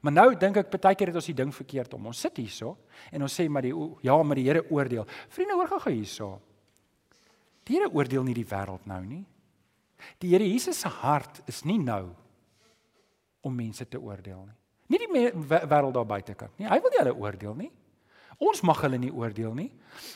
maar 0.00 0.14
nou 0.14 0.26
dink 0.40 0.56
ek 0.62 0.72
baie 0.72 0.96
keer 0.96 1.12
het 1.12 1.20
ons 1.20 1.28
die 1.28 1.36
ding 1.36 1.52
verkeerd 1.52 1.92
om. 1.98 2.08
Ons 2.08 2.22
sit 2.24 2.40
hierso 2.40 2.74
en 3.12 3.26
ons 3.26 3.36
sê 3.40 3.44
maar 3.52 3.66
die 3.66 3.74
ja, 4.06 4.16
maar 4.22 4.40
die 4.40 4.46
Here 4.48 4.64
oordeel. 4.72 5.04
Vriende, 5.28 5.58
hoor 5.58 5.68
gou 5.76 5.92
hierso. 5.92 6.30
Die 7.68 7.76
Here 7.76 7.92
oordeel 7.92 8.24
nie 8.24 8.36
die 8.36 8.48
wêreld 8.48 8.88
nou 8.88 9.02
nie. 9.04 9.22
Die 10.20 10.32
Here 10.32 10.48
Jesus 10.48 10.80
se 10.80 10.88
hart 10.88 11.42
is 11.50 11.62
nie 11.68 11.78
nou 11.82 12.08
om 13.44 13.52
mense 13.52 13.84
te 13.84 14.00
oordeel 14.00 14.46
nie. 14.46 14.58
Nie 14.94 15.00
die 15.04 15.10
wêreld 15.12 15.94
daar 15.96 16.08
buitekant 16.08 16.56
nie. 16.56 16.68
Hy 16.68 16.80
wil 16.80 16.92
nie 16.92 17.02
hulle 17.02 17.18
oordeel 17.20 17.56
nie. 17.66 17.72
Ons 18.42 18.64
mag 18.66 18.80
hulle 18.82 18.98
nie 18.98 19.12
oordeel 19.12 19.52
nie. 19.56 19.70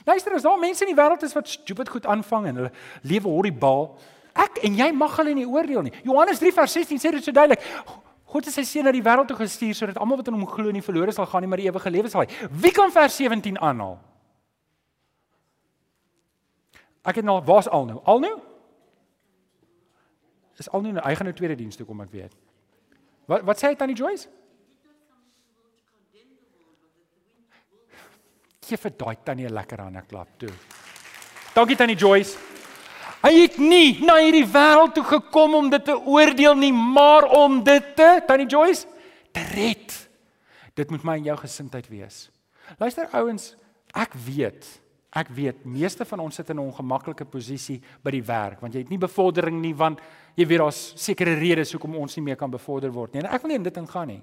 Luister, 0.08 0.34
as 0.34 0.44
daar 0.46 0.58
mense 0.60 0.84
in 0.84 0.90
die 0.92 0.98
wêreld 0.98 1.22
is 1.24 1.36
wat 1.36 1.50
stupid 1.52 1.90
goed 1.92 2.08
aanvang 2.08 2.48
en 2.50 2.62
hulle 2.62 2.72
lewe 3.06 3.28
horribaal, 3.30 3.92
Ek 4.34 4.58
en 4.62 4.74
jy 4.74 4.92
mag 4.92 5.16
hulle 5.16 5.34
nie 5.34 5.46
oordeel 5.46 5.82
nie. 5.82 5.92
Johannes 6.04 6.38
3 6.38 6.52
vers 6.52 6.72
16 6.72 6.98
sê 6.98 7.12
dit 7.12 7.24
so 7.24 7.32
duidelik. 7.32 7.62
God 8.28 8.44
het 8.44 8.54
sy 8.54 8.64
seun 8.68 8.84
na 8.84 8.92
die 8.92 9.02
wêreld 9.02 9.28
toe 9.30 9.38
gestuur 9.38 9.74
sodat 9.74 9.98
almal 9.98 10.20
wat 10.20 10.28
in 10.28 10.36
hom 10.36 10.46
glo 10.46 10.70
nie 10.70 10.84
verlore 10.84 11.12
sal 11.12 11.26
gaan 11.26 11.40
nie, 11.42 11.48
maar 11.48 11.62
die 11.62 11.68
ewige 11.70 11.90
lewe 11.90 12.10
sal 12.12 12.26
hê. 12.26 12.48
Wie 12.50 12.72
kan 12.76 12.92
vers 12.92 13.16
17 13.16 13.56
aanhaal? 13.56 13.96
Ek 17.08 17.22
het 17.22 17.24
nou 17.24 17.38
waar's 17.40 17.70
al 17.72 17.86
nou? 17.88 18.02
Al 18.04 18.20
nou? 18.20 18.34
Is 20.58 20.68
al 20.68 20.82
nou 20.82 20.92
'n 20.92 20.98
eie 20.98 21.32
tweede 21.32 21.56
diens 21.56 21.76
toe 21.76 21.86
kom 21.86 22.00
ek 22.00 22.10
weet. 22.10 22.34
Wat 23.26 23.42
wat 23.42 23.56
sê 23.56 23.68
hy 23.68 23.74
tannie 23.74 23.96
Joyce? 23.96 24.28
Gee 28.68 28.76
vir 28.76 28.90
daai 28.90 29.16
tannie 29.24 29.46
'n 29.46 29.54
lekker 29.54 29.80
hande 29.80 30.02
klap 30.02 30.28
toe. 30.38 30.52
Dankie 31.54 31.76
tannie 31.76 31.96
Joyce. 31.96 32.36
Hy 33.18 33.32
het 33.34 33.56
nie 33.58 33.98
na 34.06 34.20
hierdie 34.22 34.46
wêreld 34.46 34.94
toe 34.94 35.04
gekom 35.06 35.56
om 35.58 35.70
dit 35.72 35.84
te 35.84 35.96
oordeel 35.96 36.54
nie, 36.58 36.72
maar 36.72 37.26
om 37.34 37.58
dit 37.66 37.94
te, 37.98 38.10
Tannie 38.28 38.46
Joyce, 38.46 38.86
te 39.34 39.42
red. 39.54 39.94
Dit 40.78 40.92
moet 40.94 41.06
my 41.06 41.16
en 41.18 41.32
jou 41.32 41.38
gesindheid 41.40 41.88
wees. 41.90 42.28
Luister 42.78 43.08
ouens, 43.18 43.56
ek 43.96 44.14
weet, 44.22 44.68
ek 45.18 45.32
weet 45.34 45.64
meeste 45.66 46.06
van 46.06 46.22
ons 46.22 46.36
sit 46.36 46.50
in 46.50 46.56
'n 46.60 46.68
ongemaklike 46.68 47.24
posisie 47.24 47.80
by 48.04 48.10
die 48.10 48.22
werk 48.22 48.60
want 48.60 48.74
jy 48.74 48.80
het 48.80 48.90
nie 48.90 48.98
bevordering 48.98 49.60
nie 49.60 49.74
want 49.74 50.00
jy 50.36 50.46
weet 50.46 50.58
daar's 50.58 50.92
sekere 50.96 51.34
redes 51.34 51.72
hoekom 51.72 51.96
ons 51.96 52.16
nie 52.16 52.24
meer 52.24 52.36
kan 52.36 52.50
bevorder 52.50 52.92
word 52.92 53.14
nie. 53.14 53.22
En 53.22 53.34
ek 53.34 53.42
wil 53.42 53.48
nie 53.48 53.56
in 53.56 53.62
dit 53.62 53.76
ingaan 53.76 54.08
nie. 54.08 54.22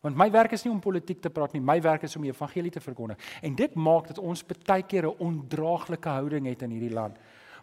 Want 0.00 0.16
my 0.16 0.30
werk 0.30 0.52
is 0.52 0.64
nie 0.64 0.72
om 0.72 0.80
politiek 0.80 1.20
te 1.20 1.30
praat 1.30 1.52
nie, 1.52 1.60
my 1.60 1.80
werk 1.80 2.02
is 2.02 2.16
om 2.16 2.22
die 2.22 2.30
evangelie 2.30 2.70
te 2.70 2.80
verkondig. 2.80 3.18
En 3.42 3.54
dit 3.54 3.74
maak 3.74 4.06
dat 4.06 4.18
ons 4.18 4.44
baie 4.66 4.82
keer 4.82 5.06
'n 5.06 5.18
ondraaglike 5.18 6.08
houding 6.08 6.46
het 6.46 6.62
in 6.62 6.70
hierdie 6.70 6.94
land. 6.94 7.18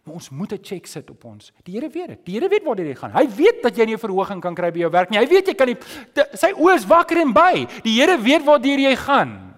Maar 0.10 0.18
ons 0.18 0.30
moet 0.30 0.52
'n 0.54 0.60
check 0.62 0.86
sit 0.88 1.10
op 1.10 1.24
ons. 1.24 1.52
Die 1.64 1.74
Here 1.74 1.90
weet 1.90 2.08
dit. 2.08 2.26
Die 2.26 2.34
Here 2.34 2.50
weet 2.50 2.64
waar 2.64 2.76
dit 2.76 2.98
gaan. 2.98 3.12
Hy 3.12 3.30
weet 3.36 3.62
dat 3.62 3.76
jy 3.78 3.86
nie 3.86 3.94
'n 3.94 4.00
verhoging 4.00 4.42
kan 4.42 4.56
kry 4.56 4.72
by 4.72 4.80
jou 4.80 4.92
werk 4.92 5.10
nie. 5.10 5.20
Hy 5.20 5.28
weet 5.28 5.48
jy 5.48 5.54
kan 5.54 5.68
nie 5.68 5.78
sy 6.34 6.52
oë 6.52 6.76
is 6.76 6.86
wakker 6.86 7.18
en 7.18 7.34
by. 7.34 7.68
Die 7.84 8.02
Here 8.02 8.18
weet 8.18 8.44
waar 8.44 8.60
jy 8.60 8.96
gaan. 8.96 9.56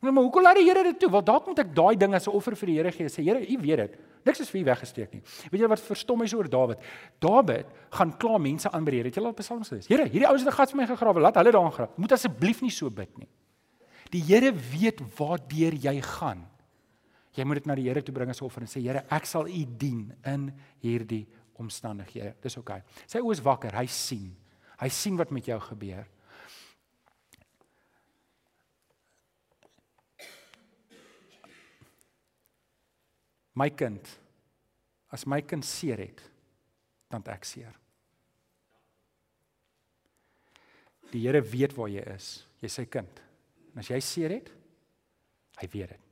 Nou 0.00 0.12
maar 0.12 0.22
hoekom 0.22 0.42
laat 0.42 0.56
die 0.56 0.64
Here 0.64 0.82
dit 0.82 1.00
toe? 1.00 1.10
Want 1.10 1.26
dalk 1.26 1.46
moet 1.46 1.58
ek 1.58 1.74
daai 1.74 1.96
ding 1.96 2.14
as 2.14 2.28
'n 2.28 2.30
offer 2.30 2.54
vir 2.54 2.66
die 2.66 2.76
Here 2.76 2.92
gee. 2.92 3.06
Sê 3.06 3.24
Here, 3.24 3.40
U 3.40 3.58
weet 3.60 3.76
dit. 3.76 3.98
Niks 4.24 4.40
is 4.40 4.50
vir 4.50 4.60
U 4.60 4.64
weggesteek 4.64 5.12
nie. 5.12 5.22
Weet 5.50 5.60
jy 5.60 5.68
wat 5.68 5.80
verstom 5.80 6.22
is 6.22 6.34
oor 6.34 6.48
Dawid? 6.48 6.78
Dawid 7.18 7.66
gaan 7.90 8.16
kla 8.16 8.38
mense 8.38 8.70
aan 8.70 8.84
by 8.84 8.90
die 8.90 8.98
Here. 8.98 9.08
Het 9.08 9.16
jy 9.16 9.24
al 9.24 9.32
psalms 9.32 9.68
gelees? 9.68 9.88
Here, 9.88 10.04
hierdie 10.04 10.28
ouens 10.28 10.44
het 10.44 10.52
'n 10.52 10.56
gat 10.56 10.70
vir 10.70 10.76
my 10.76 10.86
gegrawe. 10.86 11.20
Laat 11.20 11.34
hulle 11.34 11.50
daar 11.50 11.72
grawe. 11.72 11.90
Moet 11.96 12.12
asseblief 12.12 12.62
nie 12.62 12.70
so 12.70 12.90
bid 12.90 13.18
nie. 13.18 13.28
Die 14.10 14.22
Here 14.22 14.52
weet 14.52 15.00
waar 15.18 15.38
deur 15.48 15.72
jy 15.72 16.00
gaan. 16.00 16.53
Jy 17.34 17.44
moet 17.46 17.58
dit 17.58 17.66
na 17.66 17.74
die 17.78 17.88
Here 17.88 18.02
toe 18.02 18.14
bring 18.14 18.30
as 18.30 18.42
offer 18.44 18.62
en 18.62 18.70
sê 18.70 18.82
Here, 18.84 19.04
ek 19.10 19.26
sal 19.26 19.48
U 19.50 19.62
dien 19.78 20.06
in 20.30 20.50
hierdie 20.84 21.24
omstandighede. 21.60 22.34
Dis 22.42 22.58
oukei. 22.58 22.80
Okay. 22.82 23.06
Sy 23.10 23.22
oë 23.22 23.36
is 23.36 23.42
wakker, 23.44 23.74
hy 23.74 23.86
sien. 23.90 24.32
Hy 24.80 24.90
sien 24.92 25.18
wat 25.18 25.32
met 25.34 25.48
jou 25.48 25.58
gebeur. 25.68 26.06
My 33.54 33.68
kind, 33.70 34.08
as 35.14 35.28
my 35.30 35.38
kind 35.46 35.62
seer 35.66 36.00
het, 36.02 36.22
dan 37.10 37.22
ek 37.30 37.46
seer. 37.46 37.74
Die 41.12 41.22
Here 41.22 41.38
weet 41.38 41.76
waar 41.78 41.92
jy 41.92 42.02
is. 42.16 42.32
Jy's 42.62 42.80
sy 42.80 42.88
kind. 42.90 43.22
En 43.70 43.82
as 43.84 43.90
jy 43.92 44.00
seer 44.02 44.34
het, 44.34 44.50
hy 45.60 45.70
weet 45.70 45.94
dit. 45.94 46.03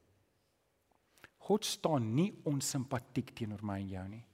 God 1.47 1.67
staan 1.67 2.13
nie 2.15 2.31
onsimpatiek 2.49 3.33
teenoor 3.35 3.65
my 3.67 3.81
en 3.81 3.89
jou 3.89 4.05
nie. 4.09 4.25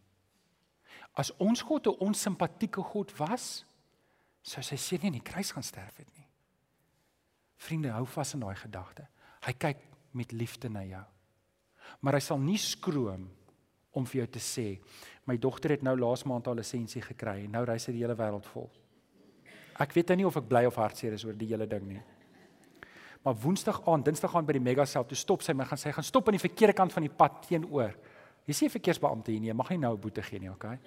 As 1.18 1.32
ons 1.40 1.62
God 1.62 1.86
'n 1.86 2.00
onsimpatieke 2.04 2.82
God 2.82 3.12
was, 3.18 3.64
sou 4.42 4.60
hy 4.60 4.76
seker 4.76 5.10
nie 5.10 5.18
in 5.18 5.22
die 5.24 5.30
kruis 5.32 5.52
gaan 5.52 5.62
sterf 5.62 5.96
het 5.96 6.16
nie. 6.16 6.26
Vriende, 7.56 7.90
hou 7.90 8.06
vas 8.06 8.34
in 8.34 8.40
daai 8.40 8.54
gedagte. 8.54 9.06
Hy 9.42 9.52
kyk 9.52 9.78
met 10.12 10.32
liefde 10.32 10.68
na 10.68 10.84
jou. 10.84 11.04
Maar 12.00 12.14
hy 12.14 12.20
sal 12.20 12.38
nie 12.38 12.58
skroom 12.58 13.28
om 13.92 14.06
vir 14.06 14.20
jou 14.20 14.26
te 14.26 14.38
sê, 14.38 14.78
my 15.26 15.36
dogter 15.36 15.70
het 15.70 15.82
nou 15.82 15.96
laas 15.96 16.24
maand 16.24 16.46
haar 16.46 16.54
lisensie 16.54 17.02
gekry 17.02 17.44
en 17.44 17.52
nou 17.52 17.64
reis 17.64 17.82
sy 17.82 17.92
die 17.92 18.04
hele 18.04 18.14
wêreld 18.14 18.46
vol. 18.52 18.70
Ek 19.78 19.92
weet 19.94 20.08
nou 20.08 20.16
nie 20.16 20.26
of 20.26 20.36
ek 20.36 20.48
bly 20.48 20.64
of 20.66 20.76
hartseer 20.76 21.12
is 21.12 21.24
oor 21.24 21.36
die 21.38 21.46
hele 21.46 21.66
ding 21.66 21.86
nie. 21.88 22.02
Maar 23.28 23.36
Woensdag 23.36 23.82
aand, 23.84 24.04
Dinsdag 24.04 24.32
aand 24.36 24.46
by 24.48 24.54
die 24.56 24.62
Megasel, 24.64 25.04
toe 25.04 25.16
stop 25.20 25.42
sy 25.44 25.52
my 25.52 25.66
gaan 25.68 25.76
sê 25.76 25.90
gaan 25.92 26.06
stop 26.06 26.30
aan 26.30 26.38
die 26.38 26.40
verkeerde 26.40 26.72
kant 26.72 26.94
van 26.94 27.04
die 27.04 27.12
pad 27.12 27.42
teenoor. 27.44 27.90
Jy 28.48 28.54
sien 28.56 28.70
verkeersbeampte 28.72 29.34
hier 29.34 29.42
nie, 29.42 29.52
mag 29.52 29.68
nie 29.68 29.76
nou 29.82 29.90
'n 29.92 30.00
boete 30.00 30.22
gee 30.22 30.38
nie, 30.40 30.48
okay? 30.48 30.78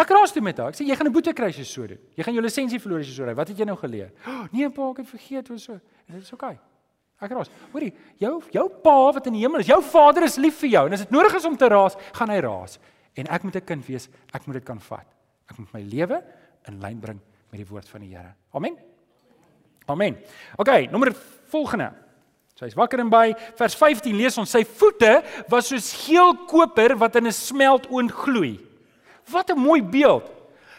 Ek 0.00 0.08
raas 0.08 0.32
toe 0.32 0.40
met 0.40 0.56
haar. 0.56 0.68
Ek 0.68 0.76
sê 0.76 0.86
jy 0.88 0.96
gaan 0.96 1.08
'n 1.08 1.12
boete 1.12 1.34
kry 1.34 1.48
as 1.48 1.58
jy 1.58 1.64
so 1.64 1.86
doen. 1.86 1.98
Jy 2.16 2.24
gaan 2.24 2.34
jou 2.34 2.42
lisensie 2.42 2.78
verloor 2.78 3.00
as 3.00 3.06
jy 3.06 3.14
so 3.14 3.24
ry. 3.24 3.34
Wat 3.34 3.48
het 3.48 3.58
jy 3.58 3.64
nou 3.66 3.76
geleer? 3.76 4.12
Oh, 4.26 4.46
nee, 4.50 4.70
pa, 4.70 4.90
ek 4.90 4.96
het 4.96 5.08
vergeet 5.08 5.48
hoe 5.48 5.58
so. 5.58 5.78
Dit 6.08 6.22
is 6.22 6.32
okay. 6.32 6.58
Ek 7.20 7.30
raas. 7.30 7.50
Hoorie, 7.72 7.92
jou 8.16 8.42
jou 8.50 8.68
pa 8.70 9.12
wat 9.12 9.26
in 9.26 9.34
die 9.34 9.42
hemel 9.42 9.60
is, 9.60 9.66
jou 9.66 9.82
vader 9.82 10.22
is 10.22 10.36
lief 10.36 10.58
vir 10.60 10.70
jou 10.70 10.86
en 10.86 10.92
as 10.92 11.00
dit 11.00 11.10
nodig 11.10 11.34
is 11.34 11.44
om 11.44 11.56
te 11.56 11.68
raas, 11.68 11.96
gaan 12.14 12.30
hy 12.30 12.40
raas. 12.40 12.78
En 13.14 13.26
ek 13.26 13.42
moet 13.42 13.56
'n 13.56 13.64
kind 13.64 13.86
wees. 13.86 14.08
Ek 14.32 14.46
moet 14.46 14.54
dit 14.54 14.64
kan 14.64 14.80
vat. 14.80 15.06
Ek 15.50 15.58
moet 15.58 15.72
my 15.74 15.82
lewe 15.82 16.24
in 16.66 16.80
lyn 16.80 16.98
bring 16.98 17.20
met 17.50 17.60
die 17.60 17.68
woord 17.68 17.88
van 17.88 18.00
die 18.00 18.16
Here. 18.16 18.34
Amen. 18.54 18.93
Amen. 19.86 20.16
OK, 20.56 20.90
nommer 20.90 21.12
volgende. 21.52 21.90
So 22.54 22.64
hy's 22.64 22.76
wakker 22.78 23.02
en 23.02 23.10
by 23.10 23.32
vers 23.58 23.74
15 23.74 24.14
lees 24.14 24.38
ons 24.38 24.52
sy 24.54 24.62
voete 24.78 25.16
was 25.50 25.72
soos 25.72 25.90
geel 26.04 26.36
koper 26.46 26.94
wat 27.00 27.16
in 27.16 27.26
'n 27.26 27.32
smeltoond 27.32 28.12
gloei. 28.12 28.60
Wat 29.30 29.50
'n 29.50 29.58
mooi 29.58 29.82
beeld. 29.82 30.30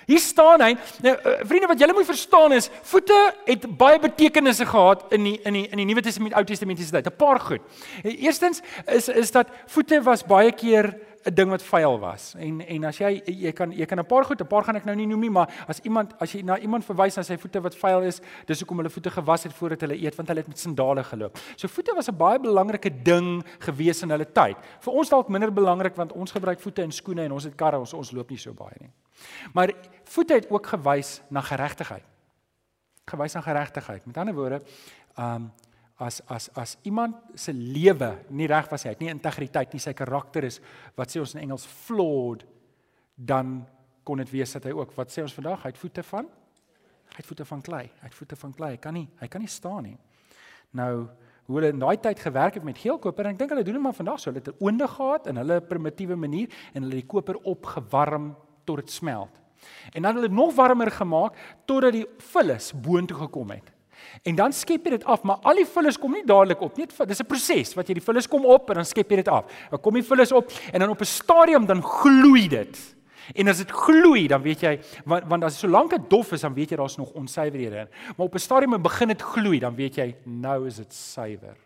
Hier 0.06 0.20
staan 0.20 0.62
hy. 0.62 0.76
Nou 1.02 1.16
uh, 1.16 1.40
vriende 1.50 1.68
wat 1.68 1.80
julle 1.80 1.94
moet 1.94 2.06
verstaan 2.06 2.54
is 2.54 2.70
voete 2.86 3.18
het 3.46 3.66
baie 3.78 4.00
betekenisse 4.00 4.66
gehad 4.66 5.06
in 5.12 5.24
die 5.24 5.40
in 5.42 5.54
die 5.54 5.68
in 5.68 5.78
die 5.78 5.86
Nuwe 5.86 6.02
Testament, 6.02 6.36
Ou 6.38 6.44
Testamentiese 6.44 6.92
tyd. 6.92 7.08
'n 7.08 7.18
Paar 7.18 7.40
goed. 7.40 7.62
Eerstens 8.04 8.62
is 8.86 9.10
is 9.10 9.32
dat 9.32 9.48
voete 9.68 10.02
was 10.02 10.24
baie 10.24 10.52
keer 10.52 10.94
'n 11.26 11.34
ding 11.34 11.50
wat 11.50 11.64
vuil 11.64 12.00
was. 12.00 12.34
En 12.38 12.62
en 12.62 12.84
as 12.84 12.98
jy 12.98 13.22
jy 13.26 13.52
kan 13.52 13.72
jy 13.72 13.86
kan 13.86 14.00
'n 14.00 14.06
paar 14.06 14.26
goed, 14.26 14.42
'n 14.42 14.48
paar 14.48 14.64
gaan 14.64 14.76
ek 14.76 14.86
nou 14.86 14.96
nie 14.96 15.08
noem 15.08 15.20
nie, 15.20 15.30
maar 15.30 15.50
as 15.68 15.80
iemand 15.80 16.14
as 16.20 16.32
jy 16.34 16.42
na 16.44 16.58
iemand 16.60 16.86
verwys 16.86 17.16
na 17.16 17.24
sy 17.24 17.38
voete 17.38 17.62
wat 17.62 17.76
vuil 17.76 18.02
is, 18.02 18.22
dis 18.46 18.60
hoekom 18.60 18.78
hulle 18.78 18.90
voete 18.90 19.10
gewas 19.10 19.44
het 19.44 19.54
voordat 19.54 19.82
hulle 19.82 19.98
eet, 19.98 20.16
want 20.16 20.28
hulle 20.28 20.40
het 20.40 20.48
met 20.48 20.60
sandale 20.60 21.04
geloop. 21.04 21.38
So 21.56 21.68
voete 21.68 21.96
was 21.96 22.08
'n 22.10 22.18
baie 22.18 22.40
belangrike 22.40 23.04
ding 23.04 23.44
gewees 23.60 24.02
in 24.04 24.10
hulle 24.10 24.26
tyd. 24.26 24.58
Vir 24.80 24.94
ons 24.94 25.10
dalk 25.10 25.30
minder 25.30 25.52
belangrik 25.52 25.96
want 25.96 26.12
ons 26.12 26.32
gebruik 26.32 26.60
voete 26.60 26.82
in 26.82 26.92
skoene 26.92 27.24
en 27.24 27.32
ons 27.32 27.44
het 27.44 27.56
karre, 27.56 27.80
ons 27.80 27.94
ons 27.94 28.12
loop 28.12 28.30
nie 28.30 28.40
so 28.40 28.54
baie 28.54 28.78
nie. 28.80 28.92
Maar 29.54 29.72
voete 30.04 30.34
het 30.34 30.52
ook 30.52 30.68
gewys 30.68 31.22
na 31.30 31.42
geregtigheid. 31.42 32.04
Gewys 33.06 33.34
na 33.34 33.42
geregtigheid. 33.42 34.06
Met 34.06 34.18
ander 34.18 34.34
woorde, 34.34 34.62
ehm 35.18 35.36
um, 35.36 35.52
as 35.98 36.22
as 36.28 36.50
as 36.60 36.78
iemand 36.84 37.16
se 37.40 37.54
lewe 37.54 38.12
nie 38.30 38.48
reg 38.52 38.68
was 38.72 38.84
hy 38.84 38.92
het 38.92 39.04
nie 39.04 39.12
integriteit 39.14 39.74
nie 39.74 39.80
sy 39.80 39.94
karakter 39.96 40.44
is 40.44 40.60
wat 40.98 41.12
sê 41.12 41.22
ons 41.22 41.36
in 41.36 41.46
Engels 41.46 41.66
flawed 41.66 42.44
dan 43.16 43.62
kon 44.04 44.20
dit 44.20 44.32
wees 44.34 44.52
dat 44.58 44.68
hy 44.68 44.74
ook 44.76 44.92
wat 44.98 45.14
sê 45.14 45.24
ons 45.24 45.36
vandag 45.36 45.64
hy 45.64 45.72
het 45.72 45.80
voete 45.80 46.04
van 46.04 46.28
hy 47.14 47.22
het 47.22 47.30
voete 47.30 47.46
van 47.48 47.62
klei 47.64 47.86
hy 47.86 48.10
het 48.10 48.18
voete 48.18 48.40
van 48.42 48.56
klei 48.58 48.72
hy 48.74 48.82
kan 48.84 48.98
nie 48.98 49.08
hy 49.22 49.30
kan 49.32 49.42
nie 49.42 49.52
staan 49.52 49.88
nie. 49.88 49.98
Nou 50.76 51.08
hoe 51.46 51.60
hulle 51.60 51.70
in 51.72 51.80
daai 51.80 51.96
tyd 52.02 52.20
gewerk 52.20 52.58
het 52.58 52.66
met 52.66 52.82
geelkoper 52.82 53.28
en 53.30 53.36
ek 53.36 53.40
dink 53.40 53.54
hulle 53.54 53.64
doen 53.64 53.78
dit 53.78 53.86
maar 53.86 53.96
vandag 53.96 54.20
so 54.20 54.32
hulle 54.32 54.42
het 54.42 54.52
'n 54.52 54.60
oonde 54.60 54.88
gehad 54.88 55.28
in 55.28 55.38
hulle 55.38 55.62
primitiewe 55.62 56.16
manier 56.16 56.50
en 56.74 56.84
hulle 56.84 57.00
die 57.00 57.08
koper 57.08 57.38
opgewarm 57.46 58.36
tot 58.66 58.78
dit 58.78 58.92
smelt. 58.92 59.32
En 59.94 60.02
dan 60.02 60.16
hulle 60.16 60.28
dit 60.28 60.38
nog 60.38 60.56
warmer 60.56 60.92
gemaak 60.92 61.38
totdat 61.66 61.94
die 61.94 62.06
vullis 62.18 62.74
boontoe 62.74 63.18
gekom 63.18 63.52
het 63.52 63.75
En 64.24 64.36
dan 64.36 64.54
skep 64.54 64.86
jy 64.86 64.90
dit 64.90 65.04
af, 65.04 65.24
maar 65.24 65.38
al 65.44 65.56
die 65.56 65.66
vullis 65.66 65.98
kom 66.00 66.12
nie 66.12 66.26
dadelik 66.26 66.62
op 66.62 66.78
nie. 66.78 66.86
Dis 66.86 67.20
'n 67.20 67.26
proses 67.26 67.74
wat 67.76 67.88
jy 67.88 67.94
die 67.94 68.04
vullis 68.04 68.28
kom 68.28 68.46
op 68.46 68.70
en 68.70 68.76
dan 68.76 68.86
skep 68.86 69.10
jy 69.10 69.16
dit 69.16 69.28
af. 69.28 69.46
Dan 69.70 69.82
kom 69.82 69.94
die 69.94 70.04
vullis 70.04 70.32
op 70.32 70.52
en 70.72 70.80
dan 70.80 70.90
op 70.90 71.02
'n 71.02 71.06
stadium 71.06 71.66
dan 71.66 71.84
gloei 71.84 72.48
dit. 72.48 72.96
En 73.34 73.48
as 73.48 73.58
dit 73.58 73.72
gloei, 73.72 74.28
dan 74.28 74.42
weet 74.42 74.62
jy 74.62 74.80
want, 75.06 75.24
want 75.28 75.44
as 75.44 75.60
solank 75.60 75.90
dit 75.90 76.10
dof 76.10 76.32
is, 76.32 76.42
dan 76.42 76.54
weet 76.54 76.70
jy 76.70 76.78
daar's 76.78 76.98
nog 76.98 77.12
onsuiverhede. 77.18 77.88
Maar 78.18 78.26
op 78.26 78.34
'n 78.36 78.40
stadium 78.40 78.82
begin 78.82 79.08
dit 79.08 79.22
gloei, 79.22 79.60
dan 79.60 79.76
weet 79.76 79.96
jy 79.96 80.16
nou 80.24 80.68
is 80.68 80.76
dit 80.76 80.94
suiwer. 80.94 81.58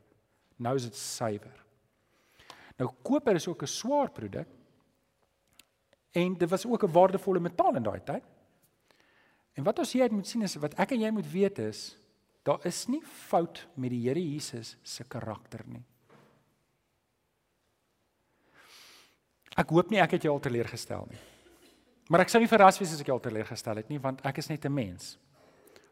Nou 0.55 0.75
is 0.75 0.83
dit 0.83 0.95
suiwer. 0.95 1.65
Nou 2.77 2.91
koper 3.03 3.35
is 3.35 3.47
ook 3.47 3.61
'n 3.61 3.67
swaar 3.67 4.11
produk. 4.11 4.47
En 6.11 6.37
dit 6.37 6.49
was 6.49 6.65
ook 6.65 6.83
'n 6.83 6.91
waardevolle 6.91 7.39
metaal 7.39 7.75
in 7.75 7.83
daai 7.83 8.01
tyd. 8.03 8.23
En 9.53 9.63
wat 9.63 9.79
ons 9.79 9.93
hier 9.93 10.13
moet 10.13 10.27
sien 10.27 10.41
is 10.41 10.55
wat 10.55 10.73
ek 10.73 10.91
en 10.91 10.99
jy 10.99 11.09
moet 11.09 11.31
weet 11.31 11.59
is 11.59 11.97
Daar 12.43 12.65
is 12.65 12.87
nie 12.87 13.01
fout 13.03 13.67
met 13.75 13.91
die 13.91 14.01
Here 14.07 14.21
Jesus 14.21 14.77
se 14.83 15.03
karakter 15.03 15.63
nie. 15.67 15.83
Ek 19.59 19.69
hoop 19.75 19.89
nie 19.91 19.99
ek 19.99 20.15
het 20.15 20.23
jou 20.23 20.33
al 20.33 20.43
teleurgestel 20.43 21.07
nie. 21.09 21.19
Maar 22.09 22.23
ek 22.23 22.31
sou 22.31 22.39
nie 22.41 22.49
verras 22.49 22.79
wees 22.79 22.93
as 22.93 23.01
ek 23.01 23.09
jou 23.11 23.17
al 23.17 23.23
teleurgestel 23.23 23.81
het 23.81 23.89
nie 23.91 23.99
want 24.01 24.23
ek 24.25 24.37
is 24.37 24.49
net 24.49 24.65
'n 24.65 24.73
mens. 24.73 25.17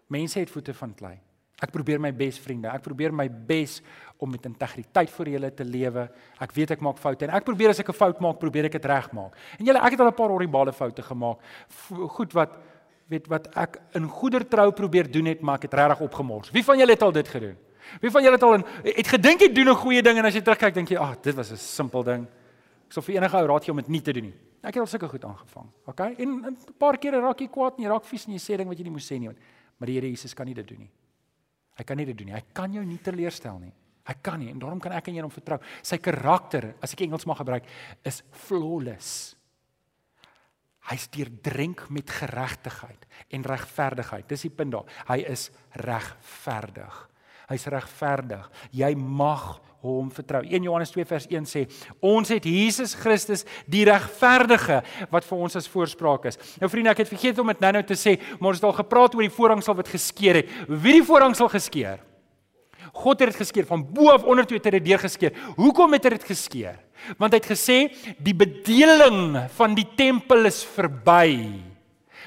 Mense 0.10 0.39
het 0.39 0.49
voete 0.49 0.73
van 0.73 0.93
klei. 0.93 1.19
Ek 1.57 1.71
probeer 1.71 1.97
my 1.99 2.12
bes 2.13 2.38
vriende. 2.38 2.69
Ek 2.69 2.83
probeer 2.86 3.12
my 3.12 3.25
bes 3.29 3.81
om 4.21 4.29
met 4.29 4.45
integriteit 4.45 5.10
vir 5.10 5.27
julle 5.27 5.49
te 5.51 5.65
lewe. 5.65 6.03
Ek 6.39 6.51
weet 6.53 6.71
ek 6.71 6.81
maak 6.81 6.99
foute 7.01 7.25
en 7.25 7.33
ek 7.33 7.45
probeer 7.45 7.69
as 7.69 7.79
ek 7.79 7.89
'n 7.89 7.97
fout 7.97 8.21
maak, 8.21 8.39
probeer 8.39 8.65
ek 8.65 8.73
dit 8.73 8.86
regmaak. 8.86 9.33
En 9.60 9.65
julle, 9.65 9.79
ek 9.79 9.91
het 9.91 9.99
al 9.99 10.07
'n 10.07 10.13
paar 10.13 10.29
horribale 10.29 10.71
foute 10.71 11.01
gemaak. 11.01 11.39
Goed 11.89 12.33
wat 12.33 12.51
weet 13.08 13.28
wat 13.32 13.48
ek 13.56 13.80
in 13.96 14.08
goedertrou 14.12 14.72
probeer 14.72 15.12
doen 15.12 15.26
het, 15.32 15.41
maar 15.41 15.55
ek 15.55 15.70
het 15.70 15.74
regtig 15.74 16.03
opgemors. 16.08 16.51
Wie 16.51 16.64
van 16.64 16.80
julle 16.80 16.91
het 16.91 17.01
al 17.01 17.12
dit 17.16 17.28
gedoen? 17.28 17.55
Wie 18.03 18.12
van 18.12 18.24
julle 18.24 18.36
het 18.36 18.43
al 18.43 18.58
in, 18.58 18.66
het 18.84 19.08
gedink 19.08 19.41
jy 19.41 19.51
doen 19.53 19.70
'n 19.70 19.76
goeie 19.76 20.01
ding 20.01 20.18
en 20.18 20.26
as 20.26 20.34
jy 20.34 20.41
terugkyk 20.41 20.74
dink 20.74 20.89
jy, 20.89 20.97
"Ag, 20.97 21.16
oh, 21.16 21.22
dit 21.22 21.36
was 21.36 21.51
'n 21.51 21.58
simpel 21.58 22.03
ding." 22.03 22.28
Ek 22.88 22.93
sou 22.93 23.01
vir 23.03 23.16
enige 23.16 23.38
ou 23.38 23.47
raad 23.47 23.64
gee 23.64 23.72
om 23.72 23.78
dit 23.78 23.88
nie 23.88 24.01
te 24.01 24.14
doen 24.14 24.24
nie. 24.24 24.34
Ek 24.62 24.74
het 24.74 24.78
al 24.78 24.88
sulke 24.88 25.08
goed 25.08 25.24
aangevang. 25.24 25.68
OK? 25.86 25.99
En 25.99 26.30
'n 26.45 26.58
paar 26.78 26.97
kere 26.97 27.20
raak 27.20 27.39
jy 27.39 27.47
kwaad 27.47 27.78
en 27.78 27.84
jy 27.84 27.89
raak 27.89 28.05
vies 28.05 28.26
en 28.28 28.34
jy 28.34 28.39
sê 28.39 28.58
ding 28.58 28.68
wat 28.68 28.78
jy 28.78 28.84
nie 28.84 28.91
moes 28.91 29.12
sê 29.12 29.20
nie. 29.20 29.30
Maar 29.78 29.88
die 29.88 29.93
Here 29.93 30.10
Jesus 30.10 30.34
kan 30.34 30.45
nie 30.45 30.53
dit 30.53 30.68
doen 30.68 30.80
nie. 30.80 30.91
Hy 31.78 31.84
kan 31.84 31.97
nie 31.97 32.05
dit 32.05 32.18
doen 32.18 32.28
nie. 32.28 32.34
Hy 32.34 32.43
kan 32.53 32.74
jou 32.74 32.84
nie 32.86 32.97
teleurstel 32.97 33.60
nie. 33.60 33.74
Hy 34.08 34.14
kan 34.22 34.39
nie 34.39 34.49
en 34.49 34.60
daarom 34.60 34.80
kan 34.80 34.91
ek 34.91 35.08
en 35.08 35.16
jy 35.16 35.22
hom 35.22 35.32
vertrou. 35.32 35.60
Sy 35.84 35.97
karakter, 35.97 36.76
as 36.82 36.93
ek 36.93 37.01
Engels 37.01 37.26
mag 37.26 37.38
gebruik, 37.38 37.64
is 38.03 38.24
flawless. 38.32 39.36
Hy's 40.88 41.09
deurdrink 41.11 41.83
met 41.91 42.09
geregtigheid 42.09 43.07
en 43.35 43.43
regverdigheid. 43.43 44.27
Dis 44.29 44.45
die 44.47 44.53
punt 44.53 44.71
daar. 44.71 44.88
Hy 45.09 45.19
is 45.27 45.49
regverdig. 45.83 46.99
Hy's 47.47 47.67
regverdig. 47.71 48.47
Jy 48.75 48.93
mag 48.95 49.57
hom 49.85 50.09
vertrou. 50.11 50.41
1 50.43 50.65
Johannes 50.65 50.91
2 50.91 51.05
vers 51.07 51.27
1 51.29 51.45
sê: 51.47 51.65
"Ons 51.99 52.29
het 52.29 52.45
Jesus 52.45 52.95
Christus, 52.95 53.45
die 53.67 53.85
regverdige, 53.85 54.81
wat 55.11 55.25
vir 55.25 55.38
ons 55.38 55.55
as 55.55 55.67
voorspraak 55.67 56.25
is." 56.25 56.38
Nou 56.59 56.69
vriende, 56.69 56.89
ek 56.89 57.03
het 57.03 57.13
vergeet 57.13 57.39
om 57.39 57.47
dit 57.47 57.59
nou-nou 57.59 57.83
te 57.83 57.93
sê, 57.93 58.17
maar 58.39 58.49
ons 58.49 58.57
het 58.57 58.63
al 58.63 58.83
gepraat 58.83 59.15
oor 59.15 59.21
die 59.21 59.38
voorhangsel 59.38 59.75
wat 59.75 59.88
geskeur 59.88 60.35
het. 60.35 60.49
Wie 60.67 60.93
die 60.93 61.03
voorhangsel 61.03 61.49
geskeur? 61.49 61.99
God 62.93 63.19
het 63.19 63.29
dit 63.29 63.38
geskeur 63.38 63.65
van 63.65 63.83
bo 63.93 64.09
af 64.09 64.23
onder 64.23 64.45
toe 64.45 64.57
het 64.57 64.65
hy 64.65 64.71
dit 64.79 64.85
deur 64.85 64.99
geskeur. 64.99 65.33
Hoekom 65.55 65.93
het 65.93 66.03
hy 66.03 66.09
dit 66.09 66.23
geskeur? 66.23 66.79
Want 67.18 67.34
hy 67.34 67.39
het 67.39 67.52
gesê 67.52 67.80
die 68.18 68.36
bedeling 68.36 69.50
van 69.58 69.76
die 69.76 69.88
tempel 69.95 70.45
is 70.45 70.64
verby. 70.76 71.64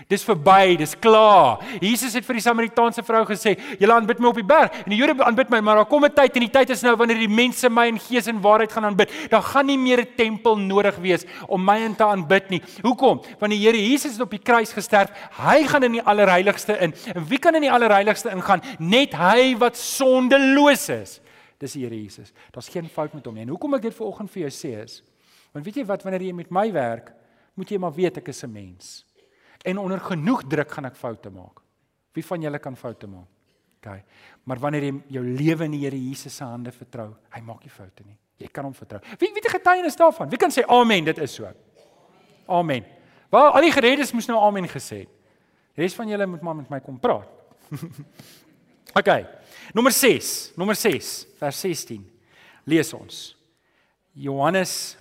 Dis 0.08 0.24
verby, 0.24 0.76
dis 0.80 0.94
klaar. 0.98 1.60
Jesus 1.82 2.14
het 2.16 2.24
vir 2.24 2.38
die 2.38 2.44
Samaritaanse 2.44 3.02
vrou 3.04 3.22
gesê, 3.28 3.56
"Julle 3.78 3.94
aanbid 3.94 4.18
my 4.18 4.28
op 4.28 4.34
die 4.34 4.46
berg." 4.46 4.72
En 4.84 4.90
die 4.90 4.96
Jode 4.96 5.22
aanbid 5.24 5.50
my, 5.50 5.60
maar 5.60 5.76
daar 5.76 5.86
kom 5.86 6.04
'n 6.04 6.12
tyd 6.12 6.34
en 6.36 6.40
die 6.40 6.50
tyd 6.50 6.70
is 6.70 6.82
nou 6.82 6.96
wanneer 6.96 7.18
die 7.18 7.28
mense 7.28 7.68
my 7.68 7.86
in 7.86 7.98
gees 7.98 8.26
en 8.26 8.40
waarheid 8.40 8.72
gaan 8.72 8.84
aanbid. 8.84 9.10
Daar 9.30 9.42
gaan 9.42 9.66
nie 9.66 9.78
meer 9.78 10.00
'n 10.00 10.16
tempel 10.16 10.56
nodig 10.56 10.96
wees 10.96 11.24
om 11.46 11.64
my 11.64 11.78
in 11.78 11.94
te 11.94 12.04
aanbid 12.04 12.50
nie. 12.50 12.62
Hoekom? 12.82 13.22
Want 13.38 13.52
die 13.52 13.60
Here 13.60 13.76
Jesus 13.76 14.12
het 14.12 14.20
op 14.20 14.30
die 14.30 14.42
kruis 14.42 14.72
gesterf. 14.72 15.10
Hy 15.36 15.66
gaan 15.66 15.82
in 15.82 15.92
die 15.92 16.02
allerheiligste 16.02 16.78
in. 16.78 16.94
En 17.14 17.28
wie 17.28 17.38
kan 17.38 17.54
in 17.54 17.62
die 17.62 17.72
allerheiligste 17.72 18.30
ingaan? 18.30 18.62
Net 18.78 19.12
hy 19.14 19.56
wat 19.58 19.76
sondeloos 19.76 20.88
is. 20.88 21.20
Dis 21.60 21.76
die 21.76 21.84
Here 21.84 21.96
Jesus. 21.96 22.32
Daar's 22.54 22.70
geen 22.72 22.88
fout 22.88 23.14
met 23.14 23.26
hom 23.28 23.36
nie. 23.36 23.44
En 23.44 23.52
hoekom 23.52 23.76
ek 23.76 23.88
dit 23.88 23.96
vanoggend 23.96 24.32
vir 24.32 24.46
jou 24.46 24.52
sê 24.54 24.72
is, 24.80 25.00
want 25.52 25.66
weet 25.66 25.82
jy 25.82 25.84
wat 25.88 26.04
wanneer 26.06 26.24
jy 26.30 26.36
met 26.36 26.52
my 26.54 26.68
werk, 26.72 27.12
moet 27.58 27.70
jy 27.70 27.78
maar 27.82 27.92
weet 27.92 28.20
ek 28.22 28.30
is 28.32 28.44
'n 28.44 28.52
mens. 28.52 29.04
En 29.64 29.78
onder 29.78 30.00
genoeg 30.00 30.42
druk 30.48 30.70
gaan 30.70 30.86
ek 30.86 30.96
foute 30.96 31.30
maak. 31.30 31.60
Wie 32.14 32.24
van 32.24 32.40
julle 32.40 32.58
kan 32.58 32.76
foute 32.76 33.06
maak? 33.06 33.28
OK. 33.80 34.02
Maar 34.44 34.58
wanneer 34.58 34.82
jy 34.82 35.02
jou 35.08 35.24
lewe 35.24 35.64
in 35.64 35.70
die 35.70 35.84
Here 35.84 35.96
Jesus 35.96 36.36
se 36.36 36.44
hande 36.44 36.72
vertrou, 36.72 37.14
hy 37.30 37.40
maak 37.40 37.62
nie 37.62 37.70
foute 37.70 38.04
nie. 38.04 38.16
Jy 38.36 38.48
kan 38.48 38.64
hom 38.64 38.74
vertrou. 38.74 39.00
Wie 39.18 39.28
wie 39.28 39.42
het 39.42 39.50
getuienis 39.50 39.96
daarvan? 39.96 40.28
Wie 40.28 40.38
kan 40.38 40.50
sê 40.50 40.64
amen, 40.66 41.04
dit 41.04 41.18
is 41.18 41.34
so. 41.34 41.48
Amen. 42.46 42.84
Wel, 43.30 43.52
al 43.52 43.60
die 43.60 43.72
geredes 43.72 44.12
moes 44.12 44.26
nou 44.26 44.38
amen 44.40 44.68
gesê 44.68 45.04
het. 45.04 45.08
Die 45.76 45.84
res 45.84 45.94
van 45.94 46.08
julle 46.08 46.26
moet 46.26 46.42
maar 46.42 46.56
met 46.56 46.70
my 46.70 46.80
kom 46.80 46.98
praat. 46.98 47.28
OK. 48.98 49.39
Nommer 49.72 49.92
6, 49.92 50.52
nommer 50.58 50.74
6, 50.74 51.26
vers 51.38 51.60
16. 51.60 52.02
Lees 52.64 52.92
ons. 52.96 53.20
Johannes 54.12 54.96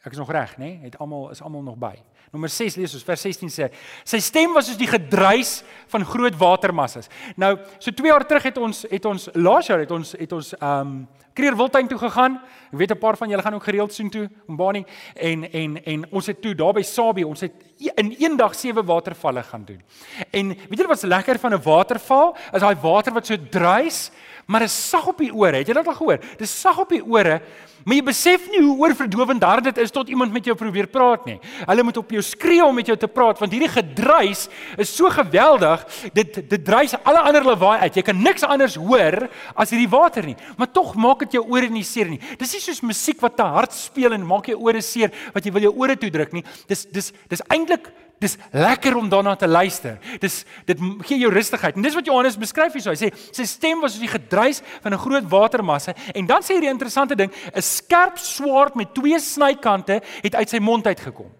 Ek 0.00 0.14
is 0.14 0.18
nog 0.20 0.30
reg, 0.32 0.54
nê? 0.56 0.64
Nee? 0.64 0.78
Het 0.88 0.96
almal 0.98 1.30
is 1.30 1.42
almal 1.44 1.62
nog 1.62 1.76
by. 1.76 1.92
Nommer 2.30 2.48
6 2.48 2.76
lees 2.78 2.92
ons 2.94 3.06
vers 3.06 3.22
16 3.26 3.50
sê 3.50 3.66
sy 4.06 4.20
stem 4.22 4.52
was 4.54 4.68
soos 4.70 4.78
die 4.78 4.90
gedruis 4.90 5.64
van 5.90 6.04
groot 6.06 6.36
watermassas. 6.38 7.10
Nou, 7.34 7.56
so 7.82 7.90
2 7.90 8.06
jaar 8.12 8.26
terug 8.26 8.46
het 8.46 8.60
ons 8.62 8.84
het 8.90 9.08
ons 9.10 9.28
laas 9.34 9.66
jaar 9.66 9.82
het 9.82 9.90
ons 9.90 10.14
het 10.18 10.36
ons 10.36 10.54
ehm 10.60 10.92
um, 10.94 11.00
Kreer 11.40 11.54
Wildtuin 11.56 11.86
toe 11.88 11.98
gegaan. 11.98 12.40
Ek 12.72 12.78
weet 12.78 12.90
'n 12.90 12.98
paar 12.98 13.16
van 13.16 13.28
julle 13.28 13.42
gaan 13.42 13.54
ook 13.54 13.64
gereeld 13.64 13.92
soheen 13.92 14.10
toe 14.10 14.28
om 14.46 14.56
Bani 14.56 14.84
en 15.14 15.52
en 15.52 15.84
en 15.84 16.10
ons 16.10 16.26
het 16.26 16.42
toe 16.42 16.54
daar 16.54 16.72
by 16.72 16.82
Sabie, 16.82 17.26
ons 17.26 17.40
het 17.40 17.52
in 17.78 18.14
een 18.18 18.36
dag 18.36 18.54
sewe 18.54 18.82
watervalle 18.82 19.42
gaan 19.42 19.64
doen. 19.64 19.82
En 20.30 20.48
weet 20.48 20.78
julle 20.78 20.88
wat 20.88 21.00
se 21.00 21.06
lekker 21.06 21.38
van 21.38 21.54
'n 21.54 21.62
waterval? 21.62 22.36
Is 22.52 22.60
daai 22.60 22.76
water 22.82 23.12
wat 23.12 23.26
so 23.26 23.36
druis, 23.50 24.10
maar 24.50 24.66
is 24.66 24.74
sag 24.74 25.06
op 25.12 25.20
die 25.22 25.30
ore. 25.30 25.60
Het 25.62 25.70
jy 25.70 25.76
dit 25.78 25.90
al 25.90 25.98
gehoor? 26.00 26.22
Dis 26.40 26.52
sag 26.60 26.78
op 26.82 26.90
die 26.90 27.02
ore. 27.06 27.38
Maar 27.84 27.96
jy 27.96 28.02
besef 28.04 28.48
nie 28.52 28.60
hoe 28.60 28.74
oorverdowend 28.82 29.40
daar 29.40 29.62
dit 29.64 29.78
is 29.80 29.92
tot 29.94 30.10
iemand 30.12 30.34
met 30.34 30.44
jou 30.44 30.56
probeer 30.58 30.88
praat 30.92 31.24
nie. 31.28 31.38
Hulle 31.64 31.84
moet 31.86 32.00
op 32.02 32.10
jou 32.12 32.22
skree 32.24 32.64
om 32.64 32.74
met 32.76 32.90
jou 32.90 32.96
te 33.00 33.08
praat 33.08 33.40
want 33.40 33.54
hierdie 33.54 33.70
gedruis 33.72 34.48
is 34.80 34.92
so 34.92 35.08
geweldig. 35.14 35.86
Dit 36.16 36.42
dit 36.50 36.64
druis 36.66 36.96
alle 36.98 37.22
ander 37.30 37.46
lawaai 37.46 37.78
uit. 37.86 37.96
Jy 38.00 38.04
kan 38.10 38.20
niks 38.20 38.44
anders 38.44 38.76
hoor 38.80 39.30
as 39.54 39.72
hierdie 39.72 39.88
water 39.92 40.28
nie. 40.28 40.36
Maar 40.60 40.72
tog 40.74 40.92
maak 40.98 41.24
dit 41.24 41.38
jou 41.38 41.46
ore 41.48 41.70
nie 41.72 41.86
seer 41.86 42.10
nie. 42.12 42.20
Dis 42.40 42.52
nie 42.58 42.62
soos 42.66 42.84
musiek 42.84 43.22
wat 43.24 43.38
te 43.38 43.48
hard 43.48 43.76
speel 43.76 44.18
en 44.18 44.28
maak 44.28 44.50
jou 44.52 44.58
ore 44.60 44.82
seer 44.84 45.14
wat 45.32 45.46
jy 45.46 45.54
wil 45.56 45.70
jou 45.70 45.74
ore 45.80 45.96
toe 45.96 46.12
druk 46.12 46.36
nie. 46.36 46.44
Dis 46.68 46.84
dis 46.90 47.14
dis 47.32 47.46
eintlik 47.48 47.88
dis 48.20 48.36
lekker 48.52 48.96
om 48.96 49.08
daarna 49.08 49.34
te 49.36 49.48
luister. 49.48 49.96
Dis 50.20 50.42
dit 50.68 50.78
gee 51.08 51.18
jou 51.18 51.32
rustigheid. 51.32 51.76
En 51.76 51.82
dis 51.82 51.96
wat 51.96 52.06
Johannes 52.06 52.36
beskryf 52.38 52.76
hier 52.76 52.84
so. 52.84 52.92
Hy 52.92 53.00
sê 53.00 53.10
sy 53.32 53.46
stem 53.48 53.80
was 53.80 53.94
soos 53.96 54.04
die 54.04 54.12
gedruis 54.12 54.60
van 54.84 54.92
'n 54.92 55.00
groot 55.00 55.28
watermasse 55.28 55.94
en 56.14 56.26
dan 56.26 56.42
sê 56.42 56.54
hy 56.54 56.60
die 56.60 56.74
interessante 56.74 57.16
ding, 57.16 57.32
'n 57.54 57.62
skerp 57.62 58.18
swaard 58.18 58.74
met 58.74 58.94
twee 58.94 59.18
snykante 59.18 60.02
het 60.22 60.34
uit 60.34 60.48
sy 60.48 60.58
mond 60.58 60.86
uitgekom. 60.86 61.30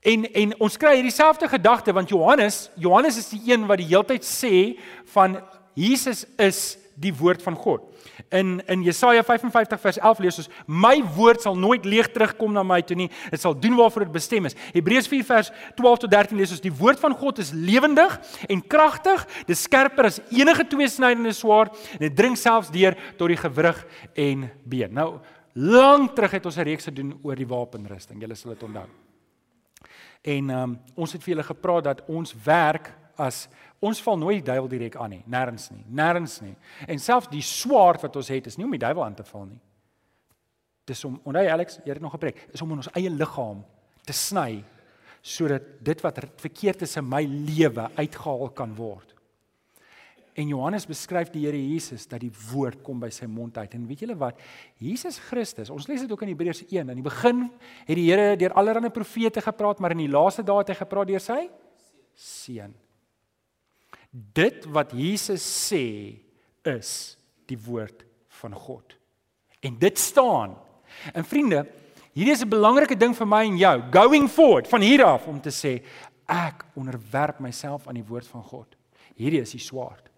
En 0.00 0.24
en 0.32 0.60
ons 0.60 0.76
kry 0.76 0.94
hierdie 0.94 1.12
selfde 1.12 1.48
gedagte 1.48 1.92
want 1.92 2.08
Johannes, 2.08 2.70
Johannes 2.76 3.16
is 3.16 3.28
die 3.28 3.52
een 3.52 3.66
wat 3.66 3.78
die 3.78 3.86
heeltyd 3.86 4.24
sê 4.24 4.80
van 5.12 5.40
Jesus 5.74 6.24
is 6.36 6.78
die 6.94 7.12
woord 7.14 7.42
van 7.42 7.56
God. 7.58 7.82
In 8.28 8.62
in 8.70 8.82
Jesaja 8.82 9.22
55 9.22 9.80
vers 9.80 9.98
11 9.98 10.18
lees 10.18 10.38
ons: 10.38 10.48
"My 10.66 11.02
woord 11.16 11.42
sal 11.42 11.56
nooit 11.56 11.84
leeg 11.84 12.10
terugkom 12.12 12.52
na 12.52 12.62
my 12.62 12.82
toe 12.82 12.96
nie. 12.96 13.10
Dit 13.30 13.40
sal 13.40 13.58
doen 13.58 13.76
waarvoor 13.76 14.04
dit 14.04 14.12
bestem 14.12 14.44
is." 14.44 14.56
Hebreërs 14.72 15.08
4 15.08 15.24
vers 15.24 15.50
12 15.74 15.98
tot 15.98 16.10
13 16.10 16.36
lees 16.36 16.50
ons: 16.50 16.60
"Die 16.60 16.72
woord 16.72 17.00
van 17.00 17.14
God 17.14 17.38
is 17.38 17.52
lewendig 17.52 18.20
en 18.48 18.66
kragtig, 18.66 19.26
dis 19.46 19.62
skerper 19.62 20.04
as 20.04 20.20
enige 20.30 20.66
tweesnydende 20.66 21.32
swaard 21.32 21.76
en 21.92 21.98
dit 21.98 22.16
dring 22.16 22.38
selfs 22.38 22.70
deur 22.70 22.96
tot 23.16 23.28
die 23.28 23.36
gewrig 23.36 23.86
en 24.14 24.50
been." 24.64 24.92
Nou, 24.92 25.20
lank 25.52 26.14
terug 26.14 26.30
het 26.30 26.46
ons 26.46 26.56
'n 26.56 26.62
reeks 26.62 26.84
gedoen 26.84 27.18
oor 27.22 27.36
die 27.36 27.46
wapenrusting. 27.46 28.20
Julle 28.20 28.34
sal 28.34 28.52
dit 28.52 28.62
onthou. 28.62 28.86
En 30.22 30.50
um, 30.50 30.78
ons 30.94 31.12
het 31.12 31.22
vir 31.22 31.34
julle 31.34 31.44
gepraat 31.44 31.84
dat 31.84 32.04
ons 32.08 32.34
werk 32.44 32.92
as 33.20 33.44
ons 33.84 34.00
val 34.04 34.18
nooit 34.18 34.40
die 34.40 34.46
duiwel 34.46 34.68
direk 34.70 34.96
aan 35.00 35.12
nie, 35.16 35.22
nêrens 35.30 35.68
nie, 35.72 35.84
nêrens 35.92 36.38
nie. 36.44 36.54
En 36.88 37.00
selfs 37.02 37.30
die 37.32 37.44
swaard 37.44 38.04
wat 38.06 38.16
ons 38.16 38.30
het 38.32 38.48
is 38.50 38.58
nie 38.58 38.66
om 38.66 38.74
die 38.74 38.82
duiwel 38.82 39.04
aan 39.04 39.16
te 39.18 39.26
val 39.28 39.46
nie. 39.48 39.60
Dis 40.88 41.04
om, 41.08 41.16
onthou 41.24 41.44
Alex, 41.48 41.78
jy 41.84 41.94
het 41.94 42.04
nog 42.04 42.14
gepreek, 42.16 42.42
is 42.52 42.62
om 42.64 42.74
in 42.74 42.82
ons 42.82 42.92
eie 42.96 43.12
liggaam 43.12 43.64
te 44.04 44.16
sny 44.16 44.62
sodat 45.24 45.64
dit 45.80 46.02
wat 46.04 46.20
verkeerd 46.42 46.84
is 46.84 46.98
in 47.00 47.06
my 47.08 47.22
lewe 47.24 47.86
uitgehaal 47.96 48.50
kan 48.56 48.74
word. 48.76 49.14
En 50.36 50.50
Johannes 50.50 50.84
beskryf 50.84 51.30
die 51.32 51.46
Here 51.46 51.56
Jesus 51.56 52.04
dat 52.10 52.20
die 52.20 52.32
woord 52.50 52.82
kom 52.84 52.98
by 53.00 53.08
sy 53.14 53.28
mond 53.30 53.56
uit. 53.56 53.76
En 53.78 53.86
weet 53.88 54.02
julle 54.02 54.18
wat? 54.18 54.40
Jesus 54.82 55.20
Christus, 55.30 55.70
ons 55.72 55.86
lees 55.88 56.02
dit 56.02 56.12
ook 56.12 56.26
in 56.26 56.32
Hebreërs 56.34 56.64
1. 56.66 56.90
In 56.90 56.98
die 56.98 57.06
begin 57.06 57.46
het 57.86 57.96
die 57.96 58.08
Here 58.10 58.34
deur 58.36 58.56
allerlei 58.58 58.90
profete 58.92 59.40
gepraat, 59.44 59.80
maar 59.80 59.94
in 59.94 60.04
die 60.04 60.12
laaste 60.12 60.44
dae 60.44 60.58
het 60.60 60.74
hy 60.74 60.80
gepraat 60.82 61.12
deur 61.14 61.22
sy 61.22 61.44
seun 62.18 62.74
dit 64.14 64.66
wat 64.70 64.92
Jesus 64.94 65.42
sê 65.42 66.14
is 66.62 66.90
die 67.50 67.58
woord 67.58 68.04
van 68.40 68.54
God. 68.54 68.94
En 69.60 69.78
dit 69.78 69.98
staan. 69.98 70.54
En 71.12 71.26
vriende, 71.26 71.64
hierdie 72.14 72.32
is 72.32 72.44
'n 72.44 72.48
belangrike 72.48 72.96
ding 72.96 73.16
vir 73.16 73.26
my 73.26 73.44
en 73.44 73.56
jou, 73.56 73.82
going 73.90 74.28
forward 74.30 74.68
van 74.68 74.80
hier 74.80 75.04
af 75.04 75.26
om 75.26 75.40
te 75.40 75.50
sê 75.50 75.82
ek 76.26 76.64
onderwerp 76.74 77.38
myself 77.40 77.88
aan 77.88 77.94
die 77.94 78.06
woord 78.06 78.26
van 78.26 78.42
God. 78.42 78.76
Hierdie 79.16 79.40
is 79.40 79.50
die 79.50 79.60
swaard. 79.60 80.10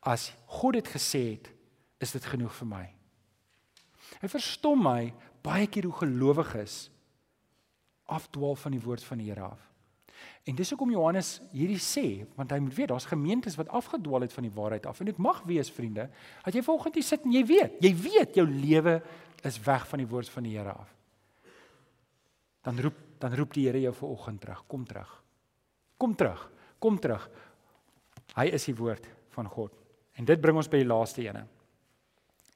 As 0.00 0.32
God 0.46 0.72
dit 0.72 0.88
gesê 0.88 1.30
het, 1.30 1.50
is 1.98 2.12
dit 2.12 2.24
genoeg 2.24 2.54
vir 2.54 2.66
my. 2.66 2.94
Hy 4.20 4.28
verstom 4.28 4.82
my 4.82 5.12
baie 5.42 5.66
keer 5.66 5.84
hoe 5.84 5.92
gelowiges 5.92 6.90
afdwaal 8.04 8.56
van 8.56 8.72
die 8.72 8.80
woord 8.80 9.04
van 9.04 9.18
die 9.18 9.30
Here 9.30 9.40
af. 9.40 9.73
En 10.44 10.56
dis 10.58 10.70
hoekom 10.74 10.90
Johannes 10.92 11.38
hierdie 11.54 11.80
sê, 11.80 12.26
want 12.36 12.50
hy 12.52 12.58
moet 12.60 12.74
weet 12.76 12.90
daar's 12.92 13.08
gemeentes 13.08 13.56
wat 13.56 13.70
afgedwaal 13.72 14.26
het 14.26 14.34
van 14.34 14.44
die 14.44 14.52
waarheid 14.52 14.86
af 14.86 15.00
en 15.00 15.08
dit 15.08 15.20
mag 15.22 15.40
wees 15.48 15.70
vriende, 15.72 16.10
dat 16.44 16.56
jy 16.56 16.62
volgens 16.66 16.98
hier 16.98 17.06
sit 17.06 17.24
en 17.24 17.32
jy 17.32 17.44
weet, 17.48 17.78
jy 17.80 17.92
weet 17.96 18.36
jou 18.36 18.44
lewe 18.48 18.98
is 19.44 19.56
weg 19.64 19.86
van 19.88 20.02
die 20.02 20.08
woord 20.08 20.28
van 20.28 20.44
die 20.44 20.56
Here 20.58 20.72
af. 20.72 20.92
Dan 22.64 22.80
roep 22.80 23.00
dan 23.24 23.32
roep 23.38 23.54
die 23.56 23.64
Here 23.64 23.80
jou 23.80 23.94
ver 23.96 24.10
oggend 24.12 24.42
terug, 24.42 24.64
kom 24.68 24.84
terug. 24.84 25.08
Kom 25.96 26.14
terug. 26.16 26.42
Kom 26.78 26.98
terug. 27.00 27.22
Hy 28.34 28.50
is 28.52 28.66
die 28.68 28.76
woord 28.76 29.06
van 29.32 29.48
God. 29.48 29.72
En 30.18 30.26
dit 30.28 30.40
bring 30.40 30.58
ons 30.60 30.68
by 30.68 30.82
die 30.82 30.88
laaste 30.88 31.22
ene. 31.24 31.46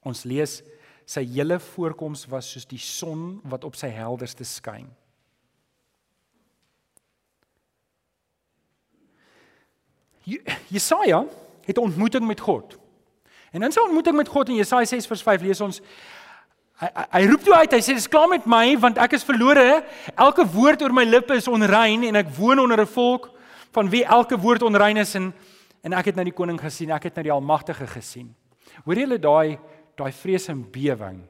Ons 0.06 0.26
lees 0.28 0.60
sy 1.08 1.22
hele 1.24 1.56
voorkoms 1.62 2.26
was 2.28 2.50
soos 2.52 2.68
die 2.68 2.80
son 2.82 3.38
wat 3.48 3.64
op 3.64 3.78
sy 3.78 3.88
helderste 3.94 4.44
skyn. 4.44 4.90
Jesaja 10.68 11.24
het 11.64 11.76
'n 11.76 11.80
ontmoeting 11.80 12.26
met 12.26 12.40
God. 12.40 12.78
En 13.52 13.62
in 13.62 13.72
sy 13.72 13.80
ontmoeting 13.80 14.16
met 14.16 14.28
God 14.28 14.48
in 14.48 14.54
Jesaja 14.54 14.84
6:5 14.84 15.42
lees 15.42 15.60
ons 15.60 15.80
hy, 16.78 16.88
hy, 16.94 17.04
hy 17.10 17.26
roep 17.26 17.42
toe 17.44 17.54
uit, 17.54 17.72
hy 17.72 17.80
sê 17.80 17.94
dis 17.94 18.08
klaar 18.08 18.28
met 18.28 18.46
my 18.46 18.78
want 18.78 18.98
ek 18.98 19.12
is 19.12 19.24
verlore. 19.24 19.84
Elke 20.14 20.46
woord 20.46 20.82
oor 20.82 20.92
my 20.92 21.04
lippe 21.04 21.34
is 21.34 21.48
onrein 21.48 22.04
en 22.04 22.16
ek 22.16 22.28
woon 22.36 22.58
onder 22.58 22.80
'n 22.80 22.86
volk 22.86 23.30
van 23.72 23.90
wie 23.90 24.04
elke 24.04 24.38
woord 24.38 24.62
onrein 24.62 24.96
is 24.96 25.14
en 25.14 25.34
en 25.82 25.92
ek 25.92 26.10
het 26.10 26.14
nou 26.14 26.24
die 26.24 26.34
koning 26.34 26.58
gesien, 26.60 26.90
ek 26.90 27.02
het 27.08 27.14
nou 27.14 27.22
die 27.22 27.32
almagtige 27.32 27.86
gesien. 27.86 28.34
Hoor 28.84 28.98
julle 28.98 29.18
daai 29.18 29.58
daai 29.96 30.12
vrees 30.12 30.48
en 30.48 30.62
bewering? 30.70 31.22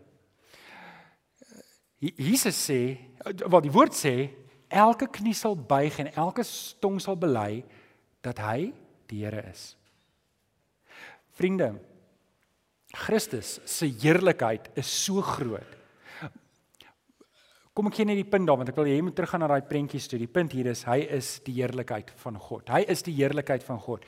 Jesus 2.00 2.70
sê, 2.70 2.98
wat 3.48 3.62
die 3.62 3.72
woord 3.72 3.96
sê, 3.96 4.28
elke 4.68 5.08
knie 5.10 5.34
sal 5.34 5.56
buig 5.56 5.98
en 5.98 6.10
elke 6.14 6.44
tong 6.80 7.00
sal 7.00 7.16
bely 7.16 7.64
dat 8.22 8.38
hy 8.38 8.72
die 9.08 9.24
Here 9.24 9.42
is. 9.50 9.72
Vriende, 11.38 11.72
Christus 12.92 13.58
se 13.64 13.88
heerlikheid 14.00 14.70
is 14.78 14.88
so 15.04 15.22
groot 15.22 15.77
Kom 17.78 17.86
ek 17.86 17.94
gee 17.94 18.08
net 18.08 18.18
die 18.18 18.26
punt 18.26 18.48
daar 18.48 18.56
want 18.58 18.72
ek 18.72 18.74
wil 18.74 18.88
hê 18.90 18.96
jy 18.96 19.02
moet 19.06 19.14
teruggaan 19.14 19.44
na 19.44 19.48
daai 19.52 19.62
prentjies 19.62 20.08
toe. 20.10 20.18
Die 20.18 20.26
punt 20.26 20.50
hier 20.50 20.66
is 20.66 20.80
hy 20.82 20.96
is 21.14 21.28
die 21.46 21.52
heerlikheid 21.60 22.08
van 22.18 22.34
God. 22.42 22.72
Hy 22.74 22.80
is 22.90 23.04
die 23.06 23.14
heerlikheid 23.14 23.62
van 23.62 23.78
God. 23.78 24.02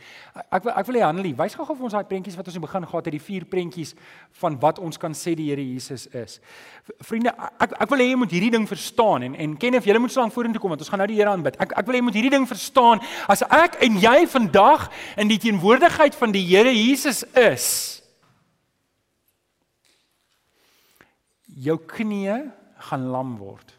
Ek 0.50 0.66
wil 0.66 0.74
ek 0.74 0.88
wil 0.88 0.98
hê 0.98 1.04
Hanelie, 1.04 1.36
wys 1.38 1.54
gou-gou 1.54 1.76
vir 1.78 1.86
ons 1.86 1.94
daai 1.94 2.08
prentjies 2.10 2.34
wat 2.34 2.50
ons 2.50 2.58
in 2.58 2.64
begin 2.64 2.88
gehad 2.90 3.06
het, 3.06 3.14
die 3.14 3.22
vier 3.22 3.46
prentjies 3.46 3.94
van 4.42 4.58
wat 4.66 4.82
ons 4.82 4.98
kan 4.98 5.14
sê 5.14 5.36
die 5.38 5.46
Here 5.52 5.62
Jesus 5.62 6.08
is. 6.10 6.40
Vriende, 7.06 7.30
ek 7.62 7.78
ek 7.86 7.94
wil 7.94 8.02
hê 8.02 8.10
jy 8.10 8.18
moet 8.24 8.36
hierdie 8.40 8.50
ding 8.58 8.66
verstaan 8.66 9.30
en 9.30 9.38
en 9.46 9.56
ken 9.62 9.78
of 9.78 9.86
jy 9.86 9.98
moet 10.02 10.18
staan 10.18 10.34
vorentoe 10.34 10.66
kom 10.66 10.74
want 10.74 10.82
ons 10.82 10.90
gaan 10.90 11.04
nou 11.06 11.10
die 11.14 11.22
Here 11.22 11.30
aanbid. 11.30 11.62
Ek 11.62 11.78
ek 11.78 11.86
wil 11.86 11.94
hê 11.94 12.02
jy 12.02 12.10
moet 12.10 12.18
hierdie 12.18 12.36
ding 12.40 12.50
verstaan. 12.50 13.06
As 13.30 13.46
ek 13.46 13.78
en 13.86 14.02
jy 14.02 14.18
vandag 14.34 14.90
in 15.14 15.30
die 15.30 15.38
teenwoordigheid 15.46 16.18
van 16.18 16.34
die 16.34 16.48
Here 16.50 16.74
Jesus 16.74 17.22
is, 17.38 17.68
jou 21.54 21.78
knieë 21.78 22.48
gaan 22.88 23.10
lam 23.12 23.36
word. 23.38 23.76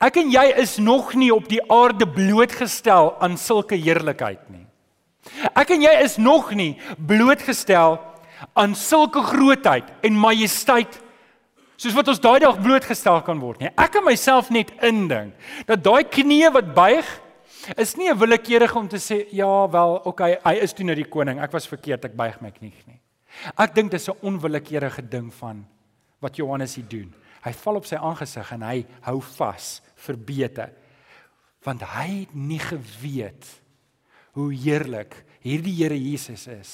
Ek 0.00 0.16
en 0.22 0.30
jy 0.32 0.44
is 0.60 0.78
nog 0.80 1.12
nie 1.18 1.30
op 1.34 1.48
die 1.50 1.62
aarde 1.72 2.06
blootgestel 2.08 3.12
aan 3.22 3.36
sulke 3.40 3.76
heerlikheid 3.76 4.42
nie. 4.52 4.66
Ek 5.56 5.72
en 5.74 5.84
jy 5.84 5.92
is 6.04 6.16
nog 6.20 6.52
nie 6.56 6.74
blootgestel 6.98 7.98
aan 8.52 8.74
sulke 8.76 9.22
grootheid 9.24 9.88
en 10.04 10.20
majesteit 10.20 11.00
soos 11.76 11.96
wat 11.96 12.08
ons 12.12 12.22
daai 12.22 12.38
dag 12.44 12.60
blootgestel 12.62 13.20
kan 13.26 13.40
word 13.42 13.60
nie. 13.60 13.72
Ek 13.76 13.96
kan 13.96 14.06
myself 14.06 14.50
net 14.54 14.72
indink 14.84 15.34
dat 15.68 15.84
daai 15.84 16.04
knie 16.04 16.46
wat 16.54 16.74
buig 16.76 17.08
is 17.80 17.96
nie 17.96 18.10
'n 18.10 18.18
willekeurige 18.18 18.78
om 18.78 18.88
te 18.88 19.00
sê 19.00 19.26
ja 19.32 19.68
wel, 19.68 20.00
okay, 20.04 20.38
hy 20.44 20.54
is 20.62 20.72
toe 20.72 20.84
nou 20.84 20.94
die 20.94 21.08
koning. 21.08 21.40
Ek 21.40 21.52
was 21.52 21.66
verkeerd, 21.66 22.04
ek 22.04 22.16
buig 22.16 22.40
my 22.40 22.50
knie 22.50 22.72
nie. 22.86 23.00
Ek 23.56 23.74
dink 23.74 23.90
dis 23.90 24.08
'n 24.08 24.18
onwillekeurige 24.22 25.08
ding 25.08 25.32
van 25.34 25.66
wat 26.24 26.40
Johannes 26.40 26.76
hier 26.78 26.88
doen. 26.88 27.10
Hy 27.44 27.52
val 27.60 27.80
op 27.80 27.88
sy 27.88 27.98
aangesig 28.00 28.54
en 28.56 28.64
hy 28.64 28.78
hou 29.04 29.18
vas 29.36 29.68
vir 30.06 30.18
bete. 30.30 30.68
Want 31.64 31.84
hy 31.94 32.08
het 32.24 32.34
nie 32.36 32.60
geweet 32.62 33.48
hoe 34.34 34.50
heerlik 34.52 35.20
hierdie 35.44 35.74
Here 35.76 35.96
Jesus 35.96 36.46
is 36.50 36.72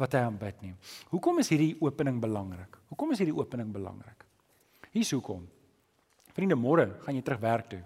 wat 0.00 0.14
hy 0.16 0.22
aanbid 0.24 0.62
nie. 0.64 0.74
Hoekom 1.12 1.42
is 1.42 1.50
hierdie 1.52 1.74
opening 1.84 2.18
belangrik? 2.22 2.78
Hoekom 2.90 3.12
is 3.14 3.20
hierdie 3.22 3.36
opening 3.36 3.70
belangrik? 3.74 4.24
Hier's 4.92 5.12
hoekom. 5.14 5.44
Vriende, 6.32 6.56
môre 6.58 6.88
gaan 7.04 7.16
jy 7.16 7.24
terug 7.24 7.42
werk 7.42 7.68
toe. 7.74 7.82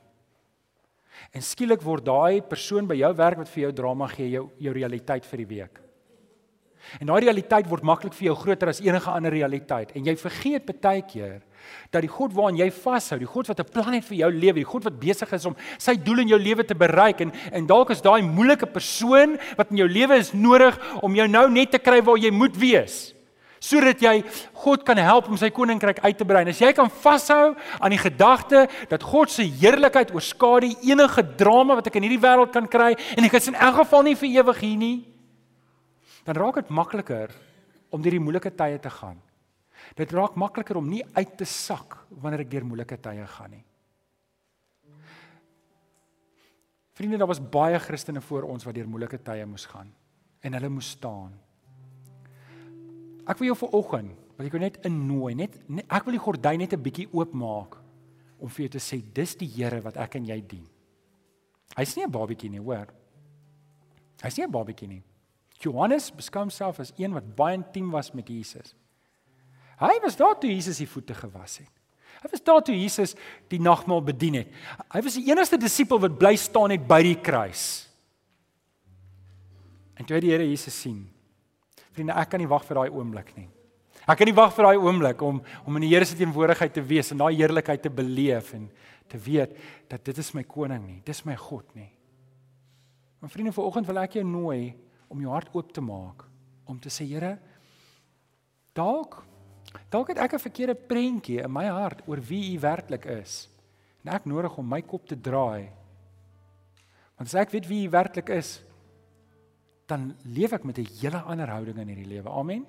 En 1.35 1.45
skielik 1.45 1.83
word 1.85 2.05
daai 2.07 2.45
persoon 2.45 2.87
by 2.89 2.99
jou 3.01 3.11
werk 3.17 3.41
wat 3.41 3.51
vir 3.53 3.67
jou 3.67 3.73
drama 3.81 4.09
gee, 4.13 4.29
jou 4.37 4.47
jou 4.63 4.73
realiteit 4.77 5.27
vir 5.27 5.43
die 5.43 5.51
week. 5.51 5.81
En 7.01 7.11
daai 7.11 7.27
realiteit 7.27 7.69
word 7.69 7.85
maklik 7.87 8.15
vir 8.15 8.31
jou 8.31 8.37
groter 8.39 8.71
as 8.71 8.81
enige 8.81 9.11
ander 9.11 9.33
realiteit 9.33 9.93
en 9.97 10.07
jy 10.07 10.17
vergeet 10.17 10.67
baie 10.67 11.03
keer 11.03 11.41
dat 11.91 12.05
die 12.05 12.11
God 12.11 12.35
waaraan 12.35 12.59
jy 12.61 12.69
vashou, 12.71 13.19
die 13.19 13.27
God 13.27 13.49
wat 13.49 13.61
'n 13.61 13.73
plan 13.73 13.93
het 13.95 14.05
vir 14.05 14.19
jou 14.19 14.31
lewe, 14.31 14.55
die 14.55 14.73
God 14.73 14.85
wat 14.85 15.01
besig 15.01 15.33
is 15.33 15.47
om 15.47 15.57
sy 15.79 15.97
doel 15.97 16.21
in 16.21 16.29
jou 16.29 16.39
lewe 16.39 16.65
te 16.65 16.75
bereik 16.75 17.21
en 17.21 17.33
en 17.53 17.67
dalk 17.67 17.91
is 17.91 18.03
daai 18.03 18.23
moeilike 18.23 18.67
persoon 18.67 19.39
wat 19.57 19.71
in 19.71 19.79
jou 19.79 19.89
lewe 19.89 20.17
is 20.17 20.33
nodig 20.33 20.79
om 21.03 21.15
jou 21.15 21.29
nou 21.29 21.51
net 21.51 21.71
te 21.71 21.79
kry 21.79 22.01
waar 22.03 22.19
jy 22.19 22.31
moet 22.31 22.57
wees 22.57 23.17
sodat 23.59 24.01
jy 24.01 24.23
God 24.53 24.85
kan 24.85 24.97
help 24.97 25.29
om 25.29 25.37
sy 25.37 25.51
koninkryk 25.51 25.99
uit 26.05 26.19
te 26.19 26.25
brei. 26.25 26.43
En 26.43 26.49
as 26.49 26.61
jy 26.61 26.73
kan 26.73 26.91
vashou 26.91 27.57
aan 27.81 27.91
die 27.91 27.99
gedagte 27.99 28.69
dat 28.89 29.03
God 29.03 29.31
se 29.31 29.43
heerlikheid 29.43 30.13
oorskadu 30.15 30.75
enige 30.83 31.23
drama 31.37 31.75
wat 31.75 31.87
ek 31.87 31.97
in 31.97 32.03
hierdie 32.03 32.23
wêreld 32.23 32.53
kan 32.53 32.69
kry 32.69 32.95
en 33.17 33.25
ek 33.25 33.35
is 33.35 33.49
in 33.49 33.55
elk 33.55 33.81
geval 33.83 34.03
nie 34.03 34.15
vir 34.15 34.29
ewig 34.29 34.61
hier 34.61 34.77
nie, 34.77 35.16
dan 36.27 36.35
raak 36.35 36.59
dit 36.59 36.75
makliker 36.75 37.31
om 37.95 38.03
deur 38.03 38.17
die 38.17 38.23
moeilike 38.23 38.51
tye 38.59 38.81
te 38.83 38.91
gaan. 38.91 39.21
Dit 39.95 40.13
raak 40.17 40.35
makliker 40.35 40.81
om 40.81 40.89
nie 40.89 41.05
uit 41.15 41.37
te 41.39 41.47
sak 41.47 42.01
wanneer 42.11 42.43
ek 42.43 42.51
deur 42.51 42.67
moeilike 42.67 42.99
tye 42.99 43.27
gaan 43.37 43.55
nie. 43.55 43.65
Vriende, 46.97 47.19
daar 47.21 47.29
was 47.29 47.43
baie 47.43 47.79
Christene 47.79 48.23
voor 48.25 48.49
ons 48.49 48.65
wat 48.65 48.75
deur 48.75 48.89
moeilike 48.89 49.21
tye 49.23 49.47
moes 49.47 49.67
gaan 49.71 49.91
en 50.43 50.57
hulle 50.57 50.71
moes 50.73 50.95
staan. 50.97 51.35
Ek 53.27 53.39
wil 53.41 53.51
jou 53.51 53.59
vanoggend, 53.67 54.15
wil 54.39 54.47
ek 54.47 54.55
jou 54.55 54.63
net 54.63 54.79
innooi, 54.87 55.35
net, 55.37 55.59
net 55.69 55.91
ek 55.93 56.07
wil 56.07 56.17
die 56.17 56.23
gordyn 56.23 56.63
net 56.63 56.73
'n 56.73 56.83
bietjie 56.83 57.09
oopmaak 57.13 57.77
om 58.39 58.49
vir 58.49 58.67
jou 58.67 58.73
te 58.79 58.83
sê 58.83 59.03
dis 59.03 59.35
die 59.37 59.49
Here 59.49 59.81
wat 59.83 59.97
ek 59.97 60.17
en 60.17 60.27
jy 60.27 60.41
dien. 60.41 60.67
Hy's 61.77 61.97
nie 61.97 62.05
'n 62.05 62.11
babatjie 62.11 62.51
nie, 62.51 62.61
hoor. 62.61 62.87
Hy's 64.23 64.39
nie 64.39 64.47
'n 64.47 64.51
babatjie 64.51 64.89
nie. 64.89 65.03
Johannes 65.63 66.11
beskou 66.15 66.45
homself 66.45 66.81
as 66.83 66.93
een 66.99 67.15
wat 67.17 67.29
baie 67.37 67.57
intiem 67.57 67.89
was 67.95 68.13
met 68.13 68.29
Jesus. 68.29 68.75
Hy 69.81 69.97
was 70.03 70.17
daar 70.17 70.37
toe 70.41 70.51
Jesus 70.51 70.81
die 70.81 70.89
voete 70.89 71.15
gewas 71.17 71.59
het. 71.61 71.73
Hy 72.23 72.31
was 72.33 72.45
daar 72.45 72.63
toe 72.65 72.75
Jesus 72.77 73.13
die 73.53 73.61
nagmaal 73.61 74.01
bedien 74.05 74.41
het. 74.41 74.55
Hy 74.93 75.03
was 75.05 75.19
die 75.19 75.27
enigste 75.29 75.59
disipel 75.61 76.01
wat 76.03 76.17
bly 76.19 76.33
staan 76.41 76.73
het 76.73 76.87
by 76.89 77.03
die 77.05 77.19
kruis. 77.21 77.85
En 79.97 80.05
toe 80.05 80.17
hy 80.17 80.23
die 80.25 80.33
Here 80.33 80.47
Jesus 80.47 80.77
sien. 80.77 81.05
Vriende, 81.97 82.17
ek 82.17 82.33
kan 82.33 82.41
nie 82.41 82.49
wag 82.49 82.65
vir 82.69 82.81
daai 82.81 82.93
oomblik 82.93 83.33
nie. 83.37 83.49
Ek 84.07 84.21
kan 84.21 84.29
nie 84.29 84.37
wag 84.37 84.53
vir 84.55 84.69
daai 84.69 84.81
oomblik 84.81 85.23
om 85.25 85.41
om 85.65 85.79
in 85.79 85.87
die 85.87 85.93
Here 85.93 86.09
se 86.09 86.17
teenwoordigheid 86.19 86.75
te 86.77 86.85
wees 86.85 87.13
en 87.13 87.21
daai 87.21 87.35
heerlikheid 87.37 87.85
te 87.85 87.93
beleef 87.93 88.53
en 88.57 88.69
te 89.11 89.21
weet 89.23 89.55
dat 89.91 90.05
dit 90.05 90.19
is 90.19 90.33
my 90.35 90.43
koning 90.47 90.83
nie, 90.85 91.01
dis 91.07 91.23
my 91.27 91.37
God 91.39 91.67
nie. 91.79 91.91
Maar 93.21 93.33
vriende, 93.33 93.55
vanoggend 93.55 93.89
wil 93.89 94.03
ek 94.03 94.19
jou 94.19 94.25
nooi 94.27 94.75
om 95.09 95.21
jou 95.21 95.33
hart 95.33 95.53
oop 95.55 95.73
te 95.73 95.81
maak 95.81 96.25
om 96.67 96.79
te 96.81 96.91
sê 96.91 97.07
Here 97.07 97.37
dalk 98.75 99.23
dalk 99.91 100.09
het 100.13 100.19
ek 100.19 100.35
'n 100.35 100.47
verkeerde 100.49 100.75
prentjie 100.75 101.43
in 101.43 101.53
my 101.53 101.67
hart 101.67 102.03
oor 102.07 102.21
wie 102.21 102.55
U 102.55 102.61
werklik 102.61 103.07
is 103.07 103.49
en 104.05 104.15
ek 104.15 104.27
nodig 104.27 104.57
om 104.59 104.69
my 104.69 104.83
kop 104.83 105.07
te 105.07 105.21
draai. 105.21 105.69
Want 107.17 107.27
as 107.27 107.35
ek 107.35 107.51
weet 107.51 107.67
wie 107.67 107.87
U 107.87 107.91
werklik 107.91 108.29
is 108.29 108.63
dan 109.87 110.17
leef 110.25 110.53
ek 110.53 110.65
met 110.65 110.79
'n 110.79 110.87
hele 111.01 111.19
ander 111.19 111.49
houding 111.49 111.79
in 111.79 111.89
hierdie 111.89 112.15
lewe. 112.15 112.31
Amen 112.31 112.67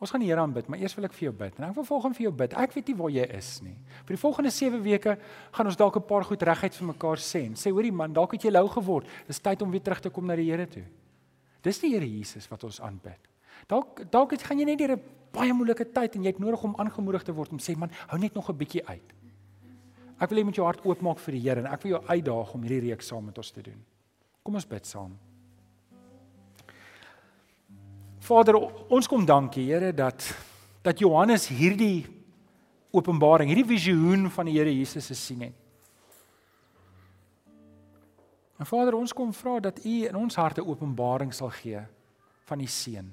Ons 0.00 0.14
gaan 0.14 0.22
die 0.22 0.30
Here 0.30 0.40
aanbid, 0.40 0.68
maar 0.72 0.80
eers 0.80 0.94
wil 0.96 1.04
ek 1.04 1.12
vir 1.12 1.26
jou 1.26 1.32
bid. 1.36 1.58
En 1.60 1.66
ek 1.66 1.74
wil 1.76 1.84
volgens 1.84 2.16
vir 2.16 2.24
jou 2.24 2.32
bid. 2.32 2.54
Ek 2.56 2.72
weet 2.72 2.86
nie 2.88 2.96
waar 2.96 3.10
jy 3.12 3.24
is 3.36 3.50
nie. 3.60 3.74
Vir 4.08 4.16
die 4.16 4.20
volgende 4.22 4.52
7 4.56 4.80
weke 4.80 5.16
gaan 5.52 5.68
ons 5.68 5.76
dalk 5.76 5.96
'n 6.00 6.06
paar 6.08 6.24
goed 6.24 6.42
reguit 6.42 6.74
vir 6.74 6.86
mekaar 6.86 7.20
sê. 7.20 7.42
Sê 7.52 7.70
hoorie 7.70 7.92
man, 7.92 8.12
dalk 8.12 8.32
het 8.32 8.42
jy 8.42 8.50
lou 8.50 8.66
geword. 8.68 9.06
Dis 9.26 9.40
tyd 9.40 9.60
om 9.62 9.70
weer 9.70 9.82
terug 9.82 10.00
te 10.00 10.08
kom 10.08 10.26
na 10.26 10.36
die 10.36 10.50
Here 10.50 10.66
toe. 10.66 10.84
Dis 11.62 11.78
die 11.80 11.92
Here 11.92 12.08
Jesus 12.08 12.48
wat 12.48 12.64
ons 12.64 12.80
aanbid. 12.80 13.20
Dalk 13.68 14.10
dalk 14.10 14.30
het 14.30 14.42
gaan 14.42 14.58
jy 14.58 14.64
net 14.64 14.78
deur 14.78 14.96
'n 14.96 15.02
baie 15.32 15.52
moeilike 15.52 15.92
tyd 15.92 16.16
en 16.16 16.22
jy 16.22 16.28
het 16.28 16.38
nodig 16.38 16.62
om 16.62 16.74
aangemoedig 16.78 17.22
te 17.22 17.32
word 17.32 17.52
om 17.52 17.58
sê 17.58 17.76
man, 17.76 17.90
hou 18.08 18.18
net 18.18 18.34
nog 18.34 18.48
'n 18.48 18.56
bietjie 18.56 18.86
uit. 18.86 19.12
Ek 20.18 20.30
wil 20.30 20.38
hê 20.38 20.40
jy 20.40 20.44
moet 20.44 20.56
jou 20.56 20.66
hart 20.66 20.84
oopmaak 20.84 21.18
vir 21.18 21.32
die 21.32 21.40
Here 21.40 21.60
en 21.60 21.66
ek 21.66 21.82
wil 21.82 21.92
jou 21.92 22.02
uitdaag 22.06 22.54
om 22.54 22.62
hierdie 22.62 22.90
reeks 22.90 23.06
saam 23.06 23.24
met 23.24 23.36
ons 23.36 23.50
te 23.50 23.62
doen. 23.62 23.84
Kom 24.42 24.54
ons 24.54 24.66
bid 24.66 24.86
saam. 24.86 25.29
Vader, 28.30 28.56
ons 28.86 29.08
kom 29.10 29.24
dankie 29.26 29.66
Here 29.72 29.90
dat 29.94 30.22
dat 30.80 30.98
Johannes 31.02 31.44
hierdie 31.52 32.06
openbaring, 32.96 33.50
hierdie 33.50 33.68
visioen 33.68 34.30
van 34.32 34.48
die 34.48 34.54
Here 34.56 34.70
Jesus 34.72 35.10
gesien 35.12 35.42
het. 35.44 35.56
En 38.60 38.68
Vader, 38.68 38.96
ons 38.96 39.12
kom 39.16 39.32
vra 39.36 39.58
dat 39.60 39.82
U 39.84 39.94
in 40.06 40.16
ons 40.16 40.38
harte 40.40 40.64
openbaring 40.64 41.34
sal 41.36 41.50
gee 41.58 41.82
van 42.48 42.62
die 42.62 42.70
seun. 42.70 43.10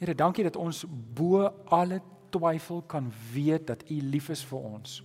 Here, 0.00 0.14
dankie 0.16 0.44
dat 0.44 0.58
ons 0.60 0.82
bo 0.88 1.46
alle 1.72 2.02
twyfel 2.34 2.84
kan 2.88 3.08
weet 3.32 3.70
dat 3.72 3.86
U 3.88 4.02
lief 4.10 4.28
is 4.34 4.44
vir 4.52 4.68
ons. 4.74 5.00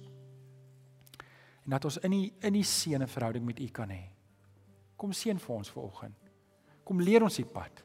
En 1.63 1.77
dat 1.77 1.87
ons 1.87 2.01
in 2.03 2.19
die 2.19 2.27
in 2.41 2.59
die 2.59 2.67
seën 2.67 3.01
'n 3.01 3.07
verhouding 3.07 3.45
met 3.45 3.59
U 3.59 3.67
kan 3.67 3.89
hê. 3.89 4.03
Kom 4.95 5.11
seën 5.13 5.39
vir 5.39 5.55
ons 5.55 5.69
vanoggend. 5.69 6.24
Kom 6.85 7.01
leer 7.01 7.25
ons 7.25 7.39
die 7.41 7.47
pad. 7.49 7.81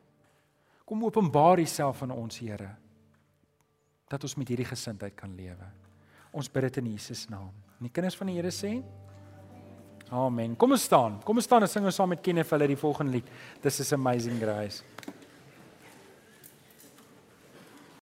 Kom 0.85 1.05
openbaar 1.07 1.63
Uself 1.63 2.03
aan 2.05 2.13
ons, 2.15 2.41
Here. 2.43 2.69
Dat 4.11 4.25
ons 4.27 4.37
met 4.37 4.49
hierdie 4.51 4.69
gesindheid 4.69 5.15
kan 5.17 5.33
lewe. 5.39 5.69
Ons 6.35 6.51
bid 6.51 6.67
dit 6.69 6.81
in 6.83 6.93
Jesus 6.93 7.29
naam. 7.31 7.53
En 7.79 7.87
die 7.87 7.93
kinders 7.95 8.19
van 8.19 8.31
die 8.31 8.37
Here 8.37 8.51
sê: 8.55 8.77
Amen. 10.11 10.57
Kom 10.59 10.75
ons 10.75 10.85
staan. 10.85 11.21
Kom 11.23 11.39
ons 11.39 11.47
staan 11.47 11.63
en 11.63 11.71
sing 11.71 11.87
ons 11.87 11.95
saam 11.95 12.11
met 12.11 12.23
Kenneth 12.23 12.51
hulle 12.51 12.67
die 12.73 12.79
volgende 12.79 13.15
lied. 13.15 13.29
This 13.63 13.79
is 13.81 13.93
amazing 13.95 14.41
grace. 14.43 14.83